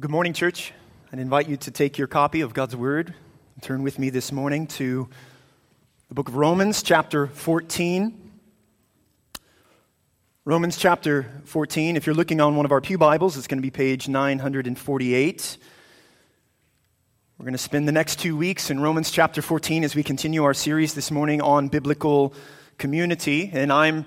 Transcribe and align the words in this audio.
Good 0.00 0.10
morning, 0.10 0.32
church. 0.32 0.72
I'd 1.12 1.18
invite 1.18 1.46
you 1.46 1.58
to 1.58 1.70
take 1.70 1.98
your 1.98 2.06
copy 2.06 2.40
of 2.40 2.54
God's 2.54 2.74
Word 2.74 3.12
and 3.54 3.62
turn 3.62 3.82
with 3.82 3.98
me 3.98 4.08
this 4.08 4.32
morning 4.32 4.66
to 4.68 5.06
the 6.08 6.14
book 6.14 6.28
of 6.28 6.36
Romans, 6.36 6.82
chapter 6.82 7.26
14. 7.26 8.30
Romans 10.46 10.78
chapter 10.78 11.30
14. 11.44 11.96
If 11.96 12.06
you're 12.06 12.14
looking 12.14 12.40
on 12.40 12.56
one 12.56 12.64
of 12.64 12.72
our 12.72 12.80
Pew 12.80 12.96
Bibles, 12.96 13.36
it's 13.36 13.46
going 13.46 13.58
to 13.58 13.62
be 13.62 13.70
page 13.70 14.08
948. 14.08 15.58
We're 17.36 17.44
going 17.44 17.52
to 17.52 17.58
spend 17.58 17.86
the 17.86 17.92
next 17.92 18.20
two 18.20 18.38
weeks 18.38 18.70
in 18.70 18.80
Romans 18.80 19.10
chapter 19.10 19.42
14 19.42 19.84
as 19.84 19.94
we 19.94 20.02
continue 20.02 20.44
our 20.44 20.54
series 20.54 20.94
this 20.94 21.10
morning 21.10 21.42
on 21.42 21.68
biblical 21.68 22.32
community. 22.78 23.50
And 23.52 23.70
I'm 23.70 24.06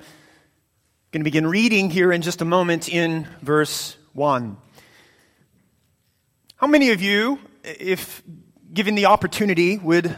going 1.12 1.22
to 1.22 1.24
begin 1.24 1.46
reading 1.46 1.92
here 1.92 2.12
in 2.12 2.24
just 2.24 2.42
a 2.42 2.46
moment 2.46 2.90
in 2.90 3.28
verse 3.44 3.96
1. 4.14 4.58
How 6.64 6.68
many 6.68 6.92
of 6.92 7.02
you, 7.02 7.40
if 7.66 8.24
given 8.74 8.96
the 8.96 9.08
opportunity, 9.08 9.78
would 9.78 10.16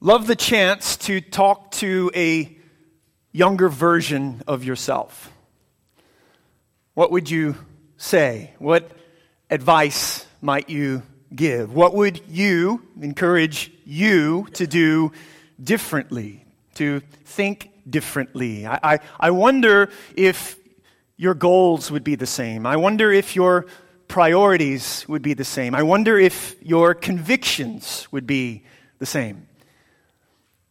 love 0.00 0.26
the 0.26 0.36
chance 0.36 0.98
to 0.98 1.22
talk 1.22 1.70
to 1.76 2.10
a 2.14 2.54
younger 3.32 3.70
version 3.70 4.42
of 4.46 4.64
yourself? 4.64 5.32
What 6.92 7.10
would 7.10 7.30
you 7.30 7.54
say? 7.96 8.52
What 8.58 8.90
advice 9.48 10.26
might 10.42 10.68
you 10.68 11.02
give? 11.34 11.72
What 11.72 11.94
would 11.94 12.20
you 12.28 12.86
encourage 13.00 13.72
you 13.86 14.48
to 14.52 14.66
do 14.66 15.10
differently, 15.58 16.44
to 16.74 17.00
think 17.24 17.70
differently? 17.88 18.66
I, 18.66 18.78
I, 18.82 18.98
I 19.18 19.30
wonder 19.30 19.88
if 20.14 20.58
your 21.16 21.32
goals 21.32 21.90
would 21.90 22.04
be 22.04 22.14
the 22.14 22.26
same. 22.26 22.66
I 22.66 22.76
wonder 22.76 23.10
if 23.10 23.34
your 23.34 23.64
priorities 24.08 25.04
would 25.08 25.22
be 25.22 25.34
the 25.34 25.44
same. 25.44 25.74
I 25.74 25.82
wonder 25.82 26.18
if 26.18 26.56
your 26.62 26.94
convictions 26.94 28.06
would 28.10 28.26
be 28.26 28.64
the 28.98 29.06
same. 29.06 29.46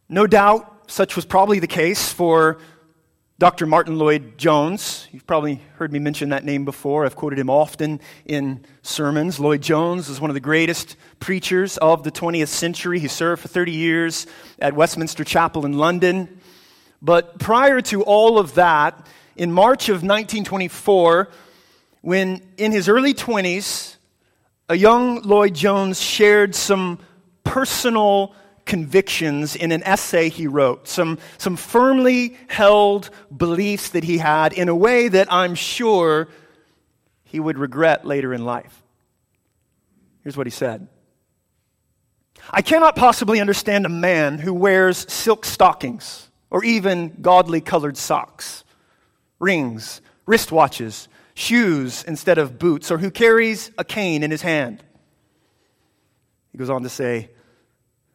No 0.09 0.27
doubt, 0.27 0.89
such 0.91 1.15
was 1.15 1.25
probably 1.25 1.59
the 1.59 1.67
case 1.67 2.11
for 2.11 2.59
Dr. 3.37 3.65
Martyn 3.65 3.97
Lloyd-Jones. 3.97 5.09
You've 5.11 5.27
probably 5.27 5.61
heard 5.75 5.91
me 5.91 5.99
mention 5.99 6.29
that 6.29 6.45
name 6.45 6.63
before. 6.63 7.05
I've 7.05 7.17
quoted 7.17 7.37
him 7.37 7.49
often 7.49 7.99
in 8.25 8.63
sermons. 8.81 9.39
Lloyd-Jones 9.41 10.07
is 10.07 10.21
one 10.21 10.29
of 10.29 10.35
the 10.35 10.39
greatest 10.39 10.95
preachers 11.19 11.77
of 11.77 12.03
the 12.03 12.11
20th 12.11 12.47
century. 12.47 12.99
He 12.99 13.09
served 13.09 13.41
for 13.41 13.49
30 13.49 13.73
years 13.73 14.25
at 14.57 14.73
Westminster 14.73 15.25
Chapel 15.25 15.65
in 15.65 15.73
London. 15.73 16.39
But 17.01 17.37
prior 17.37 17.81
to 17.81 18.03
all 18.03 18.39
of 18.39 18.53
that, 18.55 19.05
in 19.35 19.51
March 19.51 19.89
of 19.89 19.95
1924, 19.95 21.29
when 22.05 22.39
in 22.57 22.71
his 22.71 22.87
early 22.87 23.15
20s, 23.15 23.95
a 24.69 24.77
young 24.77 25.23
Lloyd-Jones 25.23 25.99
shared 25.99 26.53
some 26.53 26.99
personal 27.43 28.35
convictions 28.63 29.55
in 29.55 29.71
an 29.71 29.81
essay 29.81 30.29
he 30.29 30.45
wrote, 30.45 30.87
some, 30.87 31.17
some 31.39 31.55
firmly 31.55 32.37
held 32.47 33.09
beliefs 33.35 33.89
that 33.89 34.03
he 34.03 34.19
had 34.19 34.53
in 34.53 34.69
a 34.69 34.75
way 34.75 35.07
that 35.07 35.33
I'm 35.33 35.55
sure 35.55 36.27
he 37.23 37.39
would 37.39 37.57
regret 37.57 38.05
later 38.05 38.35
in 38.35 38.45
life. 38.45 38.83
Here's 40.21 40.37
what 40.37 40.45
he 40.45 40.51
said 40.51 40.87
I 42.51 42.61
cannot 42.61 42.95
possibly 42.95 43.41
understand 43.41 43.87
a 43.87 43.89
man 43.89 44.37
who 44.37 44.53
wears 44.53 45.11
silk 45.11 45.43
stockings 45.43 46.29
or 46.51 46.63
even 46.63 47.17
gaudily 47.23 47.61
colored 47.61 47.97
socks, 47.97 48.63
rings, 49.39 50.01
wristwatches, 50.27 51.07
shoes 51.35 52.03
instead 52.07 52.37
of 52.37 52.57
boots, 52.57 52.89
or 52.89 52.97
who 52.97 53.11
carries 53.11 53.69
a 53.77 53.83
cane 53.83 54.23
in 54.23 54.31
his 54.31 54.41
hand. 54.41 54.83
He 56.51 56.57
goes 56.57 56.69
on 56.69 56.83
to 56.83 56.89
say, 56.89 57.29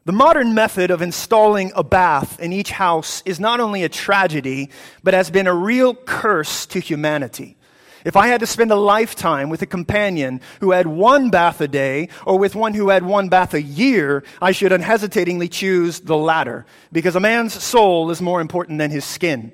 the 0.06 0.12
modern 0.12 0.54
method 0.54 0.90
of 0.90 1.02
installing 1.02 1.72
a 1.76 1.84
bath 1.84 2.40
in 2.40 2.52
each 2.52 2.70
house 2.70 3.22
is 3.26 3.38
not 3.38 3.60
only 3.60 3.84
a 3.84 3.88
tragedy, 3.88 4.70
but 5.02 5.12
has 5.12 5.30
been 5.30 5.46
a 5.46 5.54
real 5.54 5.94
curse 5.94 6.64
to 6.66 6.80
humanity. 6.80 7.58
If 8.02 8.16
I 8.16 8.28
had 8.28 8.40
to 8.40 8.46
spend 8.46 8.70
a 8.70 8.76
lifetime 8.76 9.50
with 9.50 9.60
a 9.60 9.66
companion 9.66 10.40
who 10.60 10.70
had 10.70 10.86
one 10.86 11.28
bath 11.28 11.60
a 11.60 11.68
day 11.68 12.08
or 12.24 12.38
with 12.38 12.54
one 12.54 12.72
who 12.72 12.88
had 12.88 13.02
one 13.02 13.28
bath 13.28 13.52
a 13.52 13.60
year, 13.60 14.24
I 14.40 14.52
should 14.52 14.72
unhesitatingly 14.72 15.48
choose 15.48 16.00
the 16.00 16.16
latter 16.16 16.64
because 16.92 17.14
a 17.14 17.20
man's 17.20 17.62
soul 17.62 18.10
is 18.10 18.22
more 18.22 18.40
important 18.40 18.78
than 18.78 18.90
his 18.90 19.04
skin. 19.04 19.52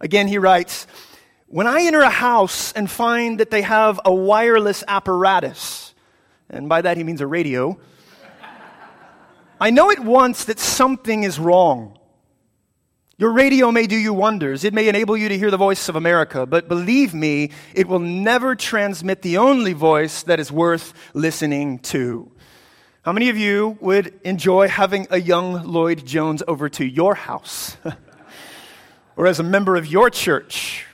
Again, 0.00 0.26
he 0.26 0.38
writes, 0.38 0.88
when 1.48 1.66
I 1.66 1.82
enter 1.82 2.00
a 2.00 2.10
house 2.10 2.72
and 2.72 2.90
find 2.90 3.40
that 3.40 3.50
they 3.50 3.62
have 3.62 4.00
a 4.04 4.12
wireless 4.12 4.84
apparatus, 4.86 5.94
and 6.50 6.68
by 6.68 6.82
that 6.82 6.96
he 6.96 7.04
means 7.04 7.20
a 7.20 7.26
radio, 7.26 7.78
I 9.60 9.70
know 9.70 9.90
at 9.90 9.98
once 9.98 10.44
that 10.44 10.58
something 10.58 11.24
is 11.24 11.38
wrong. 11.38 11.98
Your 13.16 13.32
radio 13.32 13.72
may 13.72 13.86
do 13.86 13.96
you 13.96 14.12
wonders. 14.12 14.62
It 14.62 14.72
may 14.72 14.88
enable 14.88 15.16
you 15.16 15.28
to 15.28 15.36
hear 15.36 15.50
the 15.50 15.56
voice 15.56 15.88
of 15.88 15.96
America, 15.96 16.46
but 16.46 16.68
believe 16.68 17.14
me, 17.14 17.50
it 17.74 17.88
will 17.88 17.98
never 17.98 18.54
transmit 18.54 19.22
the 19.22 19.38
only 19.38 19.72
voice 19.72 20.22
that 20.24 20.38
is 20.38 20.52
worth 20.52 20.92
listening 21.14 21.80
to. 21.80 22.30
How 23.02 23.12
many 23.12 23.30
of 23.30 23.38
you 23.38 23.78
would 23.80 24.20
enjoy 24.22 24.68
having 24.68 25.06
a 25.10 25.18
young 25.18 25.64
Lloyd-Jones 25.64 26.42
over 26.46 26.68
to 26.68 26.84
your 26.84 27.14
house? 27.14 27.76
or 29.16 29.26
as 29.26 29.40
a 29.40 29.42
member 29.42 29.76
of 29.76 29.86
your 29.86 30.10
church? 30.10 30.84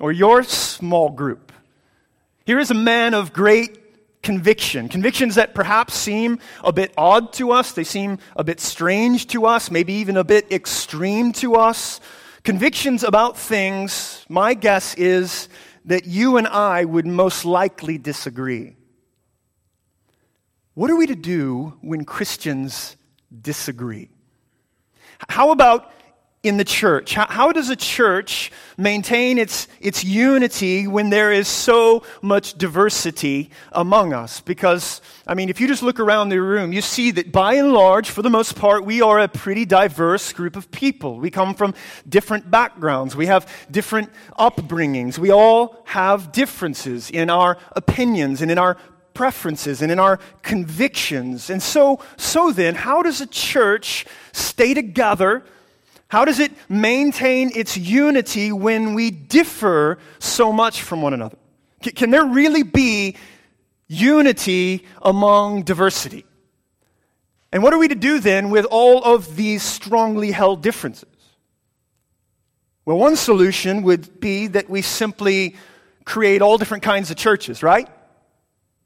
Or 0.00 0.10
your 0.10 0.42
small 0.42 1.10
group. 1.10 1.52
Here 2.44 2.58
is 2.58 2.70
a 2.70 2.74
man 2.74 3.14
of 3.14 3.32
great 3.32 4.22
conviction. 4.22 4.88
Convictions 4.88 5.36
that 5.36 5.54
perhaps 5.54 5.94
seem 5.94 6.38
a 6.64 6.72
bit 6.72 6.92
odd 6.96 7.32
to 7.34 7.52
us, 7.52 7.72
they 7.72 7.84
seem 7.84 8.18
a 8.36 8.44
bit 8.44 8.60
strange 8.60 9.26
to 9.28 9.46
us, 9.46 9.70
maybe 9.70 9.92
even 9.94 10.16
a 10.16 10.24
bit 10.24 10.50
extreme 10.50 11.32
to 11.34 11.54
us. 11.54 12.00
Convictions 12.42 13.04
about 13.04 13.36
things, 13.36 14.24
my 14.28 14.54
guess 14.54 14.94
is 14.94 15.48
that 15.84 16.06
you 16.06 16.36
and 16.36 16.46
I 16.46 16.84
would 16.84 17.06
most 17.06 17.44
likely 17.44 17.98
disagree. 17.98 18.76
What 20.74 20.90
are 20.90 20.96
we 20.96 21.06
to 21.06 21.16
do 21.16 21.78
when 21.80 22.04
Christians 22.04 22.96
disagree? 23.42 24.08
How 25.28 25.50
about 25.50 25.92
in 26.42 26.56
the 26.56 26.64
church? 26.64 27.14
How, 27.14 27.26
how, 27.26 27.52
does 27.52 27.68
a 27.68 27.76
church 27.76 28.50
maintain 28.78 29.36
its, 29.36 29.68
its 29.78 30.02
unity 30.02 30.86
when 30.86 31.10
there 31.10 31.32
is 31.32 31.46
so 31.46 32.02
much 32.22 32.56
diversity 32.56 33.50
among 33.72 34.14
us? 34.14 34.40
Because, 34.40 35.02
I 35.26 35.34
mean, 35.34 35.50
if 35.50 35.60
you 35.60 35.68
just 35.68 35.82
look 35.82 36.00
around 36.00 36.30
the 36.30 36.40
room, 36.40 36.72
you 36.72 36.80
see 36.80 37.10
that 37.10 37.30
by 37.30 37.54
and 37.54 37.74
large, 37.74 38.08
for 38.08 38.22
the 38.22 38.30
most 38.30 38.56
part, 38.56 38.86
we 38.86 39.02
are 39.02 39.18
a 39.18 39.28
pretty 39.28 39.66
diverse 39.66 40.32
group 40.32 40.56
of 40.56 40.70
people. 40.70 41.20
We 41.20 41.30
come 41.30 41.54
from 41.54 41.74
different 42.08 42.50
backgrounds, 42.50 43.14
we 43.14 43.26
have 43.26 43.46
different 43.70 44.10
upbringings, 44.38 45.18
we 45.18 45.30
all 45.30 45.82
have 45.84 46.32
differences 46.32 47.10
in 47.10 47.28
our 47.28 47.58
opinions 47.72 48.40
and 48.40 48.50
in 48.50 48.56
our 48.56 48.78
preferences 49.12 49.82
and 49.82 49.92
in 49.92 49.98
our 49.98 50.18
convictions. 50.40 51.50
And 51.50 51.62
so, 51.62 52.00
so 52.16 52.50
then, 52.50 52.74
how 52.74 53.02
does 53.02 53.20
a 53.20 53.26
church 53.26 54.06
stay 54.32 54.72
together? 54.72 55.44
How 56.10 56.24
does 56.24 56.40
it 56.40 56.50
maintain 56.68 57.52
its 57.54 57.76
unity 57.76 58.50
when 58.50 58.94
we 58.94 59.12
differ 59.12 59.96
so 60.18 60.52
much 60.52 60.82
from 60.82 61.02
one 61.02 61.14
another? 61.14 61.38
Can 61.82 62.10
there 62.10 62.24
really 62.24 62.64
be 62.64 63.16
unity 63.86 64.84
among 65.02 65.62
diversity? 65.62 66.26
And 67.52 67.62
what 67.62 67.72
are 67.72 67.78
we 67.78 67.86
to 67.86 67.94
do 67.94 68.18
then 68.18 68.50
with 68.50 68.64
all 68.64 69.04
of 69.04 69.36
these 69.36 69.62
strongly 69.62 70.32
held 70.32 70.62
differences? 70.62 71.08
Well, 72.84 72.98
one 72.98 73.14
solution 73.14 73.82
would 73.82 74.18
be 74.18 74.48
that 74.48 74.68
we 74.68 74.82
simply 74.82 75.54
create 76.04 76.42
all 76.42 76.58
different 76.58 76.82
kinds 76.82 77.12
of 77.12 77.18
churches, 77.18 77.62
right? 77.62 77.88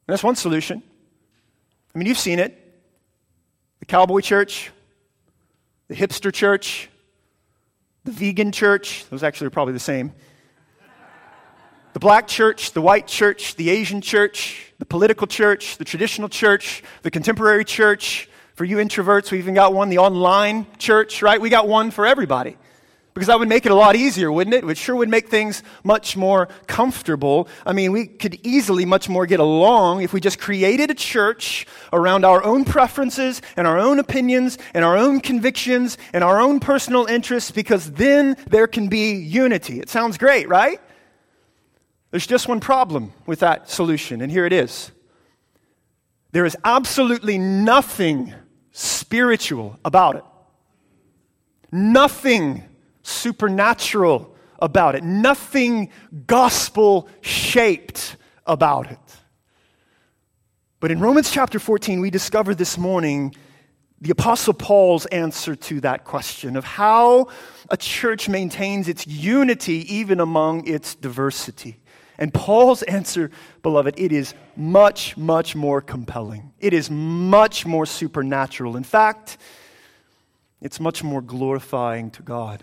That's 0.07 0.23
one 0.23 0.37
solution. 0.37 0.83
I 1.95 1.99
mean, 1.99 2.07
you've 2.07 2.19
seen 2.19 2.39
it 2.39 2.61
the 3.81 3.87
cowboy 3.87 4.21
church, 4.21 4.71
the 5.89 5.95
hipster 5.95 6.31
church, 6.31 6.91
the 8.05 8.13
vegan 8.13 8.53
church, 8.53 9.07
those 9.11 9.23
actually 9.23 9.49
are 9.49 9.51
probably 9.51 9.73
the 9.73 9.81
same. 9.81 10.13
The 11.95 12.01
black 12.01 12.27
church, 12.27 12.73
the 12.73 12.83
white 12.83 13.07
church, 13.07 13.57
the 13.57 13.71
Asian 13.71 14.01
church, 14.01 14.73
the 14.79 14.85
political 14.85 15.27
church, 15.27 15.79
the 15.79 15.85
traditional 15.85 16.29
church, 16.29 16.83
the 17.03 17.11
contemporary 17.11 17.65
church. 17.65 18.29
For 18.55 18.65
you 18.65 18.77
introverts, 18.77 19.31
we 19.31 19.39
even 19.39 19.55
got 19.55 19.73
one, 19.73 19.89
the 19.89 19.99
online 19.99 20.67
church, 20.79 21.23
right? 21.23 21.41
We 21.41 21.51
got 21.51 21.67
one 21.67 21.91
for 21.91 22.07
everybody. 22.07 22.57
Because 23.15 23.29
that 23.29 23.39
would 23.39 23.49
make 23.49 23.65
it 23.65 23.71
a 23.71 23.77
lot 23.77 23.95
easier, 23.95 24.33
wouldn't 24.33 24.55
it? 24.55 24.69
It 24.69 24.77
sure 24.77 24.97
would 24.97 25.09
make 25.09 25.29
things 25.29 25.63
much 25.85 26.17
more 26.17 26.49
comfortable. 26.67 27.49
I 27.65 27.73
mean, 27.73 27.93
we 27.93 28.09
could 28.09 28.41
easily 28.45 28.85
much 28.85 29.09
more 29.09 29.25
get 29.25 29.39
along 29.39 30.03
if 30.03 30.13
we 30.13 30.21
just 30.21 30.41
created 30.41 30.91
a 30.91 30.95
church 30.95 31.65
around 31.93 32.25
our 32.25 32.43
own 32.43 32.65
preferences 32.65 33.41
and 33.57 33.69
our 33.69 33.79
own 33.79 34.01
opinions 34.01 34.59
and 34.75 34.85
our 34.85 34.97
own 34.97 35.21
convictions 35.21 35.97
and 36.13 36.25
our 36.25 36.41
own 36.41 36.59
personal 36.59 37.07
interests, 37.07 37.53
because 37.53 37.93
then 37.93 38.37
there 38.51 38.67
can 38.67 38.89
be 38.89 39.13
unity. 39.13 39.79
It 39.79 39.89
sounds 39.89 40.19
great, 40.19 40.49
right? 40.49 40.81
There's 42.11 42.27
just 42.27 42.49
one 42.49 42.59
problem 42.59 43.13
with 43.27 43.39
that 43.41 43.71
solution, 43.71 44.23
and 44.23 44.31
here 44.33 44.45
it 44.45 44.53
is. 44.53 44.91
There 46.33 46.45
is 46.45 46.57
absolutely 46.65 47.39
nothing 47.39 48.35
spiritual 48.73 49.79
about 49.85 50.17
it. 50.17 50.25
Nothing 51.71 52.65
supernatural 53.25 54.37
about 54.59 54.95
it. 54.95 55.03
Nothing 55.03 55.89
gospel 56.27 57.09
shaped 57.23 58.17
about 58.47 58.91
it. 58.91 58.99
But 60.79 60.91
in 60.91 61.01
Romans 61.01 61.31
chapter 61.31 61.59
14, 61.59 62.03
we 62.03 62.11
discover 62.11 62.55
this 62.55 62.77
morning 62.77 63.35
the 64.03 64.11
Apostle 64.11 64.53
Paul's 64.53 65.07
answer 65.07 65.57
to 65.57 65.81
that 65.81 66.05
question 66.05 66.55
of 66.55 66.65
how 66.65 67.29
a 67.71 67.79
church 67.79 68.29
maintains 68.29 68.89
its 68.89 69.07
unity 69.07 69.79
even 69.95 70.21
among 70.21 70.69
its 70.69 70.95
diversity. 70.95 71.79
And 72.19 72.33
Paul's 72.35 72.83
answer, 72.83 73.31
beloved, 73.63 73.95
it 73.97 74.13
is 74.13 74.35
much, 74.55 75.17
much 75.17 75.57
more 75.57 75.81
compelling. 75.81 76.53
It 76.61 76.75
is 76.75 76.91
much 76.91 77.65
more 77.65 77.87
supernatural. 77.87 78.77
In 78.77 78.85
fact, 78.85 79.39
it's 80.61 80.79
much 80.79 81.03
more 81.03 81.23
glorifying 81.23 82.11
to 82.11 82.23
God. 82.23 82.63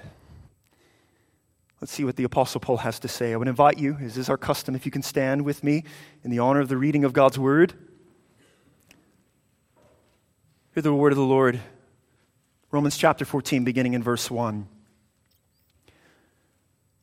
Let's 1.81 1.94
see 1.94 2.06
what 2.06 2.16
the 2.16 2.25
Apostle 2.25 2.62
Paul 2.62 2.78
has 2.78 3.00
to 3.00 3.07
say. 3.07 3.33
I 3.33 3.36
would 3.38 3.48
invite 3.48 3.80
you, 3.80 3.98
as 4.00 4.16
is 4.16 4.30
our 4.30 4.38
custom, 4.38 4.75
if 4.75 4.86
you 4.86 4.92
can 4.92 5.01
stand 5.01 5.44
with 5.44 5.63
me 5.63 5.83
in 6.24 6.30
the 6.30 6.38
honor 6.38 6.60
of 6.60 6.69
the 6.69 6.78
reading 6.78 7.04
of 7.04 7.12
God's 7.12 7.39
Word. 7.39 7.74
Hear 10.75 10.83
the 10.83 10.94
word 10.94 11.12
of 11.12 11.18
the 11.18 11.24
Lord. 11.24 11.60
Romans 12.69 12.98
chapter 12.98 13.25
14, 13.25 13.63
beginning 13.63 13.95
in 13.95 14.04
verse 14.04 14.30
1. 14.30 14.68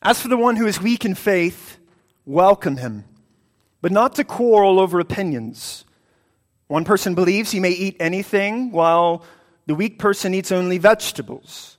As 0.01 0.21
for 0.21 0.29
the 0.29 0.37
one 0.37 0.55
who 0.55 0.65
is 0.65 0.81
weak 0.81 1.03
in 1.03 1.13
faith, 1.13 1.77
welcome 2.25 2.77
him, 2.77 3.03
but 3.81 3.91
not 3.91 4.15
to 4.15 4.23
quarrel 4.23 4.79
over 4.79 5.01
opinions. 5.01 5.83
One 6.67 6.85
person 6.85 7.15
believes 7.15 7.51
he 7.51 7.59
may 7.59 7.71
eat 7.71 7.97
anything, 7.99 8.71
while 8.71 9.25
the 9.65 9.75
weak 9.75 9.99
person 9.99 10.33
eats 10.33 10.53
only 10.53 10.77
vegetables. 10.77 11.78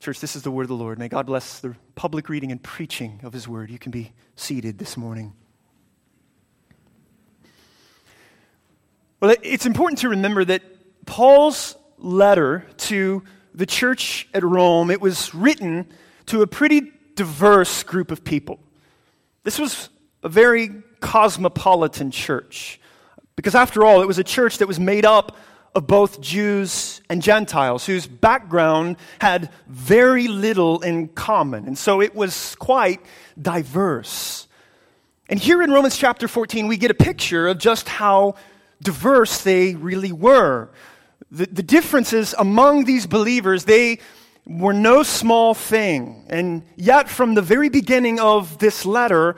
Church, 0.00 0.20
this 0.20 0.36
is 0.36 0.42
the 0.42 0.50
word 0.50 0.62
of 0.62 0.68
the 0.68 0.74
Lord. 0.74 0.98
May 0.98 1.08
God 1.08 1.26
bless 1.26 1.58
the 1.58 1.74
public 1.96 2.28
reading 2.28 2.52
and 2.52 2.62
preaching 2.62 3.20
of 3.24 3.32
his 3.32 3.48
word. 3.48 3.68
You 3.68 3.80
can 3.80 3.90
be 3.90 4.12
seated 4.36 4.78
this 4.78 4.96
morning. 4.96 5.32
Well, 9.20 9.34
it's 9.42 9.66
important 9.66 9.98
to 10.00 10.10
remember 10.10 10.44
that 10.44 10.62
Paul's 11.04 11.76
letter 11.98 12.64
to 12.76 13.24
the 13.52 13.66
church 13.66 14.28
at 14.32 14.44
Rome, 14.44 14.92
it 14.92 15.00
was 15.00 15.34
written 15.34 15.88
to 16.26 16.42
a 16.42 16.46
pretty 16.46 16.92
diverse 17.16 17.82
group 17.82 18.12
of 18.12 18.22
people. 18.22 18.60
This 19.42 19.58
was 19.58 19.88
a 20.22 20.28
very 20.28 20.70
cosmopolitan 21.00 22.12
church. 22.12 22.80
Because 23.34 23.56
after 23.56 23.84
all, 23.84 24.00
it 24.00 24.06
was 24.06 24.18
a 24.18 24.24
church 24.24 24.58
that 24.58 24.68
was 24.68 24.78
made 24.78 25.04
up 25.04 25.36
of 25.74 25.86
both 25.86 26.20
Jews 26.20 27.00
and 27.08 27.22
Gentiles 27.22 27.86
whose 27.86 28.06
background 28.06 28.96
had 29.20 29.50
very 29.66 30.28
little 30.28 30.80
in 30.80 31.08
common. 31.08 31.66
And 31.66 31.78
so 31.78 32.00
it 32.00 32.14
was 32.14 32.56
quite 32.56 33.00
diverse. 33.40 34.48
And 35.28 35.38
here 35.38 35.62
in 35.62 35.70
Romans 35.70 35.96
chapter 35.96 36.26
14, 36.26 36.68
we 36.68 36.76
get 36.76 36.90
a 36.90 36.94
picture 36.94 37.48
of 37.48 37.58
just 37.58 37.88
how 37.88 38.34
diverse 38.82 39.42
they 39.42 39.74
really 39.74 40.12
were. 40.12 40.70
The, 41.30 41.46
the 41.46 41.62
differences 41.62 42.34
among 42.38 42.84
these 42.84 43.06
believers, 43.06 43.64
they 43.64 43.98
were 44.46 44.72
no 44.72 45.02
small 45.02 45.52
thing. 45.52 46.24
And 46.30 46.62
yet, 46.76 47.10
from 47.10 47.34
the 47.34 47.42
very 47.42 47.68
beginning 47.68 48.18
of 48.18 48.58
this 48.58 48.86
letter, 48.86 49.36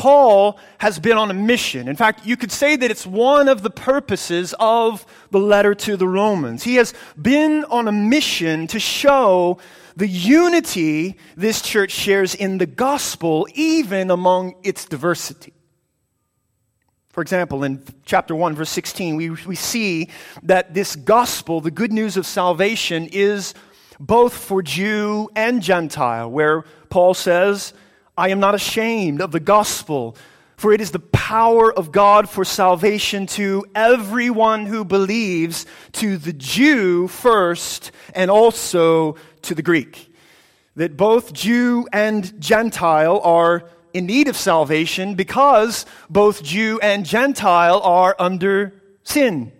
Paul 0.00 0.58
has 0.78 0.98
been 0.98 1.18
on 1.18 1.30
a 1.30 1.34
mission. 1.34 1.86
In 1.86 1.94
fact, 1.94 2.24
you 2.24 2.34
could 2.34 2.50
say 2.50 2.74
that 2.74 2.90
it's 2.90 3.06
one 3.06 3.48
of 3.48 3.62
the 3.62 3.68
purposes 3.68 4.54
of 4.58 5.04
the 5.30 5.38
letter 5.38 5.74
to 5.74 5.98
the 5.98 6.08
Romans. 6.08 6.62
He 6.62 6.76
has 6.76 6.94
been 7.20 7.66
on 7.66 7.86
a 7.86 7.92
mission 7.92 8.66
to 8.68 8.80
show 8.80 9.58
the 9.96 10.08
unity 10.08 11.18
this 11.36 11.60
church 11.60 11.90
shares 11.90 12.34
in 12.34 12.56
the 12.56 12.64
gospel, 12.64 13.46
even 13.52 14.10
among 14.10 14.54
its 14.62 14.86
diversity. 14.86 15.52
For 17.10 17.20
example, 17.20 17.62
in 17.62 17.84
chapter 18.06 18.34
1, 18.34 18.54
verse 18.54 18.70
16, 18.70 19.16
we, 19.16 19.28
we 19.28 19.54
see 19.54 20.08
that 20.44 20.72
this 20.72 20.96
gospel, 20.96 21.60
the 21.60 21.70
good 21.70 21.92
news 21.92 22.16
of 22.16 22.24
salvation, 22.24 23.06
is 23.12 23.52
both 23.98 24.32
for 24.32 24.62
Jew 24.62 25.28
and 25.36 25.60
Gentile, 25.60 26.30
where 26.30 26.62
Paul 26.88 27.12
says, 27.12 27.74
I 28.20 28.28
am 28.28 28.38
not 28.38 28.54
ashamed 28.54 29.22
of 29.22 29.32
the 29.32 29.40
gospel, 29.40 30.14
for 30.58 30.74
it 30.74 30.82
is 30.82 30.90
the 30.90 30.98
power 30.98 31.72
of 31.72 31.90
God 31.90 32.28
for 32.28 32.44
salvation 32.44 33.26
to 33.28 33.64
everyone 33.74 34.66
who 34.66 34.84
believes, 34.84 35.64
to 35.92 36.18
the 36.18 36.34
Jew 36.34 37.08
first, 37.08 37.92
and 38.14 38.30
also 38.30 39.16
to 39.40 39.54
the 39.54 39.62
Greek. 39.62 40.14
That 40.76 40.98
both 40.98 41.32
Jew 41.32 41.88
and 41.94 42.38
Gentile 42.38 43.22
are 43.24 43.64
in 43.94 44.04
need 44.04 44.28
of 44.28 44.36
salvation 44.36 45.14
because 45.14 45.86
both 46.10 46.42
Jew 46.42 46.78
and 46.82 47.06
Gentile 47.06 47.80
are 47.80 48.14
under 48.18 48.74
sin. 49.02 49.50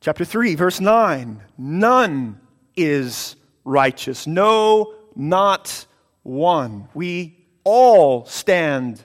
Chapter 0.00 0.24
3, 0.24 0.56
verse 0.56 0.80
9 0.80 1.40
None 1.56 2.40
is 2.74 3.36
righteous. 3.64 4.26
No, 4.26 4.92
not 5.14 5.86
one. 6.28 6.88
We 6.94 7.36
all 7.64 8.24
stand 8.26 9.02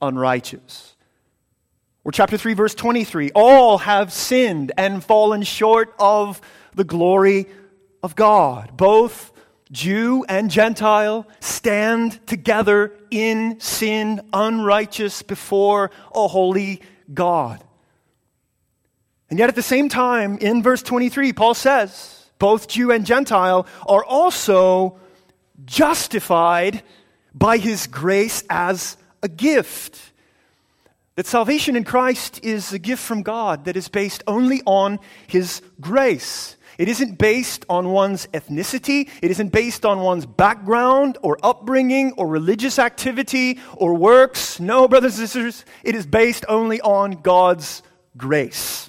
unrighteous. 0.00 0.94
Or 2.04 2.12
chapter 2.12 2.36
3, 2.36 2.54
verse 2.54 2.74
23 2.74 3.32
All 3.34 3.78
have 3.78 4.12
sinned 4.12 4.72
and 4.76 5.02
fallen 5.02 5.42
short 5.42 5.94
of 5.98 6.40
the 6.74 6.84
glory 6.84 7.46
of 8.02 8.14
God. 8.14 8.76
Both 8.76 9.32
Jew 9.72 10.24
and 10.28 10.50
Gentile 10.50 11.26
stand 11.40 12.26
together 12.26 12.92
in 13.10 13.60
sin, 13.60 14.20
unrighteous 14.32 15.22
before 15.22 15.90
a 16.14 16.28
holy 16.28 16.80
God. 17.12 17.62
And 19.30 19.38
yet, 19.38 19.50
at 19.50 19.54
the 19.54 19.62
same 19.62 19.90
time, 19.90 20.38
in 20.38 20.62
verse 20.62 20.82
23, 20.82 21.34
Paul 21.34 21.52
says 21.52 22.30
both 22.38 22.68
Jew 22.68 22.90
and 22.92 23.04
Gentile 23.04 23.66
are 23.86 24.04
also 24.04 24.98
justified 25.64 26.82
by 27.34 27.58
his 27.58 27.86
grace 27.86 28.44
as 28.48 28.96
a 29.22 29.28
gift. 29.28 30.08
That 31.18 31.26
salvation 31.26 31.74
in 31.74 31.82
Christ 31.82 32.38
is 32.44 32.72
a 32.72 32.78
gift 32.78 33.02
from 33.02 33.22
God 33.22 33.64
that 33.64 33.76
is 33.76 33.88
based 33.88 34.22
only 34.28 34.62
on 34.64 35.00
His 35.26 35.62
grace. 35.80 36.56
It 36.78 36.88
isn't 36.88 37.18
based 37.18 37.66
on 37.68 37.88
one's 37.88 38.28
ethnicity. 38.28 39.10
It 39.20 39.32
isn't 39.32 39.48
based 39.48 39.84
on 39.84 39.98
one's 39.98 40.26
background 40.26 41.18
or 41.22 41.36
upbringing 41.42 42.12
or 42.12 42.28
religious 42.28 42.78
activity 42.78 43.58
or 43.74 43.94
works. 43.94 44.60
No, 44.60 44.86
brothers 44.86 45.18
and 45.18 45.28
sisters, 45.28 45.64
it 45.82 45.96
is 45.96 46.06
based 46.06 46.44
only 46.48 46.80
on 46.82 47.20
God's 47.20 47.82
grace. 48.16 48.88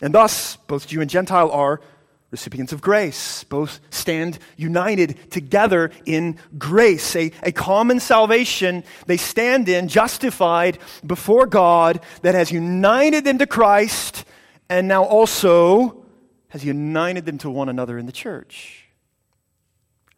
And 0.00 0.14
thus, 0.14 0.54
both 0.68 0.86
Jew 0.86 1.00
and 1.00 1.10
Gentile 1.10 1.50
are 1.50 1.80
recipients 2.30 2.72
of 2.72 2.80
grace. 2.80 3.44
Both 3.44 3.80
stand 3.90 4.38
united 4.56 5.30
together 5.30 5.90
in 6.04 6.38
grace, 6.58 7.16
a, 7.16 7.32
a 7.42 7.52
common 7.52 8.00
salvation 8.00 8.84
they 9.06 9.16
stand 9.16 9.68
in, 9.68 9.88
justified 9.88 10.78
before 11.06 11.46
God, 11.46 12.00
that 12.22 12.34
has 12.34 12.52
united 12.52 13.24
them 13.24 13.38
to 13.38 13.46
Christ 13.46 14.24
and 14.68 14.88
now 14.88 15.04
also 15.04 16.04
has 16.48 16.64
united 16.64 17.24
them 17.26 17.38
to 17.38 17.50
one 17.50 17.68
another 17.68 17.98
in 17.98 18.06
the 18.06 18.12
church. 18.12 18.86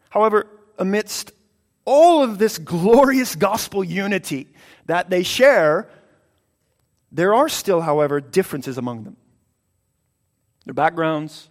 However, 0.08 0.46
amidst 0.78 1.32
all 1.84 2.22
of 2.22 2.38
this 2.38 2.58
glorious 2.58 3.36
gospel 3.36 3.82
unity 3.84 4.48
that 4.86 5.10
they 5.10 5.22
share, 5.22 5.88
there 7.12 7.34
are 7.34 7.48
still, 7.48 7.80
however, 7.80 8.20
differences 8.20 8.78
among 8.78 9.04
them. 9.04 9.16
Their 10.64 10.74
backgrounds, 10.74 11.49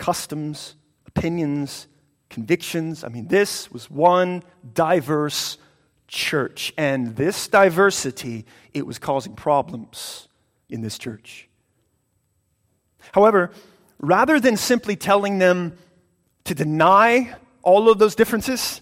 customs, 0.00 0.76
opinions, 1.06 1.86
convictions. 2.30 3.04
I 3.04 3.08
mean, 3.08 3.28
this 3.28 3.70
was 3.70 3.90
one 3.90 4.42
diverse 4.72 5.58
church. 6.08 6.72
And 6.78 7.14
this 7.16 7.46
diversity, 7.48 8.46
it 8.72 8.86
was 8.86 8.98
causing 8.98 9.34
problems 9.34 10.26
in 10.70 10.80
this 10.80 10.96
church. 10.96 11.48
However, 13.12 13.50
rather 13.98 14.40
than 14.40 14.56
simply 14.56 14.96
telling 14.96 15.38
them 15.38 15.76
to 16.44 16.54
deny 16.54 17.36
all 17.62 17.90
of 17.90 17.98
those 17.98 18.14
differences, 18.14 18.80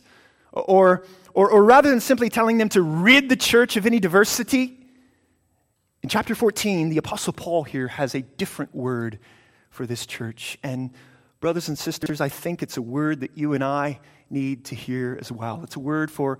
or, 0.52 1.04
or, 1.34 1.50
or, 1.50 1.64
rather 1.64 1.90
than 1.90 2.00
simply 2.00 2.28
telling 2.28 2.58
them 2.58 2.68
to 2.68 2.80
rid 2.80 3.28
the 3.28 3.36
church 3.36 3.76
of 3.76 3.86
any 3.86 3.98
diversity, 3.98 4.78
in 6.02 6.08
chapter 6.08 6.36
14, 6.36 6.90
the 6.90 6.98
Apostle 6.98 7.32
Paul 7.32 7.64
here 7.64 7.88
has 7.88 8.14
a 8.14 8.22
different 8.22 8.72
word 8.72 9.18
for 9.70 9.84
this 9.84 10.06
church. 10.06 10.58
And, 10.62 10.90
brothers 11.40 11.68
and 11.68 11.78
sisters, 11.78 12.20
I 12.20 12.28
think 12.28 12.62
it's 12.62 12.76
a 12.76 12.82
word 12.82 13.20
that 13.20 13.36
you 13.36 13.52
and 13.52 13.62
I 13.62 14.00
need 14.30 14.66
to 14.66 14.74
hear 14.74 15.16
as 15.20 15.30
well. 15.30 15.60
It's 15.62 15.76
a 15.76 15.80
word 15.80 16.10
for 16.10 16.38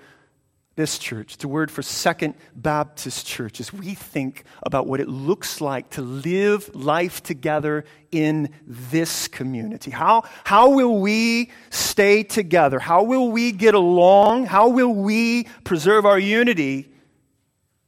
this 0.79 0.97
church. 0.97 1.35
It's 1.35 1.43
a 1.43 1.49
word 1.49 1.73
for 1.73 1.83
Second 1.83 2.35
Baptist 2.55 3.27
Church 3.27 3.59
as 3.59 3.73
we 3.73 3.95
think 3.95 4.45
about 4.63 4.87
what 4.87 5.01
it 5.01 5.09
looks 5.09 5.61
like 5.61 5.91
to 5.91 6.03
live 6.03 6.73
life 6.73 7.21
together 7.21 7.85
in 8.13 8.51
this 8.65 9.27
community. 9.27 9.91
How, 9.91 10.23
how 10.45 10.71
will 10.71 11.01
we 11.01 11.51
stay 11.71 12.23
together? 12.23 12.79
How 12.79 13.03
will 13.03 13.33
we 13.33 13.51
get 13.51 13.75
along? 13.75 14.47
How 14.47 14.69
will 14.69 14.95
we 14.95 15.49
preserve 15.65 16.07
our 16.07 16.19
unity 16.19 16.93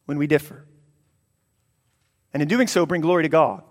when 0.07 0.19
we 0.19 0.27
differ? 0.27 0.67
And 2.33 2.43
in 2.43 2.49
doing 2.49 2.67
so, 2.67 2.87
bring 2.87 3.03
glory 3.03 3.23
to 3.23 3.29
God. 3.29 3.63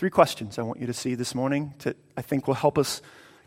Three 0.00 0.08
questions 0.08 0.58
I 0.58 0.62
want 0.62 0.80
you 0.80 0.86
to 0.86 0.94
see 0.94 1.14
this 1.14 1.34
morning 1.34 1.74
that 1.80 1.94
I 2.16 2.22
think 2.22 2.46
will 2.46 2.54
help 2.54 2.78
us 2.78 3.02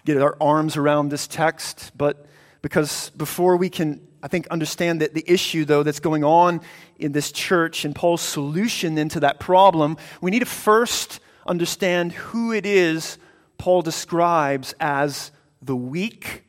get 0.06 0.22
our 0.22 0.38
arms 0.40 0.78
around 0.78 1.10
this 1.10 1.26
text, 1.26 1.92
but 1.98 2.28
because 2.62 3.10
before 3.18 3.58
we 3.58 3.72
can, 3.72 4.08
I 4.22 4.28
think, 4.28 4.46
understand 4.50 5.02
that 5.02 5.16
the 5.16 5.24
issue, 5.26 5.66
though, 5.66 5.82
that's 5.82 6.00
going 6.00 6.24
on 6.24 6.62
in 7.00 7.12
this 7.12 7.32
church 7.32 7.86
and 7.86 7.96
Paul's 7.96 8.22
solution 8.22 9.00
into 9.00 9.20
that 9.22 9.40
problem, 9.40 9.98
we 10.22 10.30
need 10.30 10.42
to 10.42 10.46
first 10.46 11.20
understand 11.48 12.12
who 12.12 12.54
it 12.54 12.68
is 12.68 13.18
Paul 13.58 13.82
describes 13.82 14.76
as 14.80 15.32
the 15.60 15.76
weak 15.76 16.44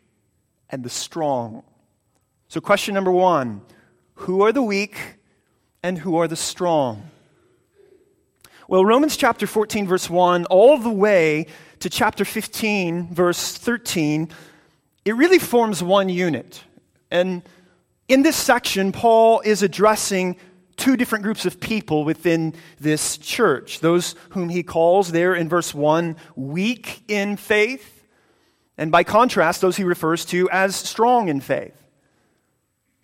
and 0.68 0.84
the 0.84 0.90
strong. 0.90 1.62
So, 2.48 2.60
question 2.60 2.92
number 2.92 3.10
one 3.10 3.62
Who 4.16 4.42
are 4.42 4.52
the 4.52 4.62
weak 4.62 4.98
and 5.82 5.96
who 5.96 6.18
are 6.18 6.28
the 6.28 6.36
strong? 6.36 7.08
Well, 8.66 8.84
Romans 8.84 9.18
chapter 9.18 9.46
14, 9.46 9.86
verse 9.86 10.08
1, 10.08 10.46
all 10.46 10.78
the 10.78 10.88
way 10.88 11.48
to 11.80 11.90
chapter 11.90 12.24
15, 12.24 13.12
verse 13.12 13.58
13, 13.58 14.30
it 15.04 15.14
really 15.16 15.38
forms 15.38 15.82
one 15.82 16.08
unit. 16.08 16.64
And 17.10 17.42
in 18.08 18.22
this 18.22 18.36
section, 18.36 18.90
Paul 18.90 19.40
is 19.40 19.62
addressing 19.62 20.36
two 20.76 20.96
different 20.96 21.24
groups 21.24 21.44
of 21.44 21.60
people 21.60 22.04
within 22.04 22.54
this 22.80 23.18
church. 23.18 23.80
Those 23.80 24.14
whom 24.30 24.48
he 24.48 24.62
calls 24.62 25.12
there 25.12 25.34
in 25.34 25.46
verse 25.46 25.74
1 25.74 26.16
weak 26.34 27.02
in 27.06 27.36
faith, 27.36 28.06
and 28.78 28.90
by 28.90 29.04
contrast, 29.04 29.60
those 29.60 29.76
he 29.76 29.84
refers 29.84 30.24
to 30.26 30.48
as 30.50 30.74
strong 30.74 31.28
in 31.28 31.42
faith. 31.42 31.83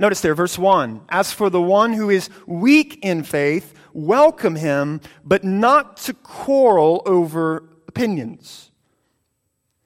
Notice 0.00 0.22
there, 0.22 0.34
verse 0.34 0.58
1 0.58 1.02
As 1.10 1.30
for 1.30 1.50
the 1.50 1.60
one 1.60 1.92
who 1.92 2.08
is 2.08 2.30
weak 2.46 2.98
in 3.02 3.22
faith, 3.22 3.74
welcome 3.92 4.56
him, 4.56 5.02
but 5.22 5.44
not 5.44 5.98
to 5.98 6.14
quarrel 6.14 7.02
over 7.04 7.68
opinions. 7.86 8.70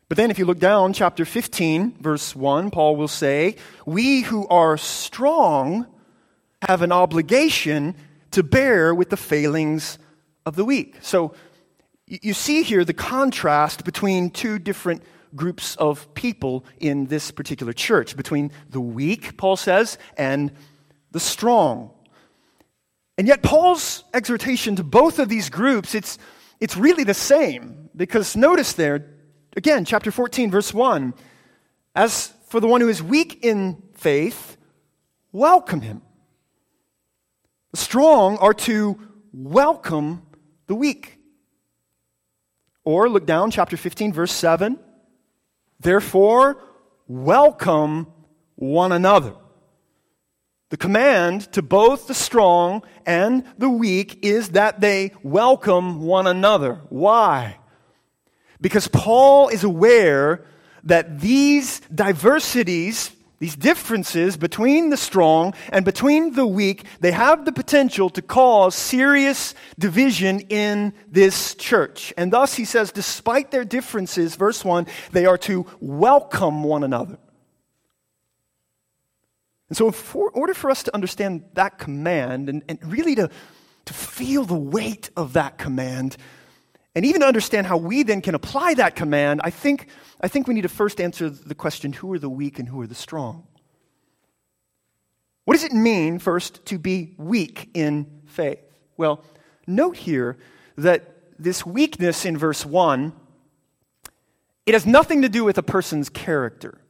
But 0.08 0.16
then, 0.16 0.30
if 0.30 0.38
you 0.38 0.44
look 0.44 0.60
down, 0.60 0.92
chapter 0.92 1.24
15, 1.24 1.96
verse 2.00 2.36
1, 2.36 2.70
Paul 2.70 2.94
will 2.94 3.08
say, 3.08 3.56
We 3.86 4.20
who 4.20 4.46
are 4.46 4.76
strong 4.76 5.86
have 6.62 6.82
an 6.82 6.92
obligation 6.92 7.96
to 8.30 8.44
bear 8.44 8.94
with 8.94 9.10
the 9.10 9.16
failings 9.16 9.98
of 10.46 10.54
the 10.54 10.64
weak. 10.64 10.94
So 11.00 11.34
you 12.06 12.34
see 12.34 12.62
here 12.62 12.84
the 12.84 12.94
contrast 12.94 13.84
between 13.84 14.30
two 14.30 14.60
different 14.60 15.02
groups 15.34 15.76
of 15.76 16.12
people 16.14 16.64
in 16.78 17.06
this 17.06 17.30
particular 17.30 17.72
church 17.72 18.16
between 18.16 18.50
the 18.70 18.80
weak, 18.80 19.36
Paul 19.36 19.56
says, 19.56 19.98
and 20.16 20.52
the 21.10 21.20
strong. 21.20 21.90
And 23.18 23.26
yet, 23.26 23.42
Paul's 23.42 24.04
exhortation 24.12 24.76
to 24.76 24.84
both 24.84 25.18
of 25.18 25.28
these 25.28 25.50
groups, 25.50 25.94
it's, 25.94 26.18
it's 26.60 26.76
really 26.76 27.04
the 27.04 27.14
same. 27.14 27.88
Because 27.96 28.34
notice 28.34 28.72
there, 28.72 29.14
Again, 29.56 29.84
chapter 29.84 30.10
14, 30.10 30.50
verse 30.50 30.74
1. 30.74 31.14
As 31.94 32.32
for 32.46 32.60
the 32.60 32.66
one 32.66 32.80
who 32.80 32.88
is 32.88 33.02
weak 33.02 33.44
in 33.44 33.82
faith, 33.94 34.56
welcome 35.32 35.80
him. 35.80 36.02
The 37.70 37.76
strong 37.76 38.36
are 38.38 38.54
to 38.54 38.98
welcome 39.32 40.22
the 40.66 40.74
weak. 40.74 41.18
Or 42.84 43.08
look 43.08 43.26
down, 43.26 43.50
chapter 43.50 43.76
15, 43.76 44.12
verse 44.12 44.32
7. 44.32 44.78
Therefore, 45.80 46.62
welcome 47.06 48.06
one 48.56 48.92
another. 48.92 49.34
The 50.70 50.76
command 50.76 51.52
to 51.52 51.62
both 51.62 52.06
the 52.06 52.14
strong 52.14 52.82
and 53.06 53.44
the 53.58 53.68
weak 53.68 54.24
is 54.24 54.50
that 54.50 54.80
they 54.80 55.12
welcome 55.22 56.02
one 56.02 56.26
another. 56.26 56.80
Why? 56.88 57.58
Because 58.60 58.88
Paul 58.88 59.48
is 59.48 59.62
aware 59.62 60.46
that 60.84 61.20
these 61.20 61.80
diversities, 61.94 63.12
these 63.40 63.56
differences 63.56 64.36
between 64.36 64.90
the 64.90 64.96
strong 64.96 65.54
and 65.70 65.84
between 65.84 66.34
the 66.34 66.46
weak, 66.46 66.84
they 67.00 67.12
have 67.12 67.44
the 67.44 67.52
potential 67.52 68.08
to 68.10 68.22
cause 68.22 68.74
serious 68.74 69.54
division 69.78 70.40
in 70.48 70.94
this 71.10 71.54
church. 71.54 72.12
And 72.16 72.32
thus 72.32 72.54
he 72.54 72.64
says, 72.64 72.92
despite 72.92 73.50
their 73.50 73.64
differences, 73.64 74.36
verse 74.36 74.64
1, 74.64 74.86
they 75.12 75.26
are 75.26 75.38
to 75.38 75.66
welcome 75.80 76.62
one 76.62 76.84
another. 76.84 77.18
And 79.68 79.76
so, 79.76 79.88
in 79.88 79.94
order 80.34 80.54
for 80.54 80.70
us 80.70 80.84
to 80.84 80.94
understand 80.94 81.44
that 81.54 81.78
command 81.78 82.48
and, 82.48 82.62
and 82.68 82.78
really 82.84 83.14
to, 83.16 83.28
to 83.86 83.92
feel 83.92 84.44
the 84.44 84.54
weight 84.54 85.10
of 85.16 85.32
that 85.32 85.58
command, 85.58 86.16
and 86.94 87.04
even 87.04 87.20
to 87.22 87.26
understand 87.26 87.66
how 87.66 87.76
we 87.76 88.02
then 88.02 88.20
can 88.20 88.34
apply 88.34 88.74
that 88.74 88.94
command, 88.94 89.40
I 89.42 89.50
think, 89.50 89.88
I 90.20 90.28
think 90.28 90.46
we 90.46 90.54
need 90.54 90.62
to 90.62 90.68
first 90.68 91.00
answer 91.00 91.28
the 91.28 91.54
question 91.54 91.92
who 91.92 92.12
are 92.12 92.18
the 92.18 92.28
weak 92.28 92.58
and 92.58 92.68
who 92.68 92.80
are 92.80 92.86
the 92.86 92.94
strong? 92.94 93.46
What 95.44 95.54
does 95.54 95.64
it 95.64 95.72
mean, 95.72 96.18
first, 96.18 96.64
to 96.66 96.78
be 96.78 97.14
weak 97.18 97.68
in 97.74 98.22
faith? 98.26 98.60
Well, 98.96 99.22
note 99.66 99.96
here 99.96 100.38
that 100.76 101.10
this 101.38 101.66
weakness 101.66 102.24
in 102.24 102.38
verse 102.38 102.64
1, 102.64 103.12
it 104.66 104.72
has 104.72 104.86
nothing 104.86 105.22
to 105.22 105.28
do 105.28 105.44
with 105.44 105.58
a 105.58 105.62
person's 105.62 106.08
character. 106.08 106.80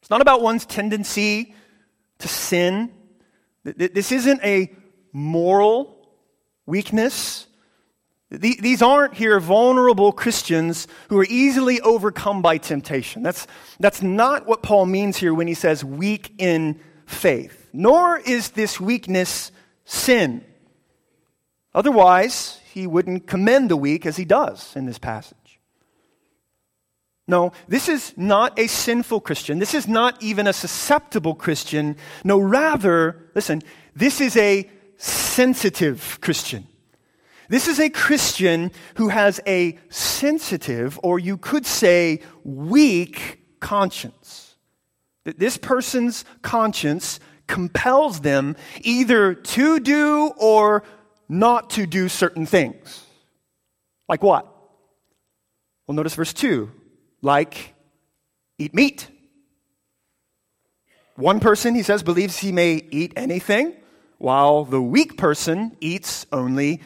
It's 0.00 0.10
not 0.10 0.20
about 0.20 0.42
one's 0.42 0.66
tendency 0.66 1.54
to 2.18 2.28
sin. 2.28 2.90
This 3.62 4.12
isn't 4.12 4.42
a 4.42 4.74
moral 5.12 6.08
weakness. 6.66 7.46
These 8.30 8.82
aren't 8.82 9.14
here 9.14 9.38
vulnerable 9.38 10.10
Christians 10.10 10.88
who 11.08 11.18
are 11.18 11.26
easily 11.28 11.80
overcome 11.82 12.42
by 12.42 12.58
temptation. 12.58 13.22
That's, 13.22 13.46
that's 13.78 14.02
not 14.02 14.46
what 14.46 14.62
Paul 14.62 14.86
means 14.86 15.18
here 15.18 15.32
when 15.34 15.46
he 15.46 15.54
says 15.54 15.84
weak 15.84 16.32
in 16.38 16.80
faith. 17.06 17.68
nor 17.72 18.18
is 18.18 18.50
this 18.50 18.80
weakness 18.80 19.52
sin. 19.84 20.44
Otherwise, 21.74 22.60
he 22.72 22.86
wouldn't 22.86 23.26
commend 23.26 23.68
the 23.68 23.76
weak 23.76 24.06
as 24.06 24.16
he 24.16 24.24
does 24.24 24.74
in 24.76 24.86
this 24.86 24.98
passage. 24.98 25.60
No, 27.26 27.52
this 27.66 27.88
is 27.88 28.12
not 28.16 28.58
a 28.58 28.66
sinful 28.66 29.20
Christian. 29.20 29.58
This 29.58 29.74
is 29.74 29.88
not 29.88 30.22
even 30.22 30.46
a 30.46 30.52
susceptible 30.52 31.34
Christian. 31.34 31.96
No, 32.22 32.38
rather, 32.38 33.30
listen, 33.34 33.62
this 33.96 34.20
is 34.20 34.36
a 34.36 34.70
sensitive 34.98 36.18
Christian. 36.20 36.66
This 37.48 37.68
is 37.68 37.78
a 37.78 37.90
Christian 37.90 38.70
who 38.96 39.08
has 39.08 39.40
a 39.46 39.78
sensitive, 39.88 40.98
or 41.02 41.18
you 41.18 41.36
could 41.36 41.66
say 41.66 42.20
weak, 42.42 43.40
conscience. 43.60 44.56
That 45.24 45.38
this 45.38 45.56
person's 45.56 46.24
conscience 46.42 47.20
compels 47.46 48.20
them 48.20 48.56
either 48.82 49.34
to 49.34 49.80
do 49.80 50.32
or 50.36 50.82
not 51.28 51.70
to 51.70 51.86
do 51.86 52.08
certain 52.08 52.46
things. 52.46 53.04
Like 54.08 54.22
what? 54.22 54.46
Well, 55.86 55.94
notice 55.94 56.14
verse 56.14 56.32
2 56.32 56.70
like 57.22 57.74
eat 58.58 58.74
meat. 58.74 59.08
One 61.16 61.40
person, 61.40 61.74
he 61.74 61.82
says, 61.82 62.02
believes 62.02 62.38
he 62.38 62.52
may 62.52 62.82
eat 62.90 63.12
anything, 63.16 63.74
while 64.18 64.64
the 64.64 64.82
weak 64.82 65.16
person 65.16 65.76
eats 65.80 66.26
only 66.32 66.80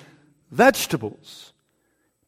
vegetables. 0.50 1.52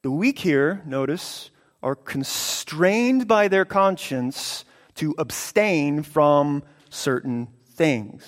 The 0.03 0.11
weak 0.11 0.39
here, 0.39 0.83
notice, 0.87 1.50
are 1.83 1.95
constrained 1.95 3.27
by 3.27 3.49
their 3.49 3.65
conscience 3.65 4.65
to 4.97 5.15
abstain 5.19 6.03
from 6.03 6.62
certain 6.91 7.49
things. 7.75 8.25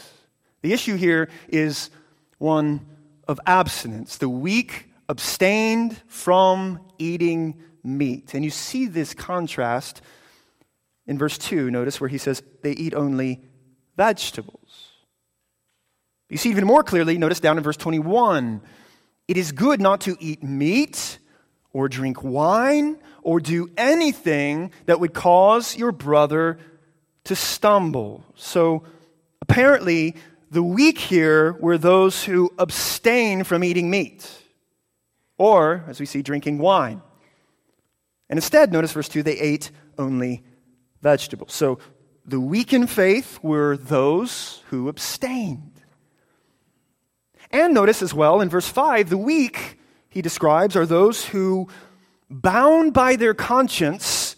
The 0.63 0.73
issue 0.73 0.97
here 0.97 1.29
is 1.49 1.91
one 2.39 2.87
of 3.29 3.41
abstinence. 3.47 4.19
The 4.19 4.29
weak 4.29 4.89
abstained 5.09 6.01
from 6.07 6.81
eating 6.99 7.63
meat. 7.83 8.35
And 8.35 8.45
you 8.45 8.51
see 8.51 8.87
this 8.87 9.13
contrast 9.15 10.01
in 11.07 11.19
verse 11.19 11.37
2, 11.37 11.71
notice 11.71 12.01
where 12.01 12.09
he 12.09 12.19
says 12.19 12.43
they 12.63 12.73
eat 12.73 12.95
only 12.95 13.43
vegetables. 13.97 14.89
You 16.29 16.39
see 16.39 16.51
even 16.51 16.65
more 16.65 16.83
clearly, 16.85 17.19
notice 17.19 17.41
down 17.41 17.59
in 17.59 17.65
verse 17.65 17.77
21 17.77 18.63
it 19.29 19.37
is 19.37 19.52
good 19.52 19.81
not 19.81 20.02
to 20.02 20.17
eat 20.21 20.43
meat 20.43 21.19
or 21.73 21.88
drink 21.88 22.23
wine 22.23 22.99
or 23.23 23.41
do 23.41 23.71
anything 23.76 24.73
that 24.87 25.00
would 25.00 25.14
cause 25.14 25.76
your 25.76 25.93
brother 25.93 26.59
to 27.25 27.37
stumble. 27.37 28.25
So 28.35 28.85
apparently, 29.41 30.17
the 30.50 30.62
weak 30.62 30.99
here 30.99 31.52
were 31.55 31.79
those 31.79 32.25
who 32.25 32.50
abstain 32.59 33.45
from 33.45 33.64
eating 33.64 33.88
meat, 33.88 34.29
or, 35.38 35.85
as 35.88 35.99
we 35.99 36.05
see, 36.05 36.21
drinking 36.21 36.59
wine. 36.59 37.00
And 38.29 38.37
instead, 38.37 38.73
notice 38.73 38.93
verse 38.93 39.09
2, 39.09 39.23
they 39.23 39.38
ate 39.38 39.71
only 39.99 40.43
vegetables. 41.00 41.52
So 41.52 41.79
the 42.25 42.41
weak 42.41 42.73
in 42.73 42.87
faith 42.87 43.38
were 43.43 43.76
those 43.76 44.62
who 44.69 44.88
abstained. 44.88 45.72
And 47.53 47.75
notice 47.75 48.03
as 48.03 48.15
well 48.15 48.41
in 48.41 48.49
verse 48.49 48.69
5, 48.69 49.11
the 49.11 49.19
weak, 49.19 49.79
he 50.09 50.23
describes, 50.23 50.75
are 50.75 50.87
those 50.87 51.27
who, 51.27 51.69
bound 52.31 52.95
by 52.95 53.17
their 53.17 53.35
conscience, 53.35 54.37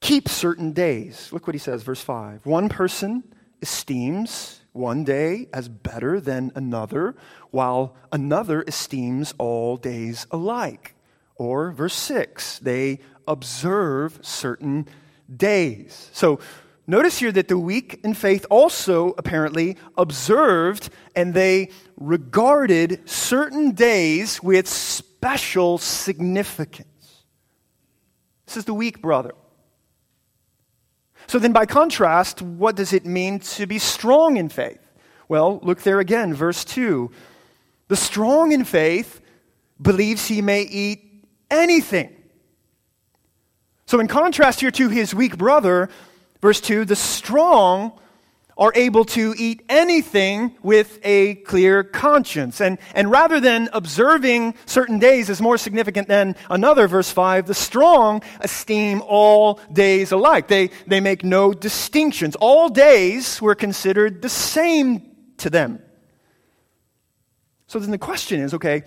keep 0.00 0.28
certain 0.28 0.72
days. 0.72 1.32
Look 1.32 1.46
what 1.46 1.54
he 1.54 1.58
says, 1.58 1.82
verse 1.82 2.02
5. 2.02 2.44
One 2.44 2.68
person 2.68 3.24
esteems 3.62 4.60
one 4.72 5.04
day 5.04 5.48
as 5.52 5.68
better 5.68 6.20
than 6.20 6.52
another, 6.54 7.14
while 7.50 7.94
another 8.10 8.62
esteems 8.66 9.32
all 9.38 9.76
days 9.76 10.26
alike. 10.30 10.94
Or, 11.36 11.72
verse 11.72 11.94
6, 11.94 12.58
they 12.58 13.00
observe 13.26 14.18
certain 14.22 14.86
days. 15.34 16.10
So, 16.12 16.40
notice 16.86 17.18
here 17.18 17.32
that 17.32 17.48
the 17.48 17.58
weak 17.58 18.00
in 18.04 18.14
faith 18.14 18.46
also 18.50 19.14
apparently 19.18 19.76
observed 19.96 20.90
and 21.14 21.34
they 21.34 21.70
regarded 21.96 23.08
certain 23.08 23.72
days 23.72 24.42
with 24.42 24.68
special 24.68 25.78
significance. 25.78 26.88
This 28.46 28.56
is 28.56 28.64
the 28.64 28.74
weak 28.74 29.00
brother. 29.00 29.34
So, 31.26 31.38
then 31.38 31.52
by 31.52 31.66
contrast, 31.66 32.42
what 32.42 32.76
does 32.76 32.92
it 32.92 33.06
mean 33.06 33.38
to 33.38 33.66
be 33.66 33.78
strong 33.78 34.36
in 34.36 34.48
faith? 34.48 34.80
Well, 35.28 35.60
look 35.62 35.80
there 35.82 36.00
again, 36.00 36.34
verse 36.34 36.64
2. 36.64 37.10
The 37.88 37.96
strong 37.96 38.52
in 38.52 38.64
faith 38.64 39.20
believes 39.80 40.26
he 40.26 40.42
may 40.42 40.62
eat 40.62 41.26
anything. 41.50 42.14
So, 43.86 44.00
in 44.00 44.08
contrast 44.08 44.60
here 44.60 44.70
to 44.72 44.88
his 44.88 45.14
weak 45.14 45.38
brother, 45.38 45.88
verse 46.42 46.60
2, 46.60 46.84
the 46.84 46.96
strong 46.96 47.98
are 48.58 48.72
able 48.74 49.04
to 49.04 49.34
eat 49.38 49.64
anything 49.68 50.54
with 50.62 50.98
a 51.02 51.36
clear 51.36 51.82
conscience. 51.82 52.60
And, 52.60 52.78
and 52.94 53.10
rather 53.10 53.40
than 53.40 53.70
observing 53.72 54.54
certain 54.66 54.98
days 54.98 55.30
as 55.30 55.40
more 55.40 55.56
significant 55.56 56.06
than 56.06 56.36
another, 56.50 56.86
verse 56.86 57.10
5, 57.10 57.46
the 57.46 57.54
strong 57.54 58.22
esteem 58.40 59.02
all 59.06 59.58
days 59.72 60.12
alike. 60.12 60.48
They, 60.48 60.70
they 60.86 61.00
make 61.00 61.24
no 61.24 61.54
distinctions. 61.54 62.36
All 62.36 62.68
days 62.68 63.40
were 63.40 63.54
considered 63.54 64.20
the 64.20 64.28
same 64.28 65.10
to 65.38 65.48
them. 65.48 65.80
So 67.68 67.78
then 67.78 67.90
the 67.90 67.98
question 67.98 68.40
is 68.40 68.52
okay, 68.52 68.82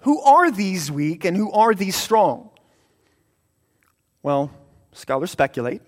who 0.00 0.20
are 0.22 0.50
these 0.50 0.92
weak 0.92 1.24
and 1.24 1.36
who 1.36 1.50
are 1.50 1.74
these 1.74 1.96
strong? 1.96 2.50
Well, 4.22 4.52
scholars 4.92 5.32
speculate, 5.32 5.82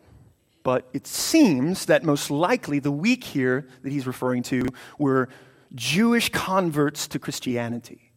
but 0.62 0.88
it 0.92 1.06
seems 1.06 1.86
that 1.86 2.04
most 2.04 2.30
likely 2.30 2.78
the 2.78 2.90
weak 2.90 3.24
here 3.24 3.66
that 3.82 3.92
he's 3.92 4.06
referring 4.06 4.42
to 4.44 4.66
were 4.98 5.28
Jewish 5.74 6.30
converts 6.30 7.08
to 7.08 7.18
Christianity. 7.18 8.12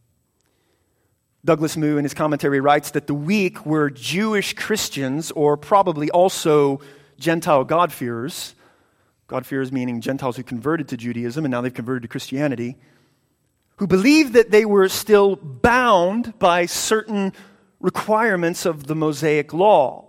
Douglas 1.46 1.76
Moo, 1.76 1.98
in 1.98 2.06
his 2.06 2.14
commentary, 2.14 2.60
writes 2.60 2.92
that 2.92 3.08
the 3.08 3.14
weak 3.14 3.66
were 3.66 3.90
Jewish 3.90 4.54
Christians, 4.54 5.30
or 5.32 5.58
probably 5.58 6.10
also 6.10 6.80
Gentile 7.20 7.64
God-fearers. 7.64 8.56
God-fearers 9.28 9.72
meaning 9.72 10.00
Gentiles 10.02 10.38
who 10.38 10.44
converted 10.44 10.88
to 10.90 10.98
Judaism 10.98 11.46
and 11.46 11.52
now 11.52 11.62
they've 11.62 11.74
converted 11.74 12.04
to 12.04 12.08
Christianity 12.08 12.78
who 13.78 13.88
believed 13.88 14.34
that 14.34 14.52
they 14.52 14.66
were 14.66 14.88
still 14.88 15.36
bound 15.36 16.38
by 16.40 16.66
certain 16.66 17.34
requirements 17.80 18.66
of 18.66 18.88
the 18.88 18.96
Mosaic 18.96 19.54
law. 19.54 20.08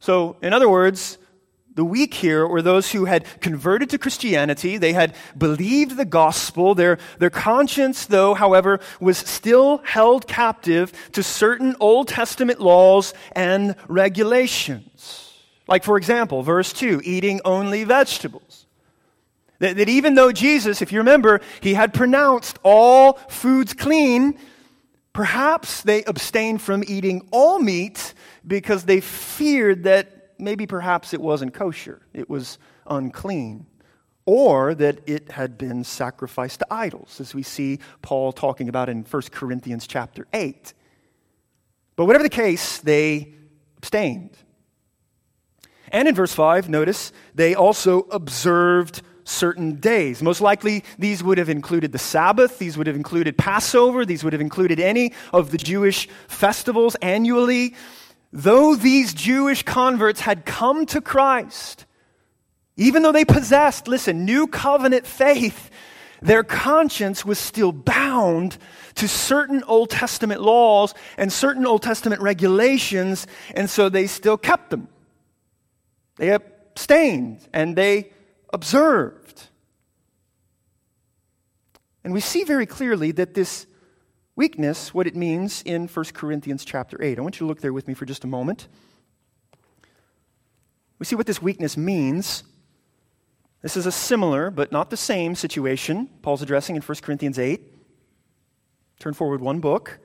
So, 0.00 0.36
in 0.42 0.52
other 0.52 0.68
words, 0.68 1.18
the 1.74 1.84
weak 1.84 2.14
here 2.14 2.46
were 2.46 2.62
those 2.62 2.92
who 2.92 3.04
had 3.04 3.24
converted 3.40 3.90
to 3.90 3.98
Christianity. 3.98 4.78
They 4.78 4.92
had 4.92 5.14
believed 5.36 5.96
the 5.96 6.04
gospel. 6.04 6.74
Their, 6.74 6.98
their 7.18 7.30
conscience, 7.30 8.06
though, 8.06 8.34
however, 8.34 8.78
was 9.00 9.18
still 9.18 9.78
held 9.78 10.28
captive 10.28 10.92
to 11.12 11.22
certain 11.22 11.74
Old 11.80 12.08
Testament 12.08 12.60
laws 12.60 13.12
and 13.32 13.74
regulations. 13.88 15.32
Like, 15.66 15.82
for 15.82 15.96
example, 15.96 16.42
verse 16.42 16.72
2 16.72 17.00
eating 17.04 17.40
only 17.44 17.82
vegetables. 17.82 18.66
That, 19.58 19.76
that 19.76 19.88
even 19.88 20.14
though 20.14 20.30
Jesus, 20.30 20.80
if 20.80 20.92
you 20.92 20.98
remember, 20.98 21.40
he 21.60 21.74
had 21.74 21.92
pronounced 21.92 22.58
all 22.62 23.14
foods 23.28 23.72
clean, 23.72 24.38
perhaps 25.12 25.82
they 25.82 26.04
abstained 26.04 26.62
from 26.62 26.84
eating 26.86 27.26
all 27.32 27.58
meat 27.58 28.14
because 28.46 28.84
they 28.84 29.00
feared 29.00 29.84
that 29.84 30.23
maybe 30.38 30.66
perhaps 30.66 31.14
it 31.14 31.20
wasn't 31.20 31.54
kosher, 31.54 32.02
it 32.12 32.28
was 32.28 32.58
unclean, 32.86 33.66
or 34.26 34.74
that 34.74 35.00
it 35.06 35.30
had 35.32 35.58
been 35.58 35.84
sacrificed 35.84 36.60
to 36.60 36.66
idols, 36.70 37.20
as 37.20 37.34
we 37.34 37.42
see 37.42 37.78
Paul 38.02 38.32
talking 38.32 38.68
about 38.68 38.88
in 38.88 39.02
1 39.02 39.22
Corinthians 39.30 39.86
chapter 39.86 40.26
8. 40.32 40.72
But 41.96 42.06
whatever 42.06 42.24
the 42.24 42.30
case, 42.30 42.78
they 42.78 43.34
abstained. 43.76 44.36
And 45.92 46.08
in 46.08 46.14
verse 46.14 46.34
5, 46.34 46.68
notice, 46.68 47.12
they 47.34 47.54
also 47.54 48.00
observed 48.10 49.02
certain 49.24 49.76
days. 49.76 50.22
Most 50.22 50.40
likely, 50.40 50.84
these 50.98 51.22
would 51.22 51.38
have 51.38 51.48
included 51.48 51.92
the 51.92 51.98
Sabbath, 51.98 52.58
these 52.58 52.76
would 52.76 52.86
have 52.86 52.96
included 52.96 53.38
Passover, 53.38 54.04
these 54.04 54.24
would 54.24 54.32
have 54.32 54.42
included 54.42 54.80
any 54.80 55.12
of 55.32 55.50
the 55.50 55.58
Jewish 55.58 56.08
festivals 56.28 56.94
annually. 56.96 57.74
Though 58.36 58.74
these 58.74 59.14
Jewish 59.14 59.62
converts 59.62 60.18
had 60.18 60.44
come 60.44 60.86
to 60.86 61.00
Christ, 61.00 61.86
even 62.76 63.02
though 63.02 63.12
they 63.12 63.24
possessed, 63.24 63.86
listen, 63.86 64.24
new 64.24 64.48
covenant 64.48 65.06
faith, 65.06 65.70
their 66.20 66.42
conscience 66.42 67.24
was 67.24 67.38
still 67.38 67.70
bound 67.70 68.58
to 68.96 69.06
certain 69.06 69.62
Old 69.68 69.90
Testament 69.90 70.40
laws 70.40 70.94
and 71.16 71.32
certain 71.32 71.64
Old 71.64 71.82
Testament 71.82 72.20
regulations, 72.22 73.28
and 73.54 73.70
so 73.70 73.88
they 73.88 74.08
still 74.08 74.36
kept 74.36 74.70
them. 74.70 74.88
They 76.16 76.30
abstained 76.30 77.46
and 77.52 77.76
they 77.76 78.10
observed. 78.52 79.44
And 82.02 82.12
we 82.12 82.20
see 82.20 82.42
very 82.42 82.66
clearly 82.66 83.12
that 83.12 83.34
this 83.34 83.68
weakness, 84.36 84.92
what 84.92 85.06
it 85.06 85.14
means 85.14 85.62
in 85.64 85.86
1 85.86 86.04
Corinthians 86.12 86.64
chapter 86.64 87.02
8. 87.02 87.18
I 87.18 87.22
want 87.22 87.36
you 87.36 87.40
to 87.40 87.48
look 87.48 87.60
there 87.60 87.72
with 87.72 87.86
me 87.86 87.94
for 87.94 88.04
just 88.04 88.24
a 88.24 88.26
moment. 88.26 88.68
We 90.98 91.06
see 91.06 91.16
what 91.16 91.26
this 91.26 91.42
weakness 91.42 91.76
means. 91.76 92.44
This 93.62 93.76
is 93.76 93.86
a 93.86 93.92
similar, 93.92 94.50
but 94.50 94.72
not 94.72 94.90
the 94.90 94.96
same 94.96 95.34
situation 95.34 96.08
Paul's 96.22 96.42
addressing 96.42 96.76
in 96.76 96.82
1 96.82 96.98
Corinthians 97.02 97.38
8. 97.38 97.62
Turn 98.98 99.14
forward 99.14 99.40
one 99.40 99.60
book. 99.60 99.98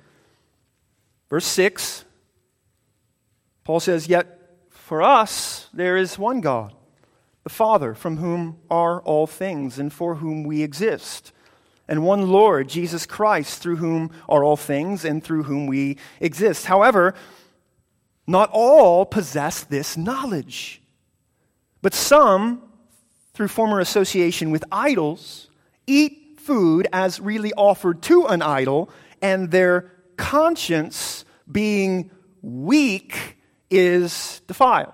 Verse 1.30 1.46
6. 1.46 2.06
Paul 3.64 3.80
says, 3.80 4.08
Yet 4.08 4.40
for 4.70 5.02
us 5.02 5.70
there 5.74 5.98
is 5.98 6.18
one 6.18 6.42
God, 6.42 6.74
the 7.44 7.50
Father, 7.50 7.94
from 7.94 8.18
whom 8.18 8.58
are 8.70 9.02
all 9.02 9.28
things 9.28 9.78
and 9.78 9.92
for 9.92 10.16
whom 10.16 10.44
we 10.44 10.64
exist 10.64 11.32
and 11.90 12.04
one 12.04 12.30
Lord, 12.30 12.70
Jesus 12.70 13.08
Christ, 13.08 13.62
through 13.62 13.78
whom 13.78 14.12
are 14.30 14.44
all 14.44 14.56
things 14.56 15.04
and 15.04 15.24
through 15.24 15.44
whom 15.44 15.66
we 15.66 15.98
exist. 16.22 16.68
However, 16.68 17.16
not 18.28 18.52
all 18.54 19.08
possess 19.08 19.64
this 19.64 19.98
knowledge, 19.98 20.84
but 21.82 21.96
some, 21.96 22.62
through 23.34 23.48
former 23.48 23.80
association 23.80 24.52
with 24.52 24.64
idols, 24.72 25.50
eat 25.88 26.40
food 26.40 26.88
as 26.94 27.20
really 27.20 27.54
offered 27.54 28.04
to 28.04 28.28
an 28.28 28.44
idol, 28.44 28.92
and 29.20 29.50
their 29.50 29.92
conscience, 30.16 31.26
being 31.52 32.12
weak, 32.44 33.38
is 33.72 34.42
defiled. 34.46 34.94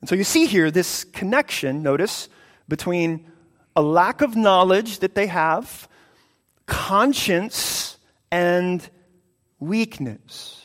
And 0.00 0.08
so 0.08 0.16
you 0.16 0.24
see 0.24 0.46
here 0.46 0.68
this 0.72 1.04
connection, 1.04 1.84
notice, 1.84 2.28
between 2.68 3.29
a 3.76 3.82
lack 3.82 4.22
of 4.22 4.36
knowledge 4.36 4.98
that 5.00 5.14
they 5.14 5.26
have, 5.26 5.88
conscience, 6.66 7.98
and 8.30 8.88
weakness. 9.58 10.60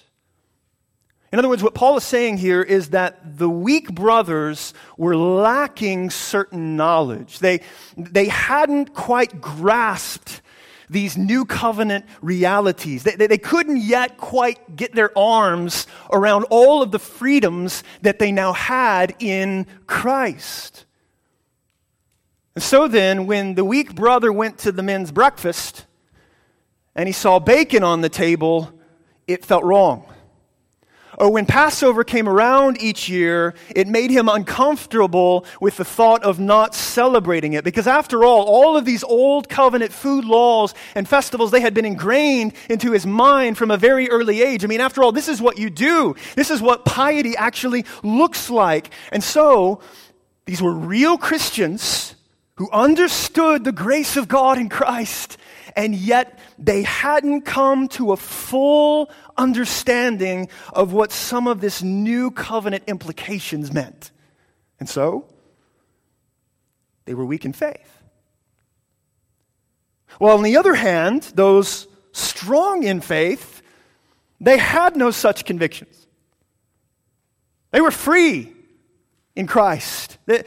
In 1.31 1.39
other 1.39 1.49
words, 1.49 1.61
what 1.61 1.73
Paul 1.73 1.97
is 1.97 2.03
saying 2.03 2.37
here 2.37 2.61
is 2.61 2.91
that 2.91 3.37
the 3.37 3.49
weak 3.49 3.93
brothers 3.93 4.73
were 4.97 5.17
lacking 5.17 6.09
certain 6.09 6.77
knowledge. 6.77 7.39
They, 7.39 7.61
they 7.97 8.27
hadn't 8.27 8.93
quite 8.93 9.41
grasped 9.41 10.41
these 10.89 11.17
new 11.17 11.45
covenant 11.45 12.05
realities. 12.21 13.03
They, 13.03 13.15
they, 13.15 13.27
they, 13.27 13.37
couldn't 13.37 13.77
yet 13.77 14.17
quite 14.17 14.75
get 14.75 14.93
their 14.93 15.17
arms 15.17 15.87
around 16.11 16.45
all 16.49 16.81
of 16.81 16.91
the 16.91 16.99
freedoms 16.99 17.83
that 18.01 18.19
they 18.19 18.31
now 18.31 18.53
had 18.53 19.15
in 19.19 19.67
Christ. 19.87 20.84
And 22.55 22.63
so 22.63 22.87
then, 22.87 23.27
when 23.27 23.55
the 23.55 23.65
weak 23.65 23.93
brother 23.93 24.31
went 24.31 24.59
to 24.59 24.71
the 24.71 24.81
men's 24.81 25.11
breakfast 25.11 25.85
and 26.95 27.07
he 27.07 27.13
saw 27.13 27.39
bacon 27.39 27.83
on 27.83 27.99
the 27.99 28.09
table, 28.09 28.71
it 29.27 29.43
felt 29.43 29.65
wrong. 29.65 30.05
Or 31.17 31.31
when 31.31 31.45
Passover 31.45 32.03
came 32.03 32.27
around 32.27 32.81
each 32.81 33.07
year, 33.07 33.55
it 33.73 33.87
made 33.87 34.11
him 34.11 34.27
uncomfortable 34.27 35.45
with 35.61 35.77
the 35.77 35.85
thought 35.85 36.23
of 36.23 36.39
not 36.39 36.75
celebrating 36.75 37.53
it. 37.53 37.63
Because 37.63 37.87
after 37.87 38.25
all, 38.25 38.43
all 38.43 38.75
of 38.75 38.85
these 38.85 39.03
old 39.03 39.47
covenant 39.47 39.93
food 39.93 40.25
laws 40.25 40.73
and 40.93 41.07
festivals, 41.07 41.51
they 41.51 41.61
had 41.61 41.73
been 41.73 41.85
ingrained 41.85 42.53
into 42.69 42.91
his 42.91 43.05
mind 43.05 43.57
from 43.57 43.71
a 43.71 43.77
very 43.77 44.09
early 44.09 44.41
age. 44.41 44.63
I 44.63 44.67
mean, 44.67 44.81
after 44.81 45.03
all, 45.03 45.11
this 45.11 45.29
is 45.29 45.41
what 45.41 45.57
you 45.57 45.69
do. 45.69 46.15
This 46.35 46.51
is 46.51 46.61
what 46.61 46.85
piety 46.85 47.35
actually 47.37 47.85
looks 48.03 48.49
like. 48.49 48.91
And 49.11 49.23
so, 49.23 49.81
these 50.45 50.61
were 50.61 50.73
real 50.73 51.17
Christians 51.17 52.14
who 52.55 52.69
understood 52.71 53.63
the 53.63 53.71
grace 53.71 54.15
of 54.15 54.27
God 54.27 54.57
in 54.57 54.69
Christ, 54.69 55.37
and 55.75 55.93
yet 55.93 56.39
they 56.57 56.83
hadn't 56.83 57.41
come 57.41 57.87
to 57.89 58.13
a 58.13 58.17
full 58.17 59.09
understanding 59.37 60.49
of 60.73 60.93
what 60.93 61.11
some 61.11 61.47
of 61.47 61.59
this 61.59 61.83
new 61.83 62.31
covenant 62.31 62.83
implications 62.87 63.73
meant. 63.73 64.11
And 64.79 64.87
so, 64.87 65.27
they 67.03 67.13
were 67.13 67.25
weak 67.25 67.45
in 67.45 67.53
faith. 67.53 68.01
Well, 70.19 70.37
on 70.37 70.43
the 70.43 70.57
other 70.57 70.75
hand, 70.75 71.23
those 71.35 71.87
strong 72.13 72.83
in 72.83 73.01
faith, 73.01 73.61
they 74.39 74.57
had 74.57 74.95
no 74.95 75.11
such 75.11 75.43
convictions. 75.43 76.07
They 77.71 77.81
were 77.81 77.91
free 77.91 78.53
in 79.35 79.47
Christ. 79.47 80.17
They, 80.25 80.43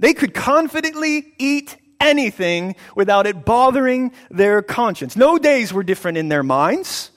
they 0.00 0.14
could 0.14 0.34
confidently 0.34 1.32
eat 1.38 1.76
anything 2.00 2.74
without 2.96 3.26
it 3.26 3.44
bothering 3.44 4.12
their 4.30 4.62
conscience. 4.62 5.14
No 5.14 5.38
days 5.38 5.72
were 5.72 5.82
different 5.82 6.18
in 6.18 6.28
their 6.28 6.42
minds. 6.42 7.10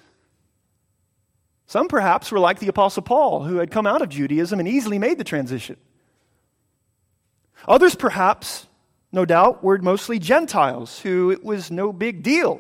Some 1.66 1.88
perhaps 1.88 2.32
were 2.32 2.40
like 2.40 2.60
the 2.60 2.68
Apostle 2.68 3.02
Paul, 3.02 3.46
who 3.46 3.56
had 3.56 3.72
come 3.72 3.88
out 3.88 4.02
of 4.02 4.10
Judaism 4.10 4.60
and 4.60 4.68
easily 4.68 5.00
made 5.00 5.18
the 5.18 5.24
transition. 5.24 5.78
Others, 7.68 7.96
perhaps, 7.96 8.68
no 9.14 9.24
doubt, 9.24 9.64
were 9.64 9.78
mostly 9.78 10.20
Gentiles, 10.20 11.00
who 11.00 11.32
it 11.32 11.44
was 11.44 11.72
no 11.72 11.94
big 11.94 12.22
deal 12.22 12.60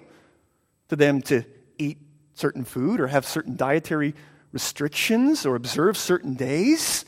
to 0.87 0.95
them 0.95 1.21
to 1.23 1.43
eat 1.77 1.97
certain 2.33 2.63
food 2.63 3.01
or 3.01 3.07
have 3.07 3.25
certain 3.25 3.57
dietary 3.57 4.15
restrictions 4.53 5.45
or 5.45 5.55
observe 5.55 5.97
certain 5.97 6.35
days. 6.35 7.03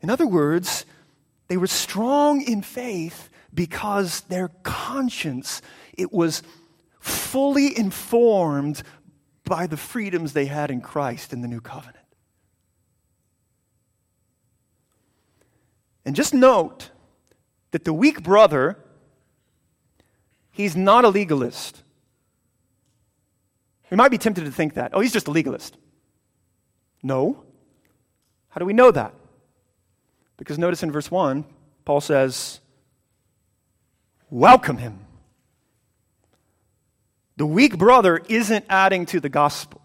In 0.00 0.10
other 0.10 0.26
words, 0.26 0.84
they 1.48 1.56
were 1.56 1.66
strong 1.66 2.42
in 2.42 2.62
faith 2.62 3.28
because 3.54 4.22
their 4.22 4.48
conscience 4.62 5.62
it 5.96 6.12
was 6.12 6.42
fully 7.00 7.76
informed 7.76 8.82
by 9.44 9.66
the 9.66 9.76
freedoms 9.76 10.32
they 10.32 10.46
had 10.46 10.70
in 10.70 10.80
Christ 10.80 11.32
in 11.32 11.40
the 11.40 11.48
new 11.48 11.60
covenant. 11.60 12.04
And 16.04 16.14
just 16.14 16.34
note 16.34 16.90
that 17.70 17.84
the 17.84 17.92
weak 17.92 18.22
brother 18.22 18.78
he's 20.50 20.74
not 20.74 21.04
a 21.04 21.08
legalist. 21.08 21.82
We 23.90 23.96
might 23.96 24.10
be 24.10 24.18
tempted 24.18 24.44
to 24.44 24.50
think 24.50 24.74
that. 24.74 24.92
Oh, 24.94 25.00
he's 25.00 25.12
just 25.12 25.28
a 25.28 25.30
legalist. 25.30 25.76
No. 27.02 27.44
How 28.48 28.58
do 28.58 28.64
we 28.64 28.72
know 28.72 28.90
that? 28.90 29.14
Because 30.36 30.58
notice 30.58 30.82
in 30.82 30.92
verse 30.92 31.10
1, 31.10 31.44
Paul 31.84 32.00
says, 32.00 32.60
Welcome 34.30 34.78
him. 34.78 35.00
The 37.36 37.46
weak 37.46 37.78
brother 37.78 38.20
isn't 38.28 38.64
adding 38.68 39.06
to 39.06 39.20
the 39.20 39.28
gospel. 39.28 39.80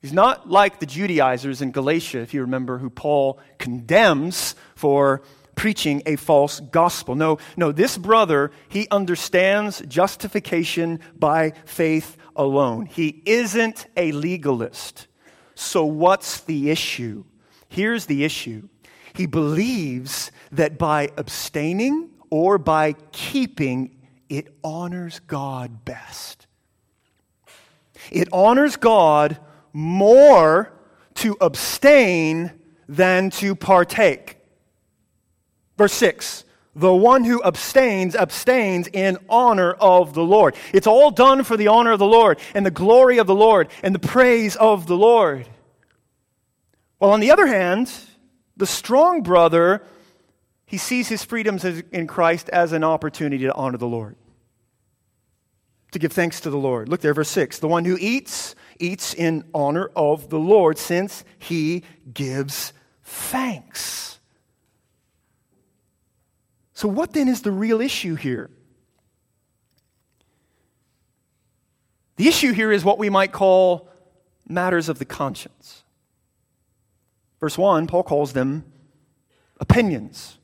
He's 0.00 0.12
not 0.12 0.48
like 0.48 0.78
the 0.78 0.86
Judaizers 0.86 1.60
in 1.60 1.72
Galatia, 1.72 2.20
if 2.20 2.34
you 2.34 2.42
remember, 2.42 2.78
who 2.78 2.90
Paul 2.90 3.40
condemns 3.58 4.54
for 4.76 5.22
preaching 5.56 6.02
a 6.06 6.16
false 6.16 6.60
gospel. 6.60 7.16
No, 7.16 7.38
no, 7.56 7.72
this 7.72 7.98
brother, 7.98 8.52
he 8.68 8.86
understands 8.90 9.80
justification 9.88 11.00
by 11.18 11.52
faith 11.64 12.16
alone. 12.36 12.86
He 12.86 13.22
isn't 13.26 13.86
a 13.96 14.12
legalist. 14.12 15.08
So, 15.56 15.84
what's 15.84 16.42
the 16.42 16.70
issue? 16.70 17.24
Here's 17.68 18.06
the 18.06 18.24
issue 18.24 18.68
he 19.18 19.26
believes 19.26 20.30
that 20.52 20.78
by 20.78 21.10
abstaining 21.16 22.08
or 22.30 22.56
by 22.56 22.92
keeping, 23.10 23.96
it 24.28 24.46
honors 24.62 25.18
God 25.26 25.84
best. 25.84 26.46
It 28.12 28.28
honors 28.32 28.76
God 28.76 29.40
more 29.72 30.72
to 31.14 31.36
abstain 31.40 32.52
than 32.88 33.30
to 33.30 33.56
partake. 33.56 34.36
Verse 35.76 35.94
6 35.94 36.44
The 36.76 36.94
one 36.94 37.24
who 37.24 37.42
abstains, 37.42 38.14
abstains 38.14 38.86
in 38.86 39.18
honor 39.28 39.72
of 39.72 40.14
the 40.14 40.22
Lord. 40.22 40.54
It's 40.72 40.86
all 40.86 41.10
done 41.10 41.42
for 41.42 41.56
the 41.56 41.66
honor 41.66 41.90
of 41.90 41.98
the 41.98 42.06
Lord 42.06 42.38
and 42.54 42.64
the 42.64 42.70
glory 42.70 43.18
of 43.18 43.26
the 43.26 43.34
Lord 43.34 43.68
and 43.82 43.92
the 43.92 43.98
praise 43.98 44.54
of 44.54 44.86
the 44.86 44.96
Lord. 44.96 45.48
Well, 47.00 47.10
on 47.10 47.18
the 47.18 47.32
other 47.32 47.48
hand, 47.48 47.92
the 48.58 48.66
strong 48.66 49.22
brother, 49.22 49.82
he 50.66 50.76
sees 50.76 51.08
his 51.08 51.24
freedoms 51.24 51.64
in 51.64 52.06
Christ 52.06 52.50
as 52.50 52.72
an 52.72 52.84
opportunity 52.84 53.44
to 53.44 53.54
honor 53.54 53.78
the 53.78 53.86
Lord, 53.86 54.16
to 55.92 55.98
give 55.98 56.12
thanks 56.12 56.40
to 56.40 56.50
the 56.50 56.58
Lord. 56.58 56.88
Look 56.88 57.00
there, 57.00 57.14
verse 57.14 57.30
6. 57.30 57.60
The 57.60 57.68
one 57.68 57.84
who 57.84 57.96
eats, 57.98 58.54
eats 58.78 59.14
in 59.14 59.44
honor 59.54 59.90
of 59.96 60.28
the 60.28 60.38
Lord, 60.38 60.76
since 60.76 61.24
he 61.38 61.84
gives 62.12 62.72
thanks. 63.02 64.18
So, 66.74 66.86
what 66.88 67.12
then 67.12 67.28
is 67.28 67.42
the 67.42 67.52
real 67.52 67.80
issue 67.80 68.16
here? 68.16 68.50
The 72.16 72.28
issue 72.28 72.52
here 72.52 72.72
is 72.72 72.84
what 72.84 72.98
we 72.98 73.08
might 73.08 73.30
call 73.30 73.88
matters 74.48 74.88
of 74.88 74.98
the 74.98 75.04
conscience. 75.04 75.84
Verse 77.40 77.56
1, 77.56 77.86
Paul 77.86 78.02
calls 78.02 78.32
them 78.32 78.64
opinions. 79.60 80.38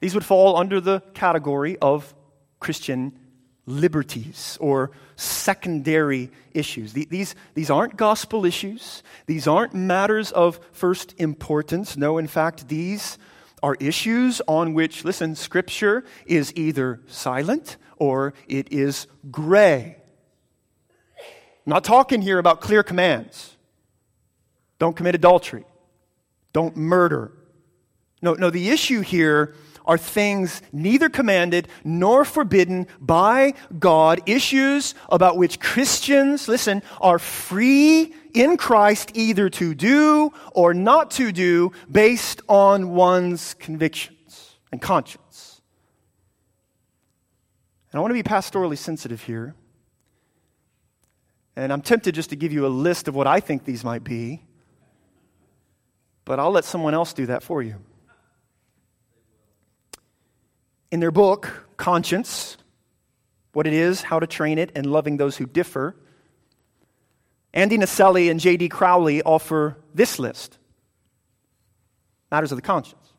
These 0.00 0.14
would 0.14 0.24
fall 0.24 0.56
under 0.56 0.80
the 0.80 1.00
category 1.14 1.78
of 1.78 2.14
Christian 2.60 3.18
liberties 3.66 4.58
or 4.60 4.90
secondary 5.16 6.30
issues. 6.52 6.92
These, 6.92 7.34
these 7.54 7.70
aren't 7.70 7.96
gospel 7.96 8.44
issues. 8.44 9.02
These 9.26 9.46
aren't 9.46 9.74
matters 9.74 10.32
of 10.32 10.60
first 10.72 11.14
importance. 11.18 11.96
No, 11.96 12.18
in 12.18 12.26
fact, 12.26 12.68
these 12.68 13.16
are 13.62 13.76
issues 13.80 14.42
on 14.46 14.74
which, 14.74 15.04
listen, 15.04 15.34
Scripture 15.34 16.04
is 16.26 16.52
either 16.54 17.00
silent 17.06 17.78
or 17.96 18.34
it 18.46 18.70
is 18.70 19.06
gray. 19.30 19.96
I'm 21.66 21.70
not 21.70 21.84
talking 21.84 22.20
here 22.20 22.38
about 22.38 22.60
clear 22.60 22.82
commands. 22.82 23.53
Don't 24.84 24.94
commit 24.94 25.14
adultery. 25.14 25.64
Don't 26.52 26.76
murder. 26.76 27.32
No, 28.20 28.34
no, 28.34 28.50
the 28.50 28.68
issue 28.68 29.00
here 29.00 29.54
are 29.86 29.96
things 29.96 30.60
neither 30.74 31.08
commanded 31.08 31.68
nor 31.84 32.26
forbidden 32.26 32.86
by 33.00 33.54
God, 33.78 34.20
issues 34.26 34.94
about 35.08 35.38
which 35.38 35.58
Christians, 35.58 36.48
listen, 36.48 36.82
are 37.00 37.18
free 37.18 38.12
in 38.34 38.58
Christ 38.58 39.12
either 39.14 39.48
to 39.48 39.74
do 39.74 40.34
or 40.52 40.74
not 40.74 41.12
to 41.12 41.32
do 41.32 41.72
based 41.90 42.42
on 42.46 42.90
one's 42.90 43.54
convictions 43.54 44.58
and 44.70 44.82
conscience. 44.82 45.62
And 47.90 47.98
I 47.98 48.02
want 48.02 48.10
to 48.10 48.22
be 48.22 48.28
pastorally 48.28 48.76
sensitive 48.76 49.22
here. 49.22 49.54
And 51.56 51.72
I'm 51.72 51.80
tempted 51.80 52.14
just 52.14 52.28
to 52.28 52.36
give 52.36 52.52
you 52.52 52.66
a 52.66 52.68
list 52.68 53.08
of 53.08 53.14
what 53.14 53.26
I 53.26 53.40
think 53.40 53.64
these 53.64 53.82
might 53.82 54.04
be, 54.04 54.42
but 56.24 56.38
I'll 56.38 56.50
let 56.50 56.64
someone 56.64 56.94
else 56.94 57.12
do 57.12 57.26
that 57.26 57.42
for 57.42 57.62
you. 57.62 57.76
In 60.90 61.00
their 61.00 61.10
book, 61.10 61.66
Conscience, 61.76 62.56
what 63.52 63.66
it 63.66 63.72
is, 63.72 64.02
how 64.02 64.20
to 64.20 64.26
train 64.26 64.58
it, 64.58 64.70
and 64.74 64.86
loving 64.86 65.16
those 65.16 65.36
who 65.36 65.46
differ, 65.46 65.96
Andy 67.52 67.78
Naselli 67.78 68.30
and 68.30 68.40
J.D. 68.40 68.68
Crowley 68.68 69.22
offer 69.22 69.76
this 69.94 70.18
list 70.18 70.58
matters 72.30 72.50
of 72.50 72.58
the 72.58 72.62
conscience. 72.62 73.12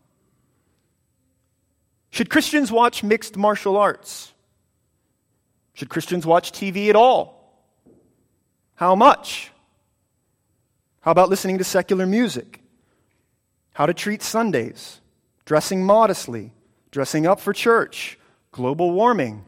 Should 2.10 2.30
Christians 2.30 2.72
watch 2.72 3.04
mixed 3.04 3.38
martial 3.38 3.78
arts? 3.78 4.34
Should 5.74 5.90
Christians 5.90 6.26
watch 6.26 6.52
TV 6.52 6.90
at 6.90 6.96
all? 6.96 7.64
How 8.76 8.96
much? 8.96 9.52
How 11.00 11.12
about 11.12 11.30
listening 11.30 11.60
to 11.60 11.64
secular 11.64 12.06
music? 12.06 12.62
How 13.76 13.86
to 13.86 13.94
treat 13.94 14.22
Sundays? 14.22 15.00
Dressing 15.46 15.84
modestly? 15.86 16.52
dressing 16.96 17.28
up 17.28 17.42
for 17.42 17.52
church, 17.52 18.18
global 18.54 18.94
warming, 18.94 19.44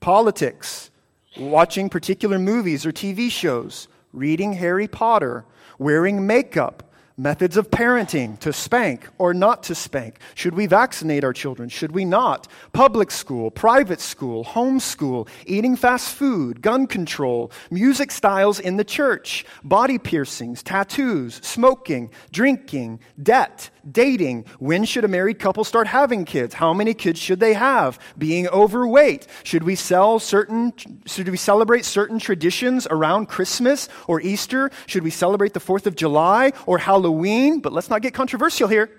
politics, 0.00 0.90
watching 1.38 1.88
particular 1.88 2.40
movies 2.40 2.84
or 2.84 2.90
TV 2.90 3.30
shows, 3.30 3.86
reading 4.12 4.54
Harry 4.54 4.88
Potter, 4.88 5.44
wearing 5.78 6.26
makeup, 6.26 6.87
Methods 7.20 7.56
of 7.56 7.68
parenting 7.68 8.38
to 8.38 8.52
spank 8.52 9.08
or 9.18 9.34
not 9.34 9.64
to 9.64 9.74
spank. 9.74 10.20
Should 10.36 10.54
we 10.54 10.66
vaccinate 10.66 11.24
our 11.24 11.32
children? 11.32 11.68
Should 11.68 11.90
we 11.90 12.04
not? 12.04 12.46
Public 12.72 13.10
school, 13.10 13.50
private 13.50 14.00
school, 14.00 14.44
homeschool, 14.44 15.26
eating 15.44 15.74
fast 15.74 16.14
food, 16.14 16.62
gun 16.62 16.86
control, 16.86 17.50
music 17.72 18.12
styles 18.12 18.60
in 18.60 18.76
the 18.76 18.84
church, 18.84 19.44
body 19.64 19.98
piercings, 19.98 20.62
tattoos, 20.62 21.40
smoking, 21.42 22.12
drinking, 22.30 23.00
debt, 23.20 23.70
dating. 23.90 24.44
When 24.60 24.84
should 24.84 25.04
a 25.04 25.08
married 25.08 25.40
couple 25.40 25.64
start 25.64 25.88
having 25.88 26.24
kids? 26.24 26.54
How 26.54 26.72
many 26.72 26.94
kids 26.94 27.18
should 27.18 27.40
they 27.40 27.54
have? 27.54 27.98
Being 28.16 28.46
overweight. 28.46 29.26
Should 29.42 29.64
we 29.64 29.74
sell 29.74 30.20
certain 30.20 30.72
should 31.06 31.28
we 31.28 31.36
celebrate 31.36 31.84
certain 31.84 32.20
traditions 32.20 32.86
around 32.88 33.26
Christmas 33.26 33.88
or 34.06 34.20
Easter? 34.20 34.70
Should 34.86 35.02
we 35.02 35.10
celebrate 35.10 35.52
the 35.52 35.60
4th 35.60 35.86
of 35.86 35.96
July 35.96 36.52
or 36.64 36.78
Halloween? 36.78 37.07
Halloween, 37.08 37.60
but 37.60 37.72
let's 37.72 37.88
not 37.88 38.02
get 38.02 38.12
controversial 38.12 38.68
here. 38.68 38.90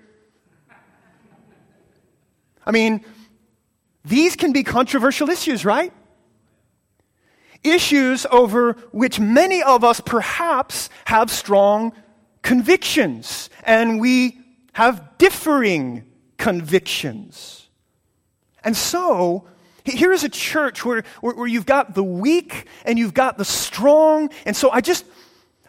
I 2.66 2.72
mean, 2.72 3.04
these 4.04 4.34
can 4.34 4.52
be 4.52 4.64
controversial 4.64 5.30
issues, 5.30 5.64
right? 5.64 5.92
Issues 7.62 8.26
over 8.32 8.72
which 8.90 9.20
many 9.20 9.62
of 9.62 9.84
us 9.84 10.00
perhaps 10.00 10.90
have 11.04 11.30
strong 11.30 11.92
convictions, 12.42 13.48
and 13.62 14.00
we 14.00 14.40
have 14.72 15.16
differing 15.18 16.04
convictions. 16.36 17.68
And 18.64 18.76
so, 18.76 19.46
here 19.84 20.12
is 20.12 20.24
a 20.24 20.28
church 20.28 20.84
where, 20.84 21.04
where, 21.20 21.34
where, 21.34 21.46
you've 21.46 21.66
got 21.66 21.94
the 21.94 22.04
weak 22.04 22.66
and 22.84 22.98
you've 22.98 23.14
got 23.14 23.38
the 23.38 23.44
strong. 23.44 24.30
And 24.44 24.56
so 24.56 24.70
I 24.70 24.80
just, 24.80 25.04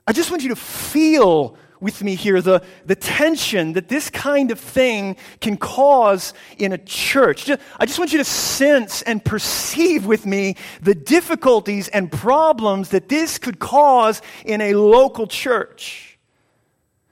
I 0.08 0.12
just 0.12 0.30
want 0.30 0.44
you 0.44 0.50
to 0.50 0.56
feel 0.56 1.58
with 1.82 2.04
me 2.04 2.16
here 2.16 2.42
the, 2.42 2.64
the 2.86 2.96
tension 2.96 3.74
that 3.74 3.90
this 3.90 4.10
kind 4.10 4.52
of 4.52 4.60
thing 4.60 5.18
can 5.42 5.58
cause 5.58 6.34
in 6.58 6.72
a 6.72 6.78
church. 6.78 7.50
I 7.80 7.86
just 7.86 8.00
want 8.00 8.14
you 8.14 8.20
to 8.20 8.24
sense 8.24 9.02
and 9.02 9.24
perceive 9.26 10.06
with 10.06 10.26
me 10.26 10.56
the 10.82 10.96
difficulties 10.96 11.90
and 11.90 12.10
problems 12.12 12.90
that 12.90 13.10
this 13.10 13.38
could 13.38 13.60
cause 13.60 14.22
in 14.46 14.62
a 14.62 14.76
local 14.76 15.28
church. 15.28 16.20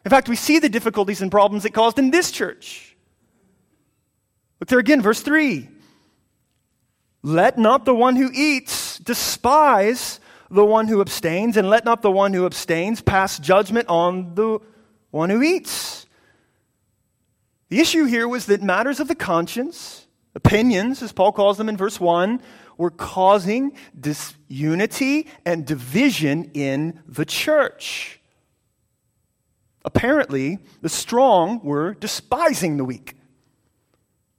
In 0.05 0.10
fact, 0.10 0.29
we 0.29 0.36
see 0.36 0.60
the 0.60 0.69
difficulties 0.69 1.21
and 1.21 1.32
problems 1.32 1.65
it 1.65 1.73
caused 1.73 1.99
in 1.99 2.12
this 2.12 2.32
church. 2.32 2.95
Look 4.60 4.69
there 4.69 4.79
again, 4.79 5.01
verse 5.01 5.21
3. 5.21 5.67
Let 7.21 7.58
not 7.58 7.86
the 7.86 7.95
one 7.95 8.15
who 8.15 8.29
eats 8.34 8.97
despise 8.99 10.18
the 10.52 10.66
one 10.66 10.88
who 10.88 11.02
abstains, 11.02 11.58
and 11.58 11.70
let 11.70 11.86
not 11.86 12.02
the 12.02 12.12
one 12.12 12.34
who 12.34 12.46
abstains 12.46 13.02
pass 13.02 13.40
judgment 13.40 13.88
on 13.88 14.36
the 14.36 14.60
one 15.12 15.30
who 15.30 15.42
eats. 15.42 16.06
The 17.70 17.80
issue 17.80 18.06
here 18.06 18.28
was 18.28 18.48
that 18.48 18.62
matters 18.62 19.00
of 19.00 19.08
the 19.08 19.16
conscience, 19.16 20.08
opinions, 20.34 21.04
as 21.04 21.12
Paul 21.12 21.32
calls 21.32 21.58
them 21.58 21.70
in 21.70 21.78
verse 21.78 22.00
1, 22.00 22.42
were 22.78 22.90
causing 22.90 23.74
disunity 24.00 25.28
and 25.46 25.66
division 25.66 26.52
in 26.54 27.02
the 27.08 27.26
church. 27.26 28.20
Apparently, 29.86 30.60
the 30.82 30.90
strong 30.90 31.62
were 31.64 31.94
despising 31.94 32.78
the 32.78 32.86
weak. 32.86 33.16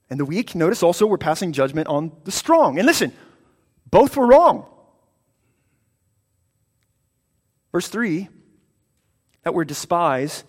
And 0.09 0.19
the 0.19 0.25
weak, 0.25 0.55
notice 0.55 0.83
also, 0.83 1.05
were 1.05 1.17
passing 1.17 1.53
judgment 1.53 1.87
on 1.87 2.11
the 2.25 2.31
strong. 2.31 2.77
And 2.77 2.85
listen, 2.85 3.13
both 3.89 4.17
were 4.17 4.27
wrong. 4.27 4.65
Verse 7.71 7.87
3, 7.87 8.27
that 9.43 9.53
word 9.53 9.67
despise 9.67 10.43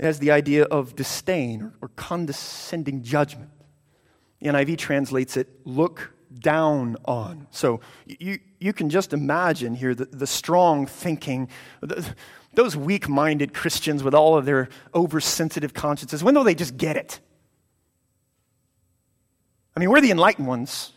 has 0.00 0.18
the 0.18 0.30
idea 0.30 0.64
of 0.64 0.94
disdain 0.94 1.72
or 1.80 1.88
condescending 1.88 3.02
judgment. 3.02 3.50
The 4.40 4.48
NIV 4.48 4.78
translates 4.78 5.36
it 5.36 5.48
look 5.64 6.12
down 6.38 6.96
on. 7.04 7.46
So 7.50 7.80
you, 8.06 8.38
you 8.58 8.72
can 8.72 8.90
just 8.90 9.12
imagine 9.12 9.74
here 9.74 9.94
the, 9.94 10.04
the 10.04 10.26
strong 10.26 10.86
thinking, 10.86 11.48
the, 11.80 12.14
those 12.52 12.76
weak 12.76 13.08
minded 13.08 13.54
Christians 13.54 14.02
with 14.02 14.14
all 14.14 14.36
of 14.36 14.44
their 14.44 14.68
oversensitive 14.94 15.72
consciences, 15.74 16.22
when 16.22 16.34
will 16.34 16.44
they 16.44 16.54
just 16.54 16.76
get 16.76 16.96
it? 16.96 17.20
I 19.76 19.80
mean, 19.80 19.90
we're 19.90 20.00
the 20.00 20.10
enlightened 20.10 20.46
ones. 20.46 20.92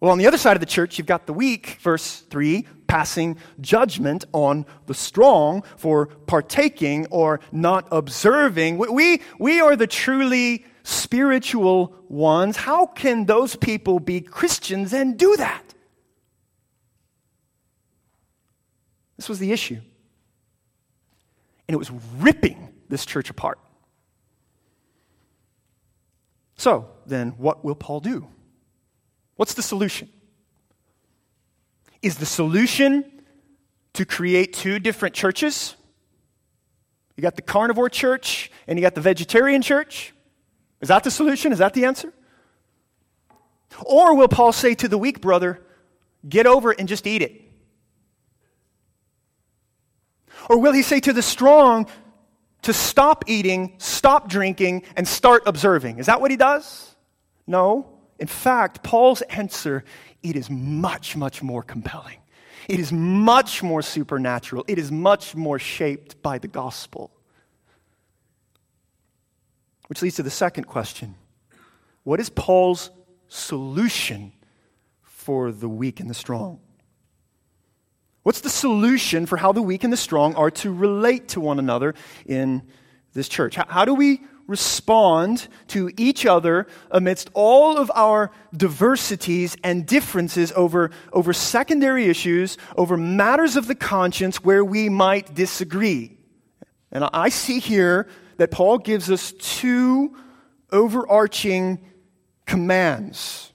Well, 0.00 0.12
on 0.12 0.18
the 0.18 0.26
other 0.26 0.38
side 0.38 0.56
of 0.56 0.60
the 0.60 0.66
church, 0.66 0.98
you've 0.98 1.06
got 1.06 1.26
the 1.26 1.32
weak, 1.32 1.78
verse 1.80 2.20
3, 2.20 2.66
passing 2.90 3.36
judgment 3.60 4.24
on 4.32 4.66
the 4.86 4.94
strong 4.94 5.62
for 5.76 6.06
partaking 6.26 7.06
or 7.12 7.38
not 7.52 7.86
observing. 7.92 8.78
We, 8.78 9.22
we 9.38 9.60
are 9.60 9.76
the 9.76 9.86
truly 9.86 10.66
spiritual 10.82 11.94
ones. 12.08 12.56
How 12.56 12.86
can 12.86 13.26
those 13.26 13.54
people 13.54 14.00
be 14.00 14.20
Christians 14.20 14.92
and 14.92 15.16
do 15.16 15.36
that? 15.36 15.62
This 19.16 19.28
was 19.28 19.38
the 19.38 19.52
issue. 19.52 19.80
And 21.68 21.74
it 21.74 21.78
was 21.78 21.92
ripping 22.18 22.70
this 22.88 23.06
church 23.06 23.30
apart. 23.30 23.60
So, 26.56 26.90
then, 27.06 27.30
what 27.38 27.64
will 27.64 27.76
Paul 27.76 28.00
do? 28.00 28.26
What's 29.36 29.54
the 29.54 29.62
solution? 29.62 30.10
Is 32.02 32.16
the 32.16 32.26
solution 32.26 33.04
to 33.94 34.04
create 34.04 34.52
two 34.52 34.78
different 34.78 35.14
churches? 35.14 35.76
You 37.16 37.22
got 37.22 37.36
the 37.36 37.42
carnivore 37.42 37.90
church 37.90 38.50
and 38.66 38.78
you 38.78 38.82
got 38.82 38.94
the 38.94 39.00
vegetarian 39.00 39.62
church? 39.62 40.14
Is 40.80 40.88
that 40.88 41.04
the 41.04 41.10
solution? 41.10 41.52
Is 41.52 41.58
that 41.58 41.74
the 41.74 41.84
answer? 41.84 42.12
Or 43.84 44.16
will 44.16 44.28
Paul 44.28 44.52
say 44.52 44.74
to 44.76 44.88
the 44.88 44.98
weak 44.98 45.20
brother, 45.20 45.60
get 46.26 46.46
over 46.46 46.72
it 46.72 46.78
and 46.78 46.88
just 46.88 47.06
eat 47.06 47.22
it? 47.22 47.42
Or 50.48 50.58
will 50.58 50.72
he 50.72 50.82
say 50.82 51.00
to 51.00 51.12
the 51.12 51.22
strong 51.22 51.86
to 52.62 52.72
stop 52.72 53.24
eating, 53.26 53.74
stop 53.78 54.28
drinking, 54.28 54.84
and 54.96 55.06
start 55.06 55.42
observing? 55.46 55.98
Is 55.98 56.06
that 56.06 56.20
what 56.20 56.30
he 56.30 56.36
does? 56.36 56.94
No. 57.46 57.98
In 58.18 58.26
fact, 58.26 58.82
Paul's 58.82 59.22
answer, 59.22 59.84
it 60.22 60.36
is 60.36 60.50
much, 60.50 61.16
much 61.16 61.42
more 61.42 61.62
compelling. 61.62 62.18
It 62.68 62.78
is 62.78 62.92
much 62.92 63.62
more 63.62 63.82
supernatural. 63.82 64.64
It 64.68 64.78
is 64.78 64.92
much 64.92 65.34
more 65.34 65.58
shaped 65.58 66.22
by 66.22 66.38
the 66.38 66.48
gospel. 66.48 67.10
Which 69.88 70.02
leads 70.02 70.16
to 70.16 70.22
the 70.22 70.30
second 70.30 70.64
question 70.64 71.14
What 72.04 72.20
is 72.20 72.30
Paul's 72.30 72.90
solution 73.28 74.32
for 75.02 75.52
the 75.52 75.68
weak 75.68 76.00
and 76.00 76.08
the 76.08 76.14
strong? 76.14 76.60
What's 78.22 78.42
the 78.42 78.50
solution 78.50 79.24
for 79.26 79.38
how 79.38 79.52
the 79.52 79.62
weak 79.62 79.82
and 79.82 79.92
the 79.92 79.96
strong 79.96 80.34
are 80.34 80.50
to 80.50 80.72
relate 80.72 81.28
to 81.28 81.40
one 81.40 81.58
another 81.58 81.94
in 82.26 82.62
this 83.14 83.28
church? 83.28 83.56
How, 83.56 83.64
how 83.66 83.84
do 83.84 83.94
we 83.94 84.20
respond 84.50 85.46
to 85.68 85.90
each 85.96 86.26
other 86.26 86.66
amidst 86.90 87.30
all 87.34 87.78
of 87.78 87.88
our 87.94 88.32
diversities 88.54 89.56
and 89.62 89.86
differences 89.86 90.52
over, 90.56 90.90
over 91.12 91.32
secondary 91.32 92.06
issues, 92.06 92.58
over 92.76 92.96
matters 92.96 93.54
of 93.54 93.68
the 93.68 93.76
conscience 93.76 94.42
where 94.42 94.64
we 94.64 94.88
might 94.88 95.32
disagree. 95.34 96.18
And 96.90 97.08
I 97.12 97.28
see 97.28 97.60
here 97.60 98.08
that 98.38 98.50
Paul 98.50 98.78
gives 98.78 99.08
us 99.08 99.32
two 99.38 100.16
overarching 100.72 101.78
commands. 102.44 103.52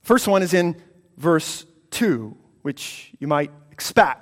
First 0.00 0.26
one 0.26 0.42
is 0.42 0.54
in 0.54 0.80
verse 1.18 1.66
2, 1.90 2.34
which 2.62 3.12
you 3.18 3.28
might 3.28 3.50
expect. 3.70 4.21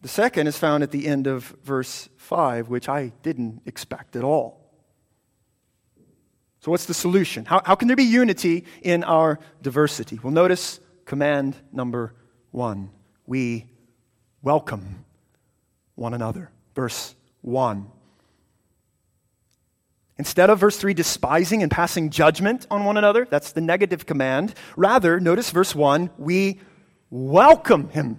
The 0.00 0.08
second 0.08 0.46
is 0.46 0.56
found 0.56 0.82
at 0.82 0.92
the 0.92 1.06
end 1.06 1.26
of 1.26 1.44
verse 1.64 2.08
5, 2.16 2.68
which 2.68 2.88
I 2.88 3.12
didn't 3.22 3.62
expect 3.66 4.14
at 4.14 4.22
all. 4.22 4.58
So, 6.60 6.70
what's 6.70 6.86
the 6.86 6.94
solution? 6.94 7.44
How, 7.44 7.62
how 7.64 7.74
can 7.74 7.88
there 7.88 7.96
be 7.96 8.04
unity 8.04 8.64
in 8.82 9.04
our 9.04 9.38
diversity? 9.62 10.18
Well, 10.22 10.32
notice 10.32 10.80
command 11.04 11.56
number 11.72 12.14
one 12.50 12.90
we 13.26 13.66
welcome 14.42 15.04
one 15.94 16.14
another. 16.14 16.50
Verse 16.74 17.14
1. 17.42 17.90
Instead 20.16 20.50
of 20.50 20.58
verse 20.58 20.76
3, 20.78 20.94
despising 20.94 21.62
and 21.62 21.70
passing 21.70 22.10
judgment 22.10 22.66
on 22.70 22.84
one 22.84 22.96
another, 22.96 23.26
that's 23.28 23.52
the 23.52 23.60
negative 23.60 24.06
command. 24.06 24.54
Rather, 24.76 25.20
notice 25.20 25.50
verse 25.50 25.74
1, 25.74 26.10
we 26.18 26.60
welcome 27.10 27.90
him. 27.90 28.18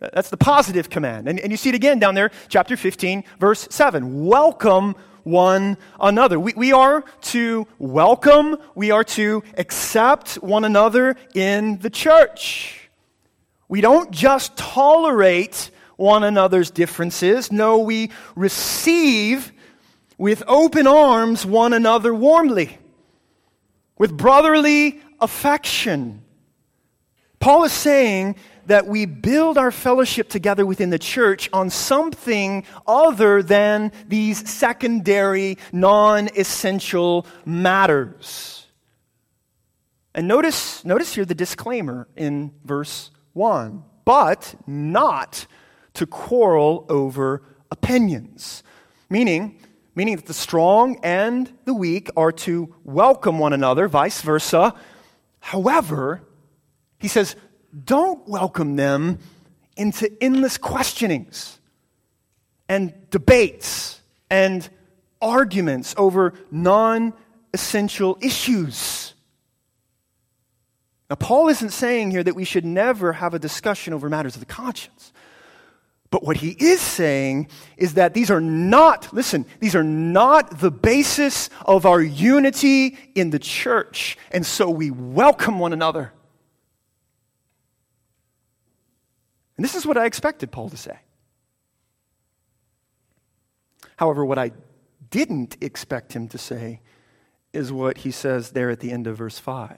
That's 0.00 0.30
the 0.30 0.38
positive 0.38 0.88
command. 0.88 1.28
And, 1.28 1.38
and 1.38 1.50
you 1.50 1.58
see 1.58 1.68
it 1.68 1.74
again 1.74 1.98
down 1.98 2.14
there, 2.14 2.30
chapter 2.48 2.76
15, 2.76 3.22
verse 3.38 3.68
7. 3.70 4.24
Welcome 4.24 4.96
one 5.24 5.76
another. 6.00 6.40
We, 6.40 6.54
we 6.56 6.72
are 6.72 7.04
to 7.22 7.66
welcome, 7.78 8.56
we 8.74 8.90
are 8.90 9.04
to 9.04 9.42
accept 9.58 10.34
one 10.36 10.64
another 10.64 11.16
in 11.34 11.78
the 11.78 11.90
church. 11.90 12.90
We 13.68 13.82
don't 13.82 14.10
just 14.10 14.56
tolerate 14.56 15.70
one 15.96 16.24
another's 16.24 16.70
differences. 16.70 17.52
No, 17.52 17.78
we 17.78 18.10
receive 18.34 19.52
with 20.16 20.42
open 20.46 20.86
arms 20.86 21.44
one 21.44 21.74
another 21.74 22.14
warmly, 22.14 22.78
with 23.98 24.16
brotherly 24.16 25.00
affection. 25.20 26.22
Paul 27.38 27.64
is 27.64 27.72
saying 27.72 28.36
that 28.70 28.86
we 28.86 29.04
build 29.04 29.58
our 29.58 29.72
fellowship 29.72 30.28
together 30.28 30.64
within 30.64 30.90
the 30.90 30.98
church 30.98 31.50
on 31.52 31.70
something 31.70 32.64
other 32.86 33.42
than 33.42 33.90
these 34.06 34.48
secondary, 34.48 35.58
non 35.72 36.28
essential 36.36 37.26
matters. 37.44 38.68
And 40.14 40.28
notice, 40.28 40.84
notice 40.84 41.14
here 41.14 41.24
the 41.24 41.34
disclaimer 41.34 42.06
in 42.16 42.52
verse 42.64 43.10
1 43.32 43.84
but 44.04 44.54
not 44.66 45.46
to 45.94 46.06
quarrel 46.06 46.86
over 46.88 47.42
opinions. 47.70 48.62
Meaning, 49.08 49.60
meaning 49.94 50.16
that 50.16 50.26
the 50.26 50.34
strong 50.34 50.98
and 51.02 51.52
the 51.64 51.74
weak 51.74 52.08
are 52.16 52.32
to 52.32 52.74
welcome 52.84 53.38
one 53.38 53.52
another, 53.52 53.88
vice 53.88 54.22
versa. 54.22 54.74
However, 55.40 56.22
he 56.98 57.08
says, 57.08 57.36
don't 57.84 58.26
welcome 58.28 58.76
them 58.76 59.18
into 59.76 60.10
endless 60.22 60.58
questionings 60.58 61.58
and 62.68 62.92
debates 63.10 64.00
and 64.28 64.68
arguments 65.20 65.94
over 65.96 66.34
non 66.50 67.12
essential 67.52 68.18
issues. 68.20 69.14
Now, 71.08 71.16
Paul 71.16 71.48
isn't 71.48 71.70
saying 71.70 72.12
here 72.12 72.22
that 72.22 72.36
we 72.36 72.44
should 72.44 72.64
never 72.64 73.12
have 73.14 73.34
a 73.34 73.38
discussion 73.38 73.92
over 73.92 74.08
matters 74.08 74.36
of 74.36 74.40
the 74.40 74.46
conscience. 74.46 75.12
But 76.10 76.24
what 76.24 76.36
he 76.36 76.50
is 76.58 76.80
saying 76.80 77.48
is 77.76 77.94
that 77.94 78.14
these 78.14 78.30
are 78.30 78.40
not, 78.40 79.12
listen, 79.12 79.46
these 79.60 79.76
are 79.76 79.84
not 79.84 80.58
the 80.58 80.70
basis 80.70 81.50
of 81.64 81.86
our 81.86 82.00
unity 82.00 82.98
in 83.14 83.30
the 83.30 83.38
church. 83.38 84.18
And 84.32 84.44
so 84.44 84.68
we 84.70 84.90
welcome 84.90 85.58
one 85.60 85.72
another. 85.72 86.12
And 89.60 89.64
this 89.66 89.74
is 89.74 89.84
what 89.84 89.98
I 89.98 90.06
expected 90.06 90.50
Paul 90.50 90.70
to 90.70 90.76
say. 90.78 90.98
However, 93.98 94.24
what 94.24 94.38
I 94.38 94.52
didn't 95.10 95.58
expect 95.60 96.14
him 96.14 96.28
to 96.28 96.38
say 96.38 96.80
is 97.52 97.70
what 97.70 97.98
he 97.98 98.10
says 98.10 98.52
there 98.52 98.70
at 98.70 98.80
the 98.80 98.90
end 98.90 99.06
of 99.06 99.18
verse 99.18 99.38
5. 99.38 99.76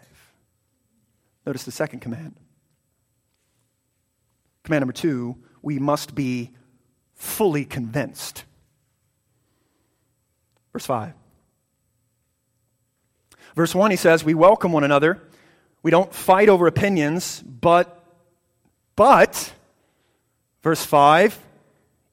Notice 1.44 1.64
the 1.64 1.72
second 1.72 1.98
command. 1.98 2.36
Command 4.62 4.82
number 4.82 4.92
two 4.92 5.36
we 5.62 5.80
must 5.80 6.14
be 6.14 6.52
fully 7.14 7.64
convinced. 7.64 8.44
Verse 10.72 10.86
5. 10.86 11.12
Verse 13.56 13.74
1, 13.74 13.90
he 13.90 13.96
says, 13.96 14.22
We 14.22 14.34
welcome 14.34 14.70
one 14.70 14.84
another. 14.84 15.20
We 15.82 15.90
don't 15.90 16.14
fight 16.14 16.48
over 16.48 16.68
opinions, 16.68 17.42
but, 17.42 18.00
but, 18.94 19.52
Verse 20.62 20.84
5 20.84 21.38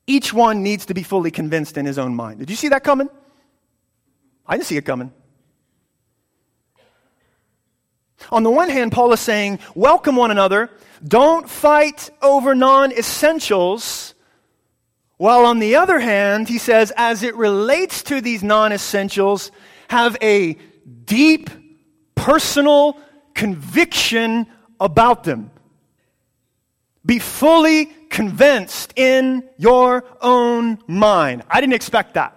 each 0.10 0.34
one 0.34 0.64
needs 0.64 0.88
to 0.88 0.96
be 0.96 1.04
fully 1.04 1.30
convinced 1.30 1.78
in 1.78 1.86
his 1.86 2.00
own 2.00 2.16
mind. 2.16 2.40
Did 2.40 2.50
you 2.50 2.56
see 2.56 2.70
that 2.70 2.84
coming? 2.84 3.10
I 4.48 4.56
didn't 4.56 4.66
see 4.66 4.76
it 4.76 4.84
coming. 4.84 5.14
On 8.32 8.42
the 8.42 8.50
one 8.50 8.70
hand, 8.70 8.92
Paul 8.92 9.14
is 9.14 9.20
saying, 9.20 9.60
welcome 9.76 10.16
one 10.16 10.32
another, 10.32 10.72
don't 11.08 11.48
fight 11.48 12.10
over 12.24 12.56
non 12.56 12.92
essentials. 12.92 14.16
While 15.18 15.46
on 15.46 15.60
the 15.60 15.76
other 15.76 16.00
hand, 16.00 16.50
he 16.50 16.58
says, 16.58 16.92
as 16.98 17.22
it 17.22 17.36
relates 17.36 18.02
to 18.04 18.20
these 18.20 18.42
non 18.42 18.74
essentials, 18.74 19.52
have 19.90 20.18
a 20.24 20.58
deep 21.06 21.52
personal 22.16 22.98
conviction 23.36 24.48
about 24.80 25.24
them. 25.24 25.52
Be 27.06 27.20
fully 27.20 27.94
convinced 28.10 28.94
in 28.96 29.48
your 29.58 30.04
own 30.22 30.80
mind. 30.88 31.44
I 31.50 31.62
didn't 31.62 31.74
expect 31.74 32.16
that. 32.16 32.36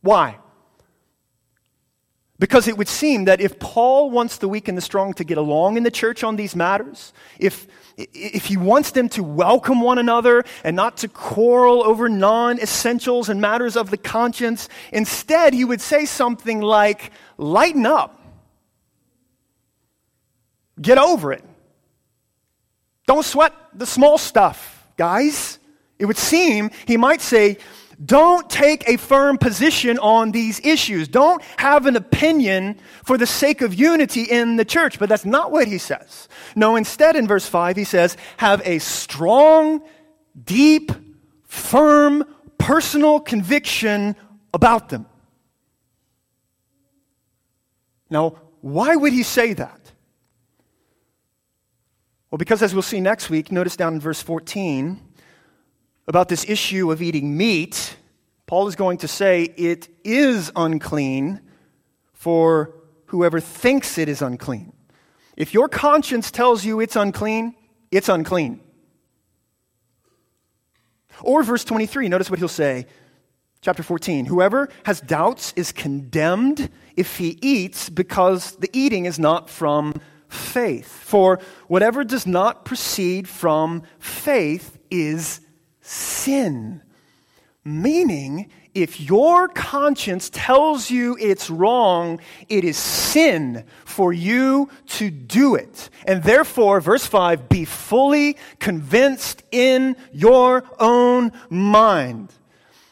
Why? 0.00 0.38
Because 2.38 2.66
it 2.66 2.76
would 2.76 2.88
seem 2.88 3.24
that 3.26 3.40
if 3.40 3.58
Paul 3.58 4.10
wants 4.10 4.38
the 4.38 4.48
weak 4.48 4.68
and 4.68 4.76
the 4.76 4.82
strong 4.82 5.14
to 5.14 5.24
get 5.24 5.38
along 5.38 5.76
in 5.76 5.82
the 5.82 5.90
church 5.90 6.24
on 6.24 6.36
these 6.36 6.56
matters, 6.56 7.12
if, 7.38 7.66
if 7.96 8.46
he 8.46 8.56
wants 8.56 8.90
them 8.90 9.08
to 9.10 9.22
welcome 9.22 9.80
one 9.80 9.98
another 9.98 10.44
and 10.64 10.74
not 10.74 10.96
to 10.98 11.08
quarrel 11.08 11.84
over 11.84 12.08
non 12.08 12.58
essentials 12.58 13.28
and 13.28 13.40
matters 13.40 13.76
of 13.76 13.90
the 13.90 13.96
conscience, 13.96 14.68
instead 14.92 15.54
he 15.54 15.64
would 15.64 15.80
say 15.80 16.04
something 16.04 16.60
like, 16.60 17.12
lighten 17.38 17.86
up, 17.86 18.20
get 20.80 20.98
over 20.98 21.32
it. 21.32 21.44
Don't 23.06 23.24
sweat 23.24 23.52
the 23.72 23.86
small 23.86 24.18
stuff, 24.18 24.73
guys. 24.96 25.58
It 25.98 26.06
would 26.06 26.16
seem 26.16 26.70
he 26.86 26.96
might 26.96 27.20
say, 27.20 27.58
don't 28.04 28.50
take 28.50 28.88
a 28.88 28.96
firm 28.96 29.38
position 29.38 29.98
on 29.98 30.32
these 30.32 30.60
issues. 30.64 31.06
Don't 31.06 31.40
have 31.58 31.86
an 31.86 31.96
opinion 31.96 32.80
for 33.04 33.16
the 33.16 33.26
sake 33.26 33.62
of 33.62 33.72
unity 33.72 34.22
in 34.22 34.56
the 34.56 34.64
church. 34.64 34.98
But 34.98 35.08
that's 35.08 35.24
not 35.24 35.52
what 35.52 35.68
he 35.68 35.78
says. 35.78 36.28
No, 36.56 36.76
instead, 36.76 37.14
in 37.16 37.28
verse 37.28 37.46
5, 37.46 37.76
he 37.76 37.84
says, 37.84 38.16
have 38.38 38.60
a 38.66 38.80
strong, 38.80 39.82
deep, 40.44 40.90
firm, 41.44 42.24
personal 42.58 43.20
conviction 43.20 44.16
about 44.52 44.88
them. 44.88 45.06
Now, 48.10 48.36
why 48.60 48.96
would 48.96 49.12
he 49.12 49.22
say 49.22 49.52
that? 49.54 49.83
Well, 52.34 52.38
because 52.38 52.62
as 52.62 52.74
we'll 52.74 52.82
see 52.82 52.98
next 52.98 53.30
week, 53.30 53.52
notice 53.52 53.76
down 53.76 53.94
in 53.94 54.00
verse 54.00 54.20
14 54.20 55.00
about 56.08 56.28
this 56.28 56.44
issue 56.48 56.90
of 56.90 57.00
eating 57.00 57.36
meat, 57.36 57.96
Paul 58.46 58.66
is 58.66 58.74
going 58.74 58.98
to 58.98 59.06
say 59.06 59.44
it 59.44 59.86
is 60.02 60.50
unclean 60.56 61.40
for 62.12 62.74
whoever 63.06 63.38
thinks 63.38 63.98
it 63.98 64.08
is 64.08 64.20
unclean. 64.20 64.72
If 65.36 65.54
your 65.54 65.68
conscience 65.68 66.32
tells 66.32 66.64
you 66.64 66.80
it's 66.80 66.96
unclean, 66.96 67.54
it's 67.92 68.08
unclean. 68.08 68.58
Or 71.22 71.44
verse 71.44 71.62
23, 71.62 72.08
notice 72.08 72.30
what 72.30 72.40
he'll 72.40 72.48
say. 72.48 72.86
Chapter 73.60 73.84
14 73.84 74.26
Whoever 74.26 74.70
has 74.86 75.00
doubts 75.00 75.52
is 75.54 75.70
condemned 75.70 76.68
if 76.96 77.16
he 77.16 77.38
eats 77.42 77.88
because 77.88 78.56
the 78.56 78.70
eating 78.72 79.04
is 79.04 79.20
not 79.20 79.48
from 79.48 79.94
faith. 80.34 80.86
For 80.86 81.40
whatever 81.68 82.04
does 82.04 82.26
not 82.26 82.64
proceed 82.64 83.28
from 83.28 83.82
faith 83.98 84.78
is 84.90 85.40
sin. 85.80 86.82
Meaning, 87.64 88.50
if 88.74 89.00
your 89.00 89.48
conscience 89.48 90.28
tells 90.30 90.90
you 90.90 91.16
it's 91.20 91.48
wrong, 91.48 92.20
it 92.48 92.64
is 92.64 92.76
sin 92.76 93.64
for 93.84 94.12
you 94.12 94.68
to 94.88 95.10
do 95.10 95.54
it. 95.54 95.88
And 96.06 96.22
therefore, 96.22 96.80
verse 96.80 97.06
5, 97.06 97.48
be 97.48 97.64
fully 97.64 98.36
convinced 98.58 99.44
in 99.52 99.96
your 100.12 100.64
own 100.80 101.32
mind. 101.48 102.32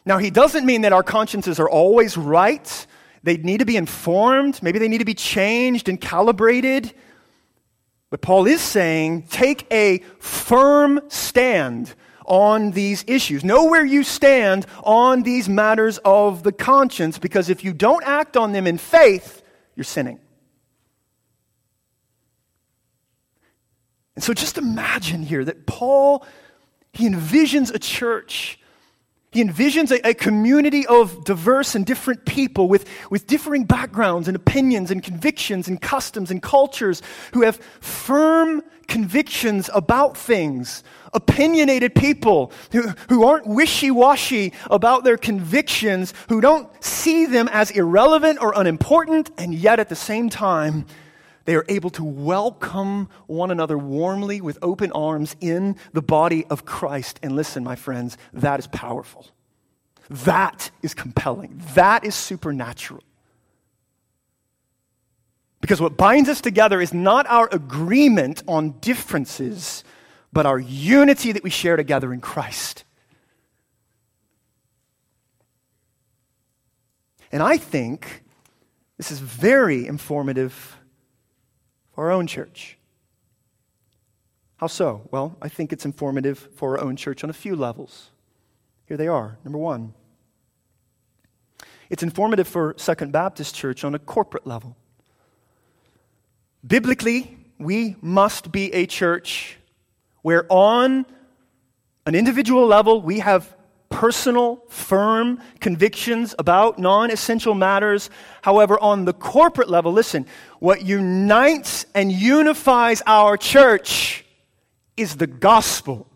Now, 0.06 0.18
he 0.18 0.30
doesn't 0.30 0.64
mean 0.64 0.82
that 0.82 0.92
our 0.92 1.02
consciences 1.02 1.58
are 1.60 1.68
always 1.68 2.16
right. 2.16 2.86
They 3.24 3.36
need 3.36 3.58
to 3.58 3.64
be 3.64 3.76
informed. 3.76 4.62
Maybe 4.62 4.78
they 4.78 4.88
need 4.88 4.98
to 4.98 5.04
be 5.04 5.14
changed 5.14 5.88
and 5.88 6.00
calibrated. 6.00 6.92
But 8.12 8.20
Paul 8.20 8.46
is 8.46 8.60
saying 8.60 9.22
take 9.28 9.66
a 9.72 10.00
firm 10.18 11.00
stand 11.08 11.94
on 12.26 12.72
these 12.72 13.06
issues. 13.06 13.42
Know 13.42 13.64
where 13.64 13.86
you 13.86 14.04
stand 14.04 14.66
on 14.84 15.22
these 15.22 15.48
matters 15.48 15.98
of 16.04 16.42
the 16.42 16.52
conscience, 16.52 17.18
because 17.18 17.48
if 17.48 17.64
you 17.64 17.72
don't 17.72 18.04
act 18.04 18.36
on 18.36 18.52
them 18.52 18.66
in 18.66 18.76
faith, 18.76 19.42
you're 19.76 19.84
sinning. 19.84 20.20
And 24.14 24.22
so 24.22 24.34
just 24.34 24.58
imagine 24.58 25.22
here 25.22 25.46
that 25.46 25.64
Paul, 25.64 26.26
he 26.92 27.08
envisions 27.08 27.74
a 27.74 27.78
church 27.78 28.58
he 29.32 29.42
envisions 29.42 29.90
a, 29.90 30.06
a, 30.06 30.14
community 30.14 30.86
of 30.86 31.24
diverse 31.24 31.74
and 31.74 31.86
different 31.86 32.26
people 32.26 32.68
with, 32.68 32.86
with 33.10 33.26
differing 33.26 33.64
backgrounds 33.64 34.28
and 34.28 34.36
opinions 34.36 34.90
and 34.90 35.02
convictions 35.02 35.68
and 35.68 35.80
customs 35.80 36.30
and 36.30 36.42
cultures 36.42 37.00
who 37.32 37.42
have 37.42 37.56
firm 37.80 38.62
convictions 38.88 39.70
about 39.72 40.18
things, 40.18 40.84
opinionated 41.14 41.94
people 41.94 42.52
who, 42.72 42.88
who 43.08 43.24
aren't 43.24 43.46
wishy 43.46 43.90
washy 43.90 44.52
about 44.70 45.02
their 45.02 45.16
convictions, 45.16 46.12
who 46.28 46.42
don't 46.42 46.68
see 46.84 47.24
them 47.24 47.48
as 47.52 47.70
irrelevant 47.70 48.38
or 48.38 48.52
unimportant, 48.54 49.30
and 49.38 49.54
yet 49.54 49.80
at 49.80 49.88
the 49.88 49.96
same 49.96 50.28
time, 50.28 50.84
they 51.44 51.54
are 51.54 51.64
able 51.68 51.90
to 51.90 52.04
welcome 52.04 53.08
one 53.26 53.50
another 53.50 53.76
warmly 53.76 54.40
with 54.40 54.58
open 54.62 54.92
arms 54.92 55.36
in 55.40 55.76
the 55.92 56.02
body 56.02 56.44
of 56.46 56.64
Christ. 56.64 57.18
And 57.22 57.34
listen, 57.34 57.64
my 57.64 57.76
friends, 57.76 58.16
that 58.32 58.58
is 58.58 58.66
powerful. 58.66 59.26
That 60.08 60.70
is 60.82 60.94
compelling. 60.94 61.60
That 61.74 62.04
is 62.04 62.14
supernatural. 62.14 63.02
Because 65.60 65.80
what 65.80 65.96
binds 65.96 66.28
us 66.28 66.40
together 66.40 66.80
is 66.80 66.92
not 66.92 67.26
our 67.28 67.48
agreement 67.52 68.42
on 68.48 68.78
differences, 68.80 69.84
but 70.32 70.44
our 70.44 70.58
unity 70.58 71.32
that 71.32 71.44
we 71.44 71.50
share 71.50 71.76
together 71.76 72.12
in 72.12 72.20
Christ. 72.20 72.84
And 77.30 77.42
I 77.42 77.56
think 77.56 78.24
this 78.98 79.10
is 79.10 79.18
very 79.18 79.86
informative 79.86 80.52
for 80.52 80.81
our 82.02 82.10
own 82.10 82.26
church. 82.26 82.78
How 84.56 84.66
so? 84.66 85.08
Well, 85.10 85.36
I 85.42 85.48
think 85.48 85.72
it's 85.72 85.84
informative 85.84 86.48
for 86.54 86.78
our 86.78 86.84
own 86.84 86.96
church 86.96 87.24
on 87.24 87.30
a 87.30 87.32
few 87.32 87.56
levels. 87.56 88.10
Here 88.86 88.96
they 88.96 89.08
are. 89.08 89.38
Number 89.44 89.58
one, 89.58 89.94
it's 91.90 92.02
informative 92.02 92.46
for 92.46 92.74
Second 92.76 93.12
Baptist 93.12 93.54
Church 93.54 93.84
on 93.84 93.94
a 93.94 93.98
corporate 93.98 94.46
level. 94.46 94.76
Biblically, 96.66 97.38
we 97.58 97.96
must 98.00 98.52
be 98.52 98.72
a 98.72 98.86
church 98.86 99.58
where, 100.22 100.46
on 100.48 101.04
an 102.06 102.14
individual 102.14 102.66
level, 102.66 103.02
we 103.02 103.18
have 103.18 103.54
personal, 103.92 104.64
firm 104.68 105.38
convictions 105.60 106.34
about 106.38 106.78
non 106.78 107.10
essential 107.10 107.54
matters. 107.54 108.10
However, 108.40 108.80
on 108.80 109.04
the 109.04 109.12
corporate 109.12 109.68
level, 109.68 109.92
listen, 109.92 110.26
what 110.58 110.84
unites 110.84 111.86
and 111.94 112.10
unifies 112.10 113.02
our 113.06 113.36
church 113.36 114.24
is 114.96 115.16
the 115.16 115.28
gospel. 115.28 116.08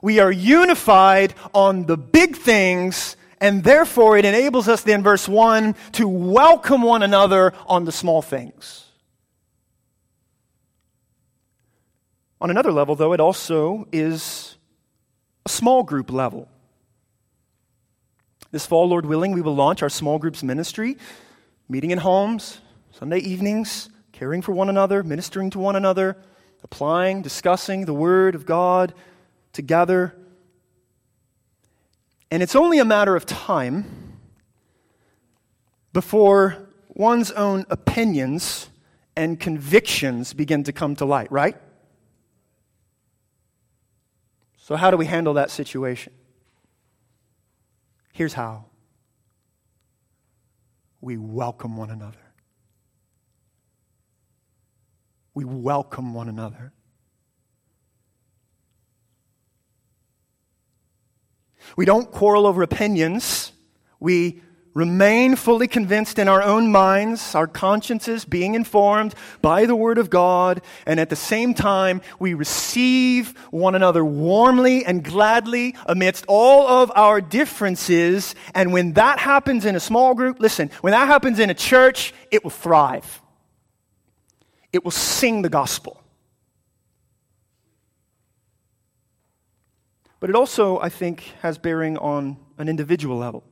We 0.00 0.18
are 0.20 0.32
unified 0.32 1.34
on 1.52 1.84
the 1.84 1.98
big 1.98 2.36
things, 2.36 3.16
and 3.40 3.62
therefore 3.62 4.16
it 4.16 4.24
enables 4.24 4.68
us, 4.68 4.82
then, 4.82 5.02
verse 5.02 5.28
1, 5.28 5.74
to 5.92 6.08
welcome 6.08 6.82
one 6.82 7.02
another 7.02 7.52
on 7.66 7.84
the 7.84 7.92
small 7.92 8.22
things. 8.22 8.86
On 12.40 12.48
another 12.48 12.72
level, 12.72 12.94
though, 12.94 13.12
it 13.12 13.20
also 13.20 13.86
is 13.92 14.56
a 15.44 15.50
small 15.50 15.82
group 15.82 16.10
level. 16.10 16.48
This 18.52 18.66
fall, 18.66 18.88
Lord 18.88 19.06
willing, 19.06 19.32
we 19.32 19.42
will 19.42 19.54
launch 19.54 19.82
our 19.82 19.88
small 19.88 20.18
groups 20.18 20.42
ministry, 20.42 20.96
meeting 21.68 21.92
in 21.92 21.98
homes, 21.98 22.60
Sunday 22.90 23.18
evenings, 23.18 23.90
caring 24.12 24.42
for 24.42 24.52
one 24.52 24.68
another, 24.68 25.02
ministering 25.04 25.50
to 25.50 25.58
one 25.58 25.76
another, 25.76 26.16
applying, 26.64 27.22
discussing 27.22 27.84
the 27.84 27.94
Word 27.94 28.34
of 28.34 28.46
God 28.46 28.92
together. 29.52 30.16
And 32.30 32.42
it's 32.42 32.56
only 32.56 32.80
a 32.80 32.84
matter 32.84 33.14
of 33.14 33.24
time 33.24 34.18
before 35.92 36.68
one's 36.88 37.30
own 37.32 37.66
opinions 37.70 38.68
and 39.16 39.38
convictions 39.38 40.32
begin 40.32 40.64
to 40.64 40.72
come 40.72 40.96
to 40.96 41.04
light, 41.04 41.30
right? 41.30 41.56
So, 44.56 44.76
how 44.76 44.90
do 44.90 44.96
we 44.96 45.06
handle 45.06 45.34
that 45.34 45.50
situation? 45.50 46.12
Here's 48.12 48.32
how 48.34 48.66
we 51.00 51.16
welcome 51.16 51.76
one 51.76 51.90
another. 51.90 52.18
We 55.34 55.44
welcome 55.44 56.12
one 56.12 56.28
another. 56.28 56.72
We 61.76 61.84
don't 61.84 62.10
quarrel 62.10 62.46
over 62.46 62.62
opinions. 62.62 63.52
We 64.00 64.42
remain 64.74 65.34
fully 65.36 65.66
convinced 65.66 66.18
in 66.18 66.28
our 66.28 66.42
own 66.42 66.70
minds, 66.70 67.34
our 67.34 67.46
consciences 67.46 68.24
being 68.24 68.54
informed 68.54 69.14
by 69.42 69.66
the 69.66 69.74
Word 69.74 69.98
of 69.98 70.10
God, 70.10 70.62
and 70.86 71.00
at 71.00 71.10
the 71.10 71.16
same 71.16 71.54
time, 71.54 72.00
we 72.18 72.34
receive 72.34 73.36
one 73.50 73.74
another 73.74 74.04
warmly 74.04 74.84
and 74.84 75.02
gladly 75.02 75.74
amidst 75.86 76.24
all 76.28 76.66
of 76.68 76.92
our 76.94 77.20
differences. 77.20 78.34
And 78.54 78.72
when 78.72 78.92
that 78.92 79.18
happens 79.18 79.64
in 79.64 79.74
a 79.74 79.80
small 79.80 80.14
group, 80.14 80.38
listen, 80.38 80.70
when 80.82 80.92
that 80.92 81.08
happens 81.08 81.38
in 81.38 81.50
a 81.50 81.54
church, 81.54 82.14
it 82.30 82.44
will 82.44 82.50
thrive. 82.50 83.20
It 84.72 84.84
will 84.84 84.92
sing 84.92 85.42
the 85.42 85.48
gospel. 85.48 86.00
But 90.20 90.30
it 90.30 90.36
also, 90.36 90.78
I 90.78 90.90
think, 90.90 91.22
has 91.40 91.58
bearing 91.58 91.96
on 91.96 92.36
an 92.58 92.68
individual 92.68 93.16
level 93.16 93.42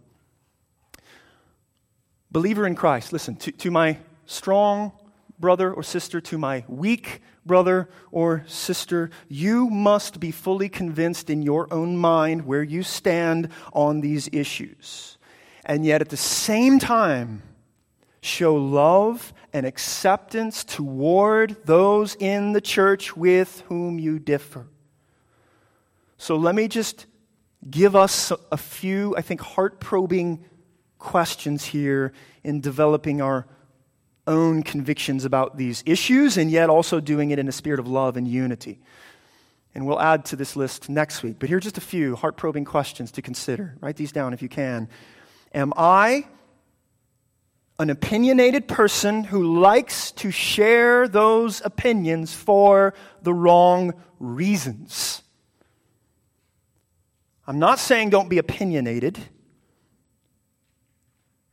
believer 2.30 2.66
in 2.66 2.74
Christ, 2.74 3.12
listen, 3.12 3.36
to, 3.36 3.52
to 3.52 3.70
my 3.70 3.98
strong 4.26 4.92
brother 5.38 5.72
or 5.72 5.82
sister, 5.82 6.20
to 6.20 6.38
my 6.38 6.64
weak 6.68 7.22
brother 7.46 7.88
or 8.12 8.44
sister, 8.46 9.10
you 9.28 9.68
must 9.70 10.20
be 10.20 10.30
fully 10.30 10.68
convinced 10.68 11.30
in 11.30 11.42
your 11.42 11.72
own 11.72 11.96
mind 11.96 12.46
where 12.46 12.62
you 12.62 12.82
stand 12.82 13.48
on 13.72 14.00
these 14.00 14.28
issues. 14.32 15.18
And 15.64 15.84
yet, 15.84 16.00
at 16.00 16.08
the 16.08 16.16
same 16.16 16.78
time, 16.78 17.42
show 18.20 18.54
love 18.54 19.32
and 19.52 19.66
acceptance 19.66 20.64
toward 20.64 21.56
those 21.64 22.14
in 22.16 22.52
the 22.52 22.60
church 22.60 23.16
with 23.16 23.62
whom 23.68 23.98
you 23.98 24.18
differ. 24.18 24.66
So, 26.16 26.36
let 26.36 26.54
me 26.54 26.68
just 26.68 27.06
give 27.68 27.96
us 27.96 28.32
a 28.50 28.56
few, 28.56 29.14
I 29.16 29.22
think, 29.22 29.40
heart 29.40 29.80
probing 29.80 30.44
questions 30.98 31.66
here 31.66 32.12
in 32.44 32.60
developing 32.60 33.20
our 33.20 33.46
own 34.26 34.62
convictions 34.62 35.24
about 35.24 35.56
these 35.56 35.82
issues 35.86 36.36
and 36.36 36.50
yet 36.50 36.68
also 36.68 37.00
doing 37.00 37.30
it 37.30 37.38
in 37.38 37.48
a 37.48 37.52
spirit 37.52 37.80
of 37.80 37.88
love 37.88 38.16
and 38.16 38.28
unity. 38.28 38.78
And 39.74 39.86
we'll 39.86 40.00
add 40.00 40.24
to 40.26 40.36
this 40.36 40.56
list 40.56 40.88
next 40.88 41.22
week. 41.22 41.36
But 41.38 41.48
here 41.48 41.58
are 41.58 41.60
just 41.60 41.78
a 41.78 41.82
few 41.82 42.16
heart 42.16 42.36
probing 42.36 42.64
questions 42.64 43.12
to 43.12 43.22
consider. 43.22 43.76
Write 43.80 43.96
these 43.96 44.12
down 44.12 44.32
if 44.32 44.42
you 44.42 44.48
can. 44.48 44.88
Am 45.54 45.72
I 45.76 46.26
an 47.80 47.90
opinionated 47.90 48.66
person 48.66 49.22
who 49.22 49.60
likes 49.60 50.10
to 50.10 50.32
share 50.32 51.06
those 51.06 51.62
opinions 51.64 52.34
for 52.34 52.92
the 53.22 53.32
wrong 53.32 53.94
reasons. 54.18 55.22
I'm 57.46 57.60
not 57.60 57.78
saying 57.78 58.10
don't 58.10 58.28
be 58.28 58.38
opinionated, 58.38 59.18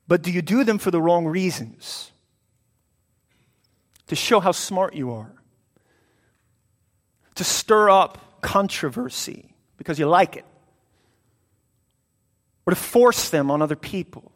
but 0.08 0.22
do 0.22 0.32
you 0.32 0.42
do 0.42 0.64
them 0.64 0.78
for 0.78 0.92
the 0.92 1.02
wrong 1.02 1.26
reasons? 1.26 2.12
To 4.08 4.16
show 4.16 4.40
how 4.40 4.52
smart 4.52 4.94
you 4.94 5.12
are, 5.12 5.34
to 7.36 7.44
stir 7.44 7.90
up 7.90 8.42
controversy 8.42 9.56
because 9.78 9.98
you 9.98 10.08
like 10.08 10.38
it, 10.38 10.46
or 12.66 12.72
to 12.72 12.76
force 12.76 13.30
them 13.30 13.50
on 13.50 13.62
other 13.62 13.76
people. 13.76 14.32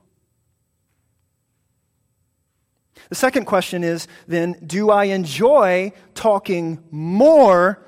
The 3.09 3.15
second 3.15 3.45
question 3.45 3.84
is 3.84 4.07
then, 4.28 4.55
do 4.65 4.89
I 4.91 5.05
enjoy 5.05 5.93
talking 6.13 6.84
more 6.91 7.84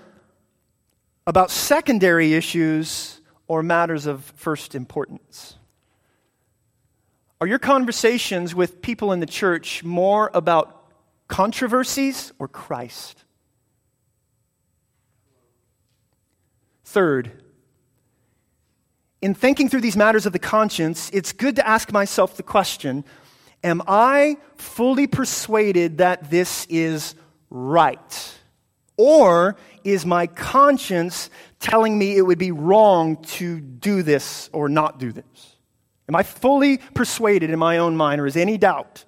about 1.27 1.51
secondary 1.51 2.33
issues 2.33 3.21
or 3.47 3.61
matters 3.61 4.05
of 4.05 4.23
first 4.35 4.73
importance? 4.73 5.55
Are 7.41 7.47
your 7.47 7.57
conversations 7.57 8.53
with 8.53 8.83
people 8.83 9.11
in 9.11 9.19
the 9.19 9.25
church 9.25 9.83
more 9.83 10.29
about 10.35 10.85
controversies 11.27 12.31
or 12.37 12.47
Christ? 12.47 13.23
Third, 16.85 17.31
in 19.23 19.33
thinking 19.33 19.69
through 19.69 19.81
these 19.81 19.97
matters 19.97 20.27
of 20.27 20.33
the 20.33 20.39
conscience, 20.39 21.09
it's 21.13 21.31
good 21.31 21.55
to 21.55 21.67
ask 21.67 21.91
myself 21.91 22.37
the 22.37 22.43
question 22.43 23.03
Am 23.63 23.81
I 23.87 24.37
fully 24.57 25.07
persuaded 25.07 25.97
that 25.97 26.29
this 26.29 26.67
is 26.69 27.15
right? 27.49 28.39
Or 28.97 29.55
is 29.83 30.05
my 30.05 30.27
conscience 30.27 31.31
telling 31.59 31.97
me 31.97 32.15
it 32.17 32.21
would 32.21 32.37
be 32.37 32.51
wrong 32.51 33.23
to 33.23 33.59
do 33.59 34.03
this 34.03 34.47
or 34.53 34.69
not 34.69 34.99
do 34.99 35.11
this? 35.11 35.50
Am 36.11 36.15
I 36.17 36.23
fully 36.23 36.79
persuaded 36.93 37.51
in 37.51 37.57
my 37.57 37.77
own 37.77 37.95
mind, 37.95 38.19
or 38.19 38.27
is 38.27 38.35
any 38.35 38.57
doubt? 38.57 39.05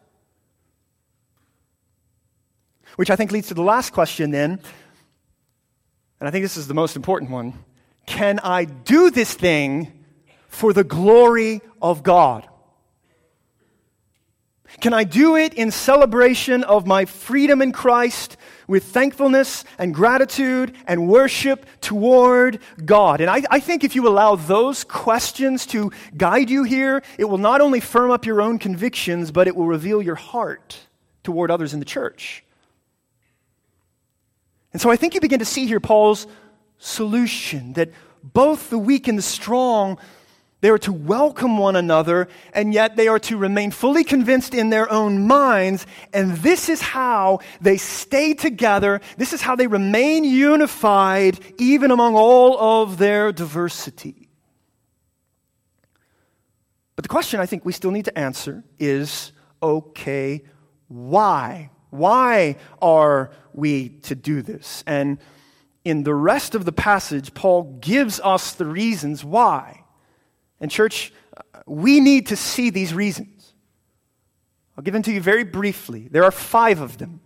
Which 2.96 3.10
I 3.10 3.18
think 3.18 3.30
leads 3.30 3.50
to 3.50 3.54
the 3.54 3.62
last 3.62 3.92
question 3.92 4.32
then, 4.32 4.52
and 6.22 6.28
I 6.30 6.32
think 6.32 6.46
this 6.46 6.56
is 6.56 6.70
the 6.70 6.74
most 6.74 6.96
important 6.96 7.30
one. 7.30 7.56
Can 8.06 8.40
I 8.40 8.64
do 8.64 9.12
this 9.12 9.34
thing 9.34 10.06
for 10.48 10.72
the 10.72 10.86
glory 10.86 11.60
of 11.82 12.04
God? 12.04 12.48
Can 14.82 14.94
I 14.94 15.04
do 15.04 15.36
it 15.36 15.54
in 15.54 15.72
celebration 15.72 16.64
of 16.64 16.88
my 16.88 17.06
freedom 17.06 17.62
in 17.62 17.72
Christ 17.72 18.38
with 18.68 18.86
thankfulness 18.86 19.66
and 19.78 19.94
gratitude 19.94 20.76
and 20.88 21.08
worship 21.08 21.66
toward 21.82 22.60
God? 22.84 23.22
And 23.22 23.30
I, 23.30 23.44
I, 23.50 23.60
think 23.60 23.84
if 23.84 23.96
you 23.96 24.08
allow 24.08 24.36
those 24.36 24.84
questions 24.84 25.66
to 25.68 25.92
guide 26.18 26.50
you 26.50 26.64
here, 26.64 27.04
it 27.18 27.26
will 27.26 27.38
not 27.38 27.62
only 27.62 27.80
firm 27.80 28.12
up 28.12 28.26
your 28.26 28.42
own 28.42 28.60
convictions, 28.60 29.32
but 29.32 29.48
it 29.48 29.56
will 29.56 29.68
reveal 29.68 30.02
your 30.02 30.16
heart 30.16 30.80
toward 31.24 31.52
others 31.52 31.74
in 31.74 31.80
the 31.80 31.86
church. 31.86 32.44
And 34.74 34.82
so 34.82 34.90
I 34.90 34.96
think 34.96 35.14
you 35.14 35.22
begin 35.22 35.40
to 35.40 35.46
see 35.46 35.68
here 35.68 35.80
Paul's 35.80 36.26
solution 36.80 37.74
that 37.74 37.92
both 38.24 38.70
the 38.70 38.80
weak 38.80 39.08
and 39.08 39.18
the 39.18 39.24
strong 39.24 40.00
they 40.64 40.70
are 40.70 40.78
to 40.78 40.94
welcome 40.94 41.58
one 41.58 41.76
another, 41.76 42.30
and 42.54 42.74
yet 42.74 42.96
they 42.96 43.10
are 43.10 43.20
to 43.20 43.36
remain 43.36 43.70
fully 43.70 44.06
convinced 44.06 44.54
in 44.54 44.70
their 44.70 44.90
own 44.90 45.28
minds. 45.28 45.86
And 46.14 46.38
this 46.38 46.70
is 46.70 46.82
how 46.82 47.40
they 47.60 47.76
stay 47.76 48.34
together. 48.34 49.02
This 49.18 49.34
is 49.34 49.42
how 49.42 49.58
they 49.58 49.68
remain 49.68 50.24
unified, 50.24 51.38
even 51.58 51.92
among 51.92 52.16
all 52.16 52.82
of 52.82 52.98
their 52.98 53.34
diversity. 53.34 54.30
But 56.96 57.04
the 57.04 57.10
question 57.10 57.42
I 57.42 57.46
think 57.46 57.66
we 57.66 57.74
still 57.74 57.92
need 57.92 58.06
to 58.06 58.18
answer 58.18 58.64
is 58.80 59.34
okay, 59.62 60.44
why? 60.88 61.72
Why 61.90 62.56
are 62.82 63.32
we 63.52 63.90
to 64.04 64.16
do 64.16 64.42
this? 64.42 64.82
And 64.88 65.18
in 65.84 66.04
the 66.04 66.16
rest 66.16 66.56
of 66.56 66.64
the 66.64 66.72
passage, 66.72 67.34
Paul 67.34 67.64
gives 67.82 68.22
us 68.22 68.54
the 68.54 68.66
reasons 68.66 69.26
why. 69.26 69.83
And, 70.64 70.72
church, 70.72 71.12
we 71.66 72.00
need 72.00 72.28
to 72.28 72.38
see 72.38 72.70
these 72.70 72.94
reasons. 72.94 73.54
I'll 74.78 74.84
give 74.84 74.94
them 74.94 75.04
to 75.04 75.12
you 75.12 75.20
very 75.20 75.44
briefly. 75.44 76.08
There 76.10 76.24
are 76.24 76.32
five 76.32 76.80
of 76.80 76.98
them. 77.00 77.20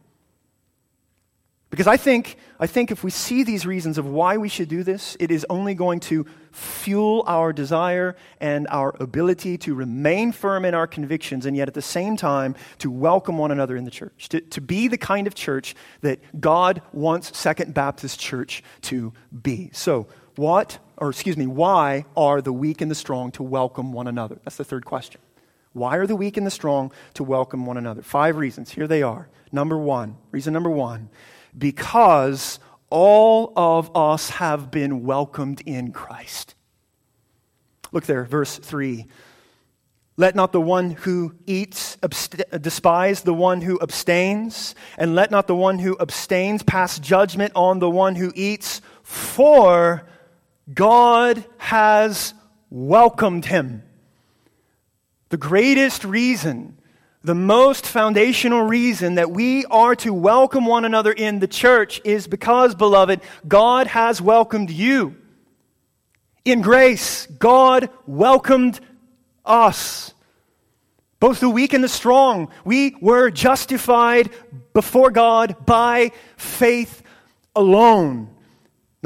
Because 1.69 1.85
I 1.85 1.97
think, 1.97 2.37
I 2.59 2.65
think 2.65 2.89
if 2.89 3.03
we 3.03 3.11
see 3.11 3.43
these 3.43 3.63
reasons 3.63 3.99
of 3.99 4.07
why 4.07 4.37
we 4.37 4.49
should 4.49 4.69
do 4.69 4.81
this, 4.81 5.15
it 5.19 5.29
is 5.29 5.45
only 5.51 5.75
going 5.75 5.99
to 5.99 6.25
fuel 6.51 7.23
our 7.27 7.53
desire 7.53 8.15
and 8.41 8.67
our 8.71 8.95
ability 8.99 9.59
to 9.59 9.75
remain 9.75 10.31
firm 10.31 10.65
in 10.65 10.73
our 10.73 10.87
convictions 10.87 11.45
and 11.45 11.55
yet 11.55 11.67
at 11.67 11.75
the 11.75 11.81
same 11.81 12.17
time 12.17 12.55
to 12.79 12.89
welcome 12.89 13.37
one 13.37 13.51
another 13.51 13.75
in 13.75 13.83
the 13.83 13.91
church, 13.91 14.29
to, 14.29 14.41
to 14.41 14.61
be 14.61 14.87
the 14.87 14.97
kind 14.97 15.27
of 15.27 15.35
church 15.35 15.75
that 16.01 16.19
God 16.41 16.81
wants 16.91 17.37
Second 17.37 17.75
Baptist 17.75 18.19
Church 18.19 18.63
to 18.81 19.13
be. 19.43 19.69
So, 19.73 20.07
what, 20.37 20.79
or 20.97 21.09
excuse 21.09 21.37
me, 21.37 21.47
why 21.47 22.05
are 22.15 22.41
the 22.41 22.53
weak 22.53 22.81
and 22.81 22.89
the 22.89 22.95
strong 22.95 23.31
to 23.31 23.43
welcome 23.43 23.93
one 23.93 24.07
another? 24.07 24.39
That's 24.43 24.57
the 24.57 24.65
third 24.65 24.85
question. 24.85 25.21
Why 25.73 25.97
are 25.97 26.07
the 26.07 26.15
weak 26.15 26.37
and 26.37 26.45
the 26.45 26.51
strong 26.51 26.91
to 27.13 27.23
welcome 27.23 27.65
one 27.65 27.77
another? 27.77 28.01
Five 28.01 28.37
reasons. 28.37 28.71
Here 28.71 28.87
they 28.87 29.03
are. 29.03 29.29
Number 29.51 29.77
one, 29.77 30.17
reason 30.31 30.53
number 30.53 30.69
one, 30.69 31.09
because 31.57 32.59
all 32.89 33.53
of 33.55 33.95
us 33.95 34.31
have 34.31 34.71
been 34.71 35.03
welcomed 35.03 35.61
in 35.65 35.91
Christ. 35.91 36.55
Look 37.91 38.05
there, 38.05 38.25
verse 38.25 38.57
3. 38.57 39.05
Let 40.19 40.35
not 40.35 40.51
the 40.51 40.61
one 40.61 40.91
who 40.91 41.35
eats 41.45 41.95
abst- 41.97 42.61
despise 42.61 43.21
the 43.21 43.35
one 43.35 43.61
who 43.61 43.79
abstains, 43.79 44.73
and 44.97 45.13
let 45.13 45.29
not 45.29 45.45
the 45.45 45.55
one 45.55 45.77
who 45.77 45.95
abstains 45.99 46.63
pass 46.63 46.97
judgment 46.97 47.51
on 47.55 47.77
the 47.79 47.89
one 47.89 48.15
who 48.15 48.31
eats, 48.35 48.81
for 49.03 50.07
God 50.73 51.45
has 51.57 52.33
welcomed 52.69 53.45
him. 53.45 53.83
The 55.29 55.37
greatest 55.37 56.03
reason, 56.03 56.77
the 57.23 57.35
most 57.35 57.85
foundational 57.85 58.61
reason 58.61 59.15
that 59.15 59.31
we 59.31 59.65
are 59.65 59.95
to 59.97 60.13
welcome 60.13 60.65
one 60.65 60.85
another 60.85 61.11
in 61.11 61.39
the 61.39 61.47
church 61.47 62.01
is 62.03 62.27
because, 62.27 62.75
beloved, 62.75 63.21
God 63.47 63.87
has 63.87 64.21
welcomed 64.21 64.69
you. 64.69 65.15
In 66.45 66.61
grace, 66.61 67.25
God 67.25 67.89
welcomed 68.05 68.79
us. 69.45 70.13
Both 71.19 71.39
the 71.39 71.49
weak 71.49 71.73
and 71.73 71.83
the 71.83 71.89
strong. 71.89 72.49
We 72.63 72.95
were 73.01 73.31
justified 73.31 74.29
before 74.73 75.11
God 75.11 75.65
by 75.65 76.11
faith 76.37 77.01
alone. 77.55 78.29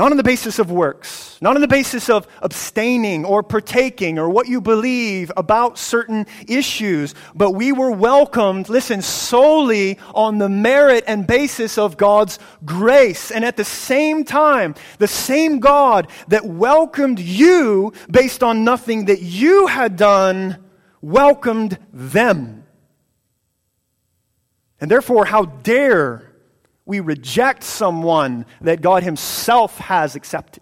Not 0.02 0.10
on 0.10 0.18
the 0.18 0.24
basis 0.24 0.58
of 0.58 0.72
works, 0.72 1.38
not 1.42 1.54
on 1.54 1.62
the 1.62 1.68
basis 1.68 2.10
of 2.10 2.28
abstaining 2.42 3.24
or 3.24 3.44
partaking 3.44 4.18
or 4.18 4.32
what 4.32 4.48
you 4.48 4.60
believe 4.60 5.32
about 5.38 5.78
certain 5.78 6.26
issues, 6.48 7.14
but 7.36 7.52
we 7.52 7.72
were 7.72 7.92
welcomed, 7.92 8.68
listen, 8.68 9.04
solely 9.04 10.00
on 10.16 10.40
the 10.40 10.50
merit 10.50 11.04
and 11.06 11.28
basis 11.28 11.78
of 11.78 11.98
God's 11.98 12.40
grace. 12.66 13.30
And 13.30 13.46
at 13.46 13.58
the 13.58 13.64
same 13.64 14.24
time, 14.24 14.74
the 14.98 15.08
same 15.08 15.60
God 15.60 16.08
that 16.30 16.46
welcomed 16.46 17.20
you 17.20 17.94
based 18.10 18.42
on 18.42 18.64
nothing 18.64 19.06
that 19.06 19.22
you 19.22 19.68
had 19.68 19.98
done 19.98 20.58
welcomed 21.00 21.78
them. 21.94 22.64
And 24.80 24.90
therefore, 24.90 25.26
how 25.26 25.46
dare 25.46 26.31
we 26.92 27.00
reject 27.00 27.64
someone 27.64 28.46
that 28.60 28.82
God 28.82 29.02
Himself 29.02 29.78
has 29.78 30.18
accepted. 30.18 30.62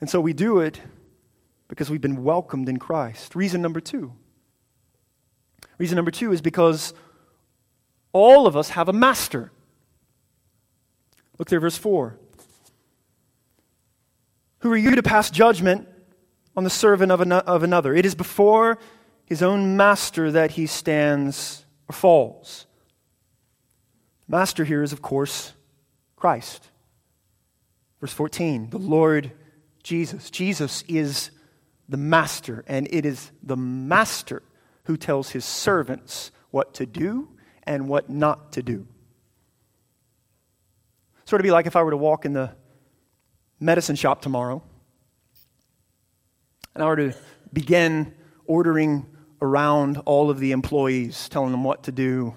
And 0.00 0.08
so 0.08 0.20
we 0.20 0.32
do 0.32 0.60
it 0.60 0.80
because 1.66 1.90
we've 1.90 2.00
been 2.00 2.22
welcomed 2.22 2.68
in 2.68 2.76
Christ. 2.76 3.34
Reason 3.34 3.60
number 3.60 3.80
two. 3.80 4.12
Reason 5.76 5.96
number 5.96 6.12
two 6.12 6.30
is 6.30 6.40
because 6.40 6.94
all 8.12 8.46
of 8.46 8.56
us 8.56 8.70
have 8.70 8.88
a 8.88 8.92
master. 8.92 9.50
Look 11.36 11.48
there, 11.48 11.58
verse 11.58 11.76
4. 11.76 12.16
Who 14.60 14.72
are 14.72 14.76
you 14.76 14.94
to 14.94 15.02
pass 15.02 15.32
judgment 15.32 15.88
on 16.56 16.62
the 16.62 16.70
servant 16.70 17.10
of, 17.10 17.20
an- 17.20 17.32
of 17.32 17.64
another? 17.64 17.92
It 17.92 18.06
is 18.06 18.14
before 18.14 18.78
his 19.24 19.42
own 19.42 19.76
master 19.76 20.30
that 20.30 20.52
he 20.52 20.66
stands 20.66 21.64
or 21.88 21.92
falls. 21.92 22.67
Master 24.28 24.64
here 24.64 24.82
is, 24.82 24.92
of 24.92 25.00
course, 25.00 25.54
Christ. 26.14 26.70
Verse 28.00 28.12
14, 28.12 28.70
the 28.70 28.78
Lord 28.78 29.32
Jesus. 29.82 30.30
Jesus 30.30 30.84
is 30.86 31.30
the 31.88 31.96
master, 31.96 32.62
and 32.68 32.86
it 32.90 33.06
is 33.06 33.32
the 33.42 33.56
master 33.56 34.42
who 34.84 34.96
tells 34.96 35.30
his 35.30 35.44
servants 35.44 36.30
what 36.50 36.74
to 36.74 36.86
do 36.86 37.28
and 37.62 37.88
what 37.88 38.10
not 38.10 38.52
to 38.52 38.62
do. 38.62 38.86
Sort 41.24 41.40
of 41.40 41.44
be 41.44 41.50
like 41.50 41.66
if 41.66 41.76
I 41.76 41.82
were 41.82 41.90
to 41.90 41.96
walk 41.96 42.24
in 42.24 42.32
the 42.32 42.52
medicine 43.60 43.96
shop 43.96 44.22
tomorrow 44.22 44.62
and 46.74 46.82
I 46.82 46.86
were 46.86 46.96
to 46.96 47.14
begin 47.52 48.14
ordering 48.46 49.04
around 49.42 49.98
all 50.06 50.30
of 50.30 50.38
the 50.38 50.52
employees, 50.52 51.28
telling 51.28 51.50
them 51.50 51.64
what 51.64 51.82
to 51.84 51.92
do 51.92 52.34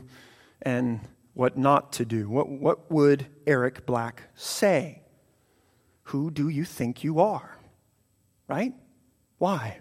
and 0.61 0.99
what 1.33 1.57
not 1.57 1.93
to 1.93 2.05
do. 2.05 2.29
What, 2.29 2.49
what 2.49 2.91
would 2.91 3.27
Eric 3.47 3.85
Black 3.85 4.23
say? 4.35 5.01
Who 6.05 6.29
do 6.31 6.49
you 6.49 6.65
think 6.65 7.03
you 7.03 7.19
are? 7.19 7.57
Right? 8.47 8.73
Why? 9.37 9.79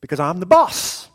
Because 0.00 0.20
I'm 0.20 0.40
the 0.40 0.46
boss. 0.46 1.08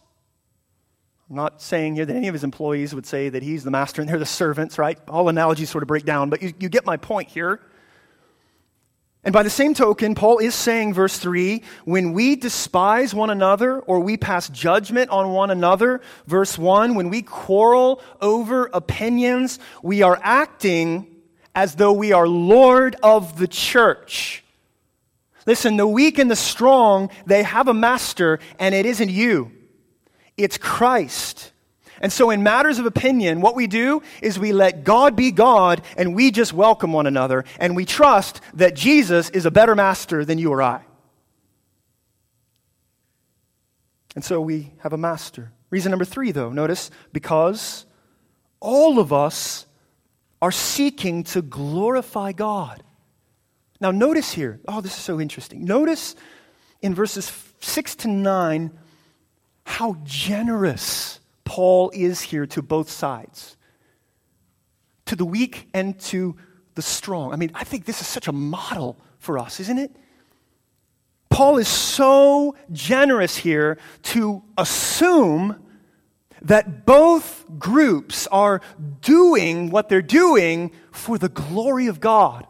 I'm 1.30 1.36
not 1.38 1.61
saying 1.61 1.95
here 1.95 2.05
that 2.05 2.16
any 2.16 2.28
of 2.28 2.34
his 2.34 2.43
employees 2.43 2.93
would 2.93 3.05
say 3.05 3.30
that 3.30 3.41
he's 3.41 3.63
the 3.63 3.72
master 3.72 4.01
and 4.01 4.09
they're 4.09 4.20
the 4.20 4.26
servants, 4.26 4.78
right? 4.78 4.99
All 5.07 5.28
analogies 5.28 5.70
sort 5.70 5.84
of 5.84 5.88
break 5.88 6.05
down, 6.05 6.30
but 6.30 6.41
you, 6.41 6.53
you 6.59 6.70
get 6.70 6.86
my 6.86 6.97
point 6.97 7.30
here. 7.30 7.61
And 9.26 9.34
by 9.34 9.42
the 9.42 9.50
same 9.50 9.74
token, 9.74 10.14
Paul 10.14 10.38
is 10.38 10.54
saying, 10.54 10.94
verse 10.94 11.18
3, 11.18 11.64
when 11.84 12.14
we 12.14 12.36
despise 12.36 13.12
one 13.12 13.32
another 13.32 13.80
or 13.80 14.00
we 14.00 14.18
pass 14.18 14.48
judgment 14.50 15.10
on 15.10 15.32
one 15.32 15.50
another, 15.50 16.02
verse 16.28 16.60
1, 16.60 16.94
when 16.94 17.10
we 17.10 17.24
quarrel 17.24 18.04
over 18.22 18.70
opinions, 18.72 19.58
we 19.82 20.04
are 20.04 20.20
acting 20.22 21.08
as 21.56 21.74
though 21.74 21.92
we 21.92 22.12
are 22.12 22.28
Lord 22.28 22.98
of 23.02 23.40
the 23.40 23.48
church. 23.48 24.44
Listen, 25.48 25.76
the 25.78 25.88
weak 25.88 26.20
and 26.20 26.30
the 26.30 26.36
strong, 26.36 27.10
they 27.26 27.42
have 27.42 27.68
a 27.68 27.74
master, 27.74 28.40
and 28.60 28.76
it 28.76 28.86
isn't 28.86 29.10
you, 29.10 29.52
it's 30.38 30.60
Christ. 30.60 31.52
And 32.02 32.12
so, 32.12 32.30
in 32.30 32.43
matters 32.43 32.80
of 32.80 32.86
opinion, 32.86 33.41
what 33.41 33.56
we 33.56 33.68
do 33.68 34.02
is 34.22 34.38
we 34.38 34.52
let 34.52 34.84
God 34.84 35.16
be 35.16 35.32
God 35.32 35.82
and 35.98 36.16
we 36.16 36.32
just 36.32 36.54
welcome 36.54 36.91
one 36.93 37.08
another 37.08 37.46
and 37.60 37.76
we 37.76 37.86
trust 37.86 38.41
that 38.54 38.76
Jesus 38.76 39.30
is 39.30 39.46
a 39.46 39.52
better 39.52 39.76
master 39.76 40.26
than 40.26 40.38
you 40.38 40.52
or 40.52 40.62
I. 40.62 40.84
And 44.16 44.24
so 44.24 44.39
we 44.39 44.72
have 44.80 44.93
a 44.93 44.98
master. 44.98 45.52
Reason 45.70 45.89
number 45.89 46.06
three, 46.06 46.32
though, 46.32 46.50
notice, 46.50 46.89
because 47.12 47.86
all 48.60 48.98
of 49.00 49.12
us 49.12 49.66
are 50.41 50.52
seeking 50.52 51.24
to 51.24 51.41
glorify 51.41 52.32
God. 52.32 52.82
Now, 53.82 53.91
notice 53.91 54.32
here, 54.32 54.62
oh, 54.68 54.80
this 54.80 54.96
is 54.96 55.04
so 55.04 55.20
interesting. 55.20 55.66
Notice 55.66 56.16
in 56.82 56.96
verses 56.96 57.32
6 57.60 57.96
to 57.98 58.08
9 58.08 58.72
how 59.66 59.98
generous 60.04 61.20
Paul 61.46 61.91
is 61.93 62.22
here 62.22 62.46
to 62.48 62.62
both 62.62 62.89
sides 62.89 63.56
to 65.06 65.16
the 65.16 65.26
weak 65.26 65.70
and 65.74 65.98
to 66.00 66.36
the 66.74 66.82
strong. 66.82 67.32
I 67.32 67.38
mean, 67.38 67.52
I 67.54 67.64
think 67.64 67.86
this 67.86 68.02
is 68.02 68.08
such 68.08 68.28
a 68.28 68.32
model 68.32 68.98
for 69.20 69.39
us, 69.39 69.60
isn't 69.60 69.78
it? 69.78 69.96
Paul 71.30 71.58
is 71.58 71.68
so 71.68 72.56
generous 72.72 73.38
here 73.38 73.78
to 74.04 74.43
assume 74.58 75.62
that 76.41 76.86
both 76.86 77.46
groups 77.58 78.28
are 78.28 78.62
doing 79.02 79.70
what 79.70 79.89
they're 79.89 80.02
doing 80.02 80.72
for 80.91 81.18
the 81.18 81.30
glory 81.30 81.88
of 81.88 82.00
God. 82.00 82.46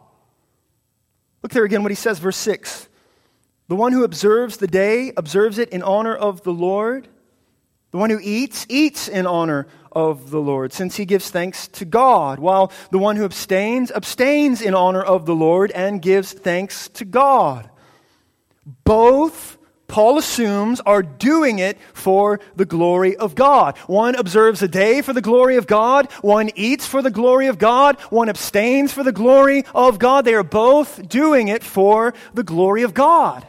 Look 1.42 1.52
there 1.52 1.64
again 1.64 1.84
what 1.84 1.92
he 1.92 1.96
says, 1.96 2.20
verse 2.20 2.38
6. 2.38 2.90
The 3.68 3.76
one 3.76 3.94
who 3.94 4.04
observes 4.04 4.58
the 4.58 4.68
day 4.68 5.14
observes 5.18 5.58
it 5.58 5.70
in 5.70 5.82
honor 5.82 6.16
of 6.16 6.44
the 6.44 6.54
Lord. 6.54 7.08
The 7.96 8.00
one 8.00 8.10
who 8.10 8.20
eats, 8.22 8.66
eats 8.68 9.08
in 9.08 9.26
honor 9.26 9.68
of 9.90 10.30
the 10.30 10.42
Lord, 10.42 10.74
since 10.74 10.98
he 10.98 11.06
gives 11.06 11.30
thanks 11.30 11.70
to 11.70 11.86
God, 11.86 12.40
while 12.40 12.74
the 12.92 12.98
one 12.98 13.16
who 13.16 13.24
abstains, 13.24 13.90
abstains 13.90 14.62
in 14.62 14.76
honor 14.76 15.02
of 15.02 15.26
the 15.26 15.34
Lord 15.34 15.72
and 15.72 16.02
gives 16.02 16.34
thanks 16.34 16.90
to 16.90 17.06
God. 17.06 17.70
Both, 18.84 19.58
Paul 19.88 20.18
assumes, 20.18 20.82
are 20.82 21.04
doing 21.04 21.60
it 21.60 21.78
for 21.94 22.42
the 22.58 22.66
glory 22.66 23.16
of 23.16 23.34
God. 23.34 23.78
One 23.88 24.16
observes 24.16 24.62
a 24.62 24.68
day 24.68 25.02
for 25.02 25.14
the 25.14 25.22
glory 25.22 25.56
of 25.56 25.66
God, 25.66 26.12
one 26.20 26.50
eats 26.56 26.86
for 26.86 27.02
the 27.02 27.10
glory 27.10 27.48
of 27.48 27.58
God, 27.58 27.98
one 28.10 28.28
abstains 28.28 28.92
for 28.92 29.04
the 29.04 29.14
glory 29.14 29.64
of 29.74 30.00
God. 30.00 30.26
They 30.26 30.34
are 30.34 30.44
both 30.44 31.08
doing 31.08 31.48
it 31.48 31.64
for 31.64 32.14
the 32.34 32.44
glory 32.44 32.84
of 32.84 32.94
God. 32.94 33.48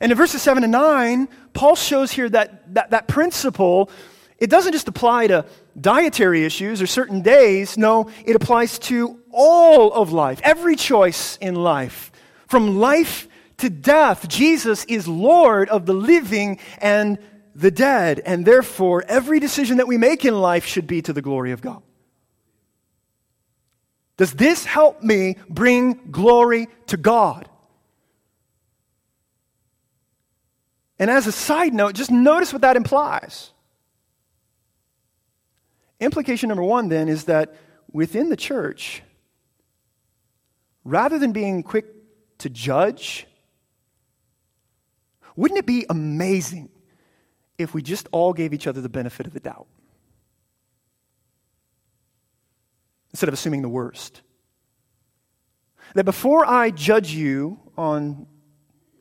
And 0.00 0.12
in 0.12 0.18
verses 0.18 0.42
7 0.42 0.62
and 0.62 0.70
9, 0.70 1.28
Paul 1.58 1.74
shows 1.74 2.12
here 2.12 2.28
that, 2.28 2.72
that 2.74 2.90
that 2.90 3.08
principle, 3.08 3.90
it 4.38 4.48
doesn't 4.48 4.70
just 4.70 4.86
apply 4.86 5.26
to 5.26 5.44
dietary 5.80 6.44
issues 6.44 6.80
or 6.80 6.86
certain 6.86 7.20
days. 7.20 7.76
No, 7.76 8.10
it 8.24 8.36
applies 8.36 8.78
to 8.90 9.20
all 9.32 9.92
of 9.92 10.12
life, 10.12 10.40
every 10.44 10.76
choice 10.76 11.36
in 11.38 11.56
life. 11.56 12.12
From 12.46 12.78
life 12.78 13.26
to 13.56 13.70
death, 13.70 14.28
Jesus 14.28 14.84
is 14.84 15.08
Lord 15.08 15.68
of 15.68 15.84
the 15.84 15.94
living 15.94 16.60
and 16.80 17.18
the 17.56 17.72
dead. 17.72 18.20
And 18.24 18.46
therefore, 18.46 19.04
every 19.08 19.40
decision 19.40 19.78
that 19.78 19.88
we 19.88 19.98
make 19.98 20.24
in 20.24 20.40
life 20.40 20.64
should 20.64 20.86
be 20.86 21.02
to 21.02 21.12
the 21.12 21.22
glory 21.22 21.50
of 21.50 21.60
God. 21.60 21.82
Does 24.16 24.32
this 24.32 24.64
help 24.64 25.02
me 25.02 25.38
bring 25.48 26.12
glory 26.12 26.68
to 26.86 26.96
God? 26.96 27.48
And 30.98 31.10
as 31.10 31.26
a 31.26 31.32
side 31.32 31.72
note, 31.72 31.94
just 31.94 32.10
notice 32.10 32.52
what 32.52 32.62
that 32.62 32.76
implies. 32.76 33.52
Implication 36.00 36.48
number 36.48 36.62
one, 36.62 36.88
then, 36.88 37.08
is 37.08 37.24
that 37.24 37.54
within 37.92 38.28
the 38.28 38.36
church, 38.36 39.02
rather 40.84 41.18
than 41.18 41.32
being 41.32 41.62
quick 41.62 41.86
to 42.38 42.50
judge, 42.50 43.26
wouldn't 45.36 45.58
it 45.58 45.66
be 45.66 45.86
amazing 45.88 46.68
if 47.58 47.74
we 47.74 47.82
just 47.82 48.08
all 48.10 48.32
gave 48.32 48.52
each 48.52 48.66
other 48.66 48.80
the 48.80 48.88
benefit 48.88 49.26
of 49.26 49.32
the 49.32 49.40
doubt? 49.40 49.66
Instead 53.12 53.28
of 53.28 53.34
assuming 53.34 53.62
the 53.62 53.68
worst. 53.68 54.22
That 55.94 56.04
before 56.04 56.44
I 56.44 56.70
judge 56.70 57.12
you 57.12 57.58
on 57.76 58.26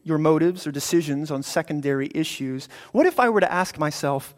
your 0.08 0.18
motives 0.18 0.66
or 0.66 0.72
decisions 0.72 1.30
on 1.30 1.44
secondary 1.44 2.10
issues, 2.16 2.70
what 2.92 3.06
if 3.06 3.20
I 3.20 3.30
were 3.30 3.42
to 3.42 3.52
ask 3.52 3.78
myself, 3.78 4.34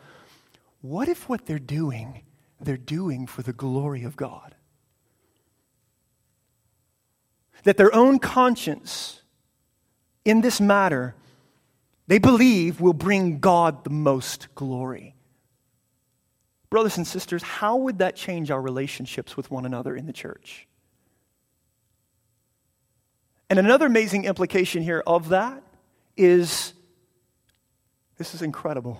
what 0.81 1.07
if 1.09 1.29
what 1.29 1.45
they're 1.45 1.59
doing, 1.59 2.23
they're 2.59 2.77
doing 2.77 3.27
for 3.27 3.41
the 3.41 3.53
glory 3.53 4.03
of 4.03 4.15
God? 4.15 4.55
That 7.63 7.77
their 7.77 7.93
own 7.93 8.19
conscience 8.19 9.21
in 10.23 10.41
this 10.41 10.61
matter, 10.61 11.15
they 12.07 12.19
believe 12.19 12.79
will 12.79 12.93
bring 12.93 13.39
God 13.39 13.83
the 13.83 13.89
most 13.89 14.47
glory. 14.55 15.15
Brothers 16.69 16.97
and 16.97 17.05
sisters, 17.05 17.43
how 17.43 17.75
would 17.77 17.97
that 17.99 18.15
change 18.15 18.51
our 18.51 18.61
relationships 18.61 19.35
with 19.35 19.51
one 19.51 19.65
another 19.65 19.95
in 19.95 20.05
the 20.05 20.13
church? 20.13 20.68
And 23.49 23.57
another 23.57 23.87
amazing 23.87 24.25
implication 24.25 24.83
here 24.83 25.03
of 25.07 25.29
that 25.29 25.63
is 26.15 26.73
this 28.17 28.35
is 28.35 28.41
incredible 28.41 28.99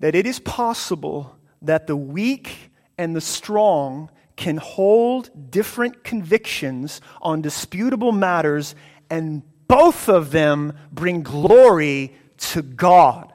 that 0.00 0.16
it 0.16 0.26
is 0.26 0.40
possible 0.40 1.36
that 1.62 1.86
the 1.86 1.96
weak 1.96 2.72
and 2.98 3.14
the 3.14 3.20
strong 3.20 4.10
can 4.34 4.56
hold 4.56 5.30
different 5.50 6.02
convictions 6.02 7.00
on 7.20 7.40
disputable 7.40 8.10
matters, 8.10 8.74
and 9.08 9.42
both 9.68 10.08
of 10.08 10.32
them 10.32 10.76
bring 10.90 11.22
glory 11.22 12.12
to 12.36 12.62
God. 12.62 13.31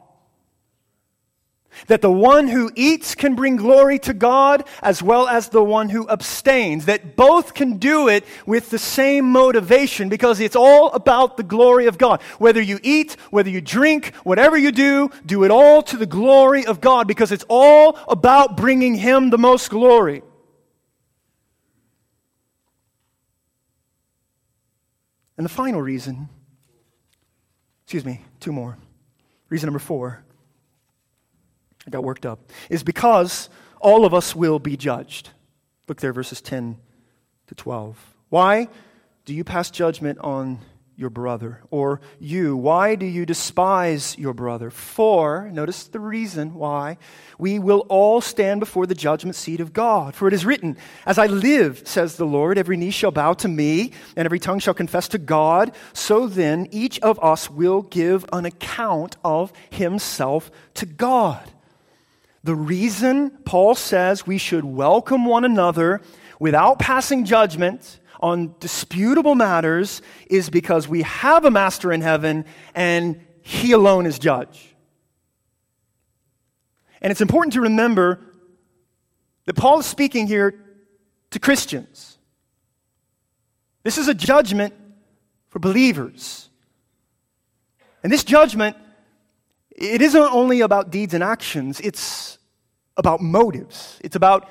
That 1.86 2.02
the 2.02 2.12
one 2.12 2.48
who 2.48 2.72
eats 2.76 3.16
can 3.16 3.36
bring 3.36 3.56
glory 3.56 4.00
to 4.00 4.14
God 4.14 4.68
as 4.82 5.04
well 5.04 5.28
as 5.28 5.50
the 5.50 5.64
one 5.64 5.90
who 5.90 6.10
abstains. 6.10 6.86
That 6.86 7.16
both 7.16 7.54
can 7.54 7.78
do 7.78 8.08
it 8.08 8.26
with 8.46 8.70
the 8.72 8.80
same 8.80 9.26
motivation 9.32 10.10
because 10.10 10.40
it's 10.40 10.56
all 10.56 10.92
about 10.92 11.38
the 11.38 11.44
glory 11.44 11.86
of 11.86 11.98
God. 11.98 12.22
Whether 12.40 12.62
you 12.62 12.80
eat, 12.84 13.14
whether 13.30 13.50
you 13.50 13.62
drink, 13.62 14.14
whatever 14.24 14.58
you 14.58 14.72
do, 14.72 15.10
do 15.26 15.44
it 15.44 15.52
all 15.52 15.82
to 15.84 15.98
the 15.98 16.06
glory 16.06 16.66
of 16.66 16.82
God 16.82 17.08
because 17.08 17.32
it's 17.32 17.46
all 17.48 17.98
about 18.08 18.58
bringing 18.58 18.96
Him 18.96 19.30
the 19.30 19.38
most 19.38 19.70
glory. 19.70 20.24
And 25.38 25.46
the 25.46 25.50
final 25.50 25.82
reason, 25.82 26.30
excuse 27.84 28.04
me, 28.04 28.22
two 28.40 28.52
more. 28.52 28.78
Reason 29.50 29.68
number 29.68 29.80
four 29.80 30.24
I 31.88 31.90
got 31.90 32.04
worked 32.04 32.26
up, 32.26 32.52
is 32.70 32.84
because 32.84 33.50
all 33.80 34.06
of 34.06 34.14
us 34.14 34.36
will 34.36 34.60
be 34.60 34.76
judged. 34.76 35.30
Look 35.88 36.02
there, 36.02 36.14
verses 36.14 36.42
10 36.42 36.78
to 37.48 37.56
12. 37.56 38.16
Why 38.30 38.68
do 39.26 39.34
you 39.34 39.46
pass 39.46 39.72
judgment 39.72 40.20
on 40.20 40.60
your 40.98 41.10
brother? 41.10 41.62
Or 41.70 42.02
you, 42.20 42.58
why 42.58 42.96
do 42.96 43.06
you 43.06 43.26
despise 43.26 44.18
your 44.18 44.34
brother? 44.34 44.70
For, 44.70 45.50
notice 45.54 45.86
the 45.86 46.00
reason 46.00 46.56
why, 46.56 46.98
we 47.38 47.60
will 47.60 47.86
all 47.88 48.20
stand 48.20 48.60
before 48.60 48.86
the 48.86 48.96
judgment 48.96 49.36
seat 49.36 49.62
of 49.62 49.72
God. 49.72 50.14
For 50.16 50.28
it 50.28 50.34
is 50.34 50.46
written, 50.46 50.76
As 51.06 51.18
I 51.18 51.28
live, 51.28 51.88
says 51.88 52.18
the 52.18 52.26
Lord, 52.26 52.58
every 52.58 52.76
knee 52.76 52.90
shall 52.90 53.12
bow 53.12 53.34
to 53.34 53.48
me, 53.48 53.92
and 54.18 54.26
every 54.26 54.40
tongue 54.40 54.60
shall 54.60 54.74
confess 54.74 55.08
to 55.10 55.20
God. 55.20 55.72
So 55.94 56.28
then, 56.28 56.68
each 56.72 57.00
of 57.00 57.24
us 57.24 57.50
will 57.50 57.84
give 57.84 58.26
an 58.34 58.46
account 58.46 59.16
of 59.24 59.54
himself 59.70 60.52
to 60.74 60.86
God. 60.86 61.50
The 62.44 62.56
reason 62.56 63.32
Paul 63.46 63.76
says 63.76 64.26
we 64.26 64.38
should 64.38 64.64
welcome 64.64 65.26
one 65.26 65.46
another 65.46 66.02
without 66.40 66.80
passing 66.80 67.26
judgment 67.26 68.00
on 68.20 68.56
disputable 68.60 69.36
matters 69.36 70.02
is 70.30 70.50
because 70.50 70.88
we 70.88 71.04
have 71.04 71.46
a 71.46 71.52
master 71.52 71.92
in 71.92 72.02
heaven 72.02 72.46
and 72.74 73.22
he 73.42 73.72
alone 73.72 74.06
is 74.06 74.20
judge. 74.20 74.76
And 77.02 77.12
it's 77.12 77.22
important 77.22 77.54
to 77.54 77.62
remember 77.62 78.20
that 79.46 79.56
Paul 79.56 79.80
is 79.80 79.86
speaking 79.86 80.28
here 80.28 80.56
to 81.32 81.40
Christians. 81.40 82.18
This 83.84 83.98
is 83.98 84.08
a 84.08 84.14
judgment 84.14 84.74
for 85.50 85.60
believers. 85.60 86.50
And 88.04 88.12
this 88.12 88.24
judgment, 88.24 88.76
it 89.78 90.02
isn't 90.02 90.22
only 90.22 90.62
about 90.62 90.90
deeds 90.90 91.14
and 91.14 91.24
actions, 91.24 91.80
it's 91.80 92.40
about 92.98 93.22
motives. 93.22 94.00
It's 94.04 94.16
about 94.16 94.50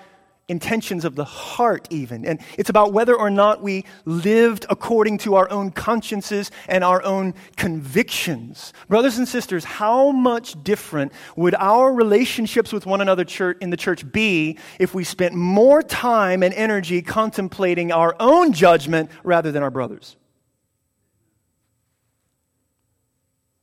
intentions 0.49 1.05
of 1.05 1.17
the 1.17 1.25
heart, 1.25 1.89
even. 1.91 2.25
And 2.25 2.41
it's 2.57 2.71
about 2.71 2.93
whether 2.93 3.17
or 3.17 3.31
not 3.31 3.63
we 3.63 3.85
lived 4.05 4.65
according 4.71 5.19
to 5.19 5.35
our 5.35 5.51
own 5.51 5.73
consciences 5.73 6.53
and 6.69 6.85
our 6.85 7.03
own 7.03 7.35
convictions. 7.57 8.73
Brothers 8.89 9.19
and 9.19 9.27
sisters, 9.27 9.65
how 9.65 10.13
much 10.13 10.63
different 10.63 11.13
would 11.35 11.57
our 11.57 11.93
relationships 11.93 12.73
with 12.73 12.87
one 12.87 13.01
another 13.01 13.25
church, 13.25 13.59
in 13.61 13.71
the 13.71 13.77
church 13.77 14.11
be 14.13 14.59
if 14.79 14.95
we 14.95 15.03
spent 15.03 15.35
more 15.35 15.83
time 15.83 16.45
and 16.45 16.55
energy 16.55 17.03
contemplating 17.03 17.91
our 17.91 18.15
own 18.21 18.53
judgment 18.53 19.11
rather 19.25 19.51
than 19.51 19.65
our 19.65 19.71
brothers? 19.71 20.17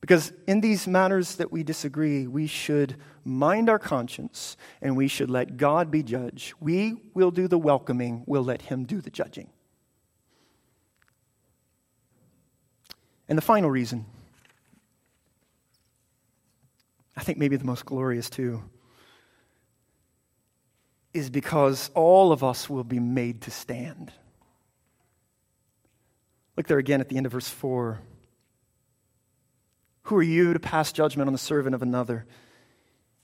Because 0.03 0.33
in 0.47 0.59
these 0.59 0.85
matters 0.85 1.37
that 1.37 1.49
we 1.49 1.63
disagree, 1.63 2.27
we 2.27 2.45
should 2.45 2.97
mind 3.23 3.69
our 3.69 3.79
conscience 3.79 4.57
and 4.81 4.97
we 4.97 5.07
should 5.07 5.29
let 5.29 5.55
God 5.55 5.89
be 5.91 6.03
judge. 6.03 6.53
We 6.59 6.97
will 7.13 7.31
do 7.31 7.47
the 7.47 7.57
welcoming, 7.57 8.25
we'll 8.27 8.43
let 8.43 8.63
Him 8.63 8.83
do 8.83 8.99
the 8.99 9.09
judging. 9.09 9.49
And 13.29 13.37
the 13.37 13.41
final 13.41 13.71
reason, 13.71 14.05
I 17.15 17.23
think 17.23 17.37
maybe 17.37 17.55
the 17.55 17.63
most 17.63 17.85
glorious 17.85 18.29
too, 18.29 18.61
is 21.13 21.29
because 21.29 21.89
all 21.93 22.33
of 22.33 22.43
us 22.43 22.69
will 22.69 22.83
be 22.83 22.99
made 22.99 23.43
to 23.43 23.51
stand. 23.51 24.11
Look 26.57 26.67
there 26.67 26.77
again 26.77 26.99
at 26.99 27.07
the 27.07 27.15
end 27.15 27.25
of 27.25 27.31
verse 27.31 27.47
4. 27.47 28.01
Who 30.03 30.17
are 30.17 30.23
you 30.23 30.53
to 30.53 30.59
pass 30.59 30.91
judgment 30.91 31.27
on 31.27 31.33
the 31.33 31.39
servant 31.39 31.75
of 31.75 31.81
another? 31.81 32.25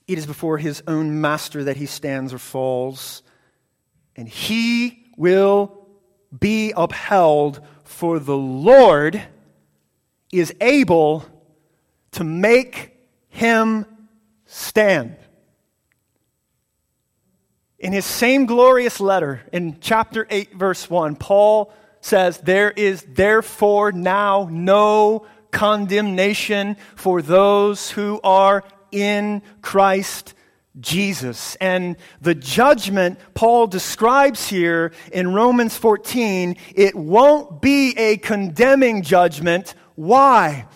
It 0.06 0.18
is 0.18 0.26
before 0.26 0.58
his 0.58 0.82
own 0.86 1.20
master 1.20 1.64
that 1.64 1.76
he 1.76 1.86
stands 1.86 2.32
or 2.32 2.38
falls, 2.38 3.22
and 4.16 4.28
he 4.28 5.04
will 5.16 5.86
be 6.38 6.72
upheld, 6.76 7.60
for 7.84 8.18
the 8.18 8.36
Lord 8.36 9.22
is 10.32 10.54
able 10.60 11.24
to 12.12 12.24
make 12.24 12.96
him 13.28 13.84
stand. 14.46 15.16
In 17.78 17.92
his 17.92 18.04
same 18.04 18.46
glorious 18.46 19.00
letter, 19.00 19.42
in 19.52 19.80
chapter 19.80 20.26
8, 20.28 20.54
verse 20.54 20.88
1, 20.88 21.16
Paul 21.16 21.72
says, 22.00 22.38
There 22.38 22.70
is 22.70 23.02
therefore 23.08 23.92
now 23.92 24.48
no 24.50 25.26
condemnation 25.50 26.76
for 26.96 27.22
those 27.22 27.90
who 27.90 28.20
are 28.22 28.64
in 28.92 29.42
Christ 29.62 30.34
Jesus. 30.78 31.56
And 31.56 31.96
the 32.20 32.34
judgment 32.34 33.18
Paul 33.34 33.66
describes 33.66 34.48
here 34.48 34.92
in 35.12 35.34
Romans 35.34 35.76
14, 35.76 36.56
it 36.74 36.94
won't 36.94 37.60
be 37.60 37.96
a 37.96 38.16
condemning 38.18 39.02
judgment. 39.02 39.74
Why? 39.96 40.66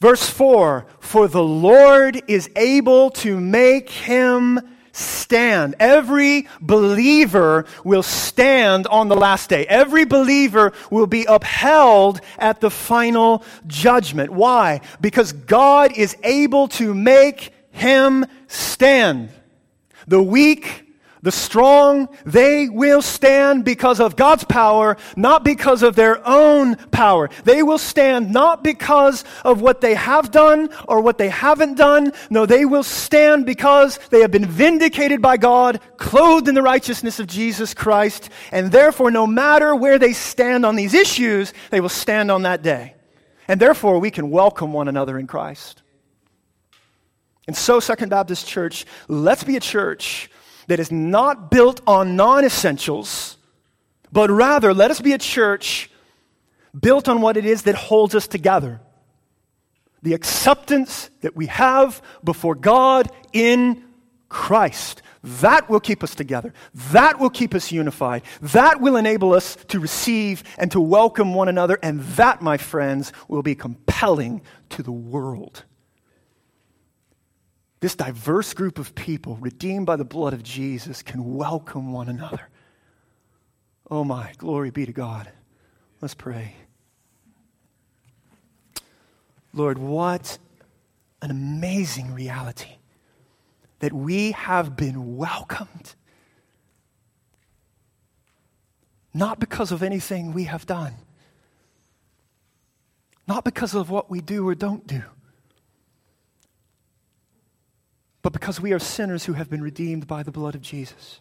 Verse 0.00 0.28
4 0.28 0.86
For 1.00 1.28
the 1.28 1.42
Lord 1.42 2.22
is 2.28 2.50
able 2.56 3.10
to 3.10 3.40
make 3.40 3.88
him 3.90 4.60
stand. 4.96 5.74
Every 5.78 6.48
believer 6.60 7.66
will 7.84 8.02
stand 8.02 8.86
on 8.86 9.08
the 9.08 9.16
last 9.16 9.50
day. 9.50 9.66
Every 9.66 10.04
believer 10.04 10.72
will 10.90 11.06
be 11.06 11.26
upheld 11.28 12.20
at 12.38 12.60
the 12.60 12.70
final 12.70 13.44
judgment. 13.66 14.30
Why? 14.30 14.80
Because 15.00 15.32
God 15.32 15.92
is 15.92 16.16
able 16.22 16.68
to 16.68 16.94
make 16.94 17.52
him 17.70 18.24
stand. 18.48 19.30
The 20.06 20.22
weak 20.22 20.85
the 21.26 21.32
strong, 21.32 22.08
they 22.24 22.68
will 22.68 23.02
stand 23.02 23.64
because 23.64 23.98
of 23.98 24.14
God's 24.14 24.44
power, 24.44 24.96
not 25.16 25.42
because 25.42 25.82
of 25.82 25.96
their 25.96 26.24
own 26.24 26.76
power. 26.76 27.30
They 27.42 27.64
will 27.64 27.78
stand 27.78 28.30
not 28.30 28.62
because 28.62 29.24
of 29.44 29.60
what 29.60 29.80
they 29.80 29.94
have 29.94 30.30
done 30.30 30.70
or 30.86 31.00
what 31.00 31.18
they 31.18 31.28
haven't 31.28 31.74
done. 31.74 32.12
No, 32.30 32.46
they 32.46 32.64
will 32.64 32.84
stand 32.84 33.44
because 33.44 33.98
they 34.10 34.20
have 34.20 34.30
been 34.30 34.46
vindicated 34.46 35.20
by 35.20 35.36
God, 35.36 35.80
clothed 35.96 36.46
in 36.46 36.54
the 36.54 36.62
righteousness 36.62 37.18
of 37.18 37.26
Jesus 37.26 37.74
Christ, 37.74 38.30
and 38.52 38.70
therefore, 38.70 39.10
no 39.10 39.26
matter 39.26 39.74
where 39.74 39.98
they 39.98 40.12
stand 40.12 40.64
on 40.64 40.76
these 40.76 40.94
issues, 40.94 41.52
they 41.70 41.80
will 41.80 41.88
stand 41.88 42.30
on 42.30 42.42
that 42.42 42.62
day. 42.62 42.94
And 43.48 43.60
therefore, 43.60 43.98
we 43.98 44.12
can 44.12 44.30
welcome 44.30 44.72
one 44.72 44.86
another 44.86 45.18
in 45.18 45.26
Christ. 45.26 45.82
And 47.48 47.56
so, 47.56 47.80
Second 47.80 48.10
Baptist 48.10 48.46
Church, 48.46 48.86
let's 49.08 49.42
be 49.42 49.56
a 49.56 49.60
church 49.60 50.30
that 50.66 50.80
is 50.80 50.90
not 50.90 51.50
built 51.50 51.80
on 51.86 52.16
non 52.16 52.44
essentials, 52.44 53.36
but 54.12 54.30
rather 54.30 54.72
let 54.74 54.90
us 54.90 55.00
be 55.00 55.12
a 55.12 55.18
church 55.18 55.90
built 56.78 57.08
on 57.08 57.20
what 57.20 57.36
it 57.36 57.46
is 57.46 57.62
that 57.62 57.74
holds 57.74 58.14
us 58.14 58.26
together 58.26 58.80
the 60.06 60.14
acceptance 60.14 61.10
that 61.22 61.34
we 61.34 61.46
have 61.46 62.00
before 62.22 62.54
God 62.54 63.10
in 63.32 63.82
Christ. 64.28 65.02
That 65.24 65.68
will 65.68 65.80
keep 65.80 66.04
us 66.04 66.14
together. 66.14 66.54
That 66.92 67.18
will 67.18 67.30
keep 67.30 67.56
us 67.56 67.72
unified. 67.72 68.22
That 68.40 68.80
will 68.80 68.96
enable 68.96 69.32
us 69.32 69.56
to 69.66 69.80
receive 69.80 70.44
and 70.58 70.70
to 70.70 70.80
welcome 70.80 71.34
one 71.34 71.48
another. 71.48 71.80
And 71.82 72.00
that, 72.14 72.40
my 72.40 72.56
friends, 72.56 73.12
will 73.26 73.42
be 73.42 73.56
compelling 73.56 74.42
to 74.70 74.84
the 74.84 74.92
world. 74.92 75.64
This 77.80 77.94
diverse 77.94 78.54
group 78.54 78.78
of 78.78 78.94
people, 78.94 79.36
redeemed 79.36 79.86
by 79.86 79.96
the 79.96 80.04
blood 80.04 80.32
of 80.32 80.42
Jesus, 80.42 81.02
can 81.02 81.34
welcome 81.34 81.92
one 81.92 82.08
another. 82.08 82.48
Oh 83.90 84.02
my, 84.02 84.32
glory 84.38 84.70
be 84.70 84.86
to 84.86 84.92
God. 84.92 85.30
Let's 86.00 86.14
pray. 86.14 86.54
Lord, 89.52 89.78
what 89.78 90.38
an 91.22 91.30
amazing 91.30 92.12
reality 92.14 92.76
that 93.80 93.92
we 93.92 94.32
have 94.32 94.76
been 94.76 95.16
welcomed. 95.16 95.94
Not 99.12 99.38
because 99.38 99.72
of 99.72 99.82
anything 99.82 100.32
we 100.32 100.44
have 100.44 100.66
done, 100.66 100.94
not 103.26 103.44
because 103.44 103.74
of 103.74 103.90
what 103.90 104.10
we 104.10 104.20
do 104.20 104.46
or 104.46 104.54
don't 104.54 104.86
do 104.86 105.02
but 108.26 108.32
because 108.32 108.60
we 108.60 108.72
are 108.72 108.80
sinners 108.80 109.26
who 109.26 109.34
have 109.34 109.48
been 109.48 109.62
redeemed 109.62 110.08
by 110.08 110.24
the 110.24 110.32
blood 110.32 110.56
of 110.56 110.60
Jesus. 110.60 111.20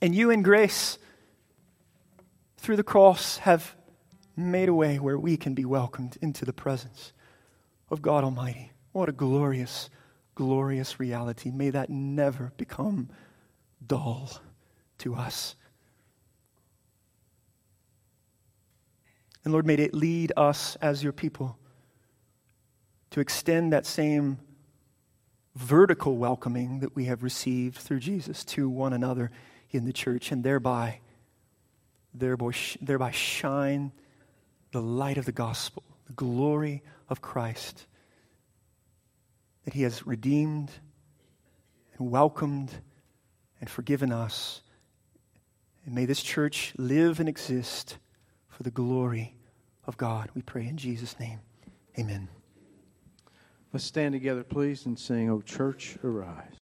And 0.00 0.14
you, 0.14 0.30
in 0.30 0.40
grace, 0.40 0.96
through 2.56 2.76
the 2.76 2.82
cross, 2.82 3.36
have 3.36 3.76
made 4.38 4.70
a 4.70 4.74
way 4.74 4.98
where 4.98 5.18
we 5.18 5.36
can 5.36 5.52
be 5.52 5.66
welcomed 5.66 6.16
into 6.22 6.46
the 6.46 6.54
presence 6.54 7.12
of 7.90 8.00
God 8.00 8.24
Almighty. 8.24 8.72
What 8.92 9.10
a 9.10 9.12
glorious, 9.12 9.90
glorious 10.34 10.98
reality. 10.98 11.50
May 11.50 11.68
that 11.68 11.90
never 11.90 12.50
become 12.56 13.10
dull 13.86 14.30
to 15.00 15.14
us. 15.14 15.56
And 19.44 19.52
Lord, 19.52 19.66
may 19.66 19.74
it 19.74 19.92
lead 19.92 20.32
us 20.38 20.76
as 20.76 21.02
your 21.02 21.12
people 21.12 21.58
to 23.10 23.20
extend 23.20 23.74
that 23.74 23.84
same 23.84 24.38
vertical 25.54 26.16
welcoming 26.16 26.80
that 26.80 26.94
we 26.94 27.06
have 27.06 27.22
received 27.22 27.78
through 27.78 28.00
Jesus 28.00 28.44
to 28.44 28.68
one 28.68 28.92
another 28.92 29.30
in 29.70 29.84
the 29.84 29.92
church, 29.92 30.32
and 30.32 30.42
thereby, 30.42 31.00
thereby, 32.12 32.52
thereby 32.80 33.10
shine 33.10 33.92
the 34.72 34.82
light 34.82 35.18
of 35.18 35.24
the 35.24 35.32
gospel, 35.32 35.82
the 36.06 36.12
glory 36.12 36.82
of 37.08 37.20
Christ, 37.20 37.86
that 39.64 39.74
He 39.74 39.82
has 39.82 40.06
redeemed 40.06 40.70
and 41.98 42.10
welcomed 42.10 42.72
and 43.60 43.68
forgiven 43.68 44.12
us. 44.12 44.62
And 45.84 45.94
may 45.94 46.04
this 46.04 46.22
church 46.22 46.72
live 46.76 47.20
and 47.20 47.28
exist 47.28 47.98
for 48.48 48.62
the 48.62 48.70
glory 48.70 49.34
of 49.84 49.96
God. 49.96 50.30
We 50.34 50.42
pray 50.42 50.66
in 50.66 50.76
Jesus' 50.76 51.18
name. 51.18 51.40
Amen. 51.98 52.28
Let's 53.72 53.84
stand 53.84 54.14
together, 54.14 54.42
please, 54.42 54.84
and 54.86 54.98
sing, 54.98 55.30
O 55.30 55.40
Church, 55.40 55.96
Arise. 56.02 56.56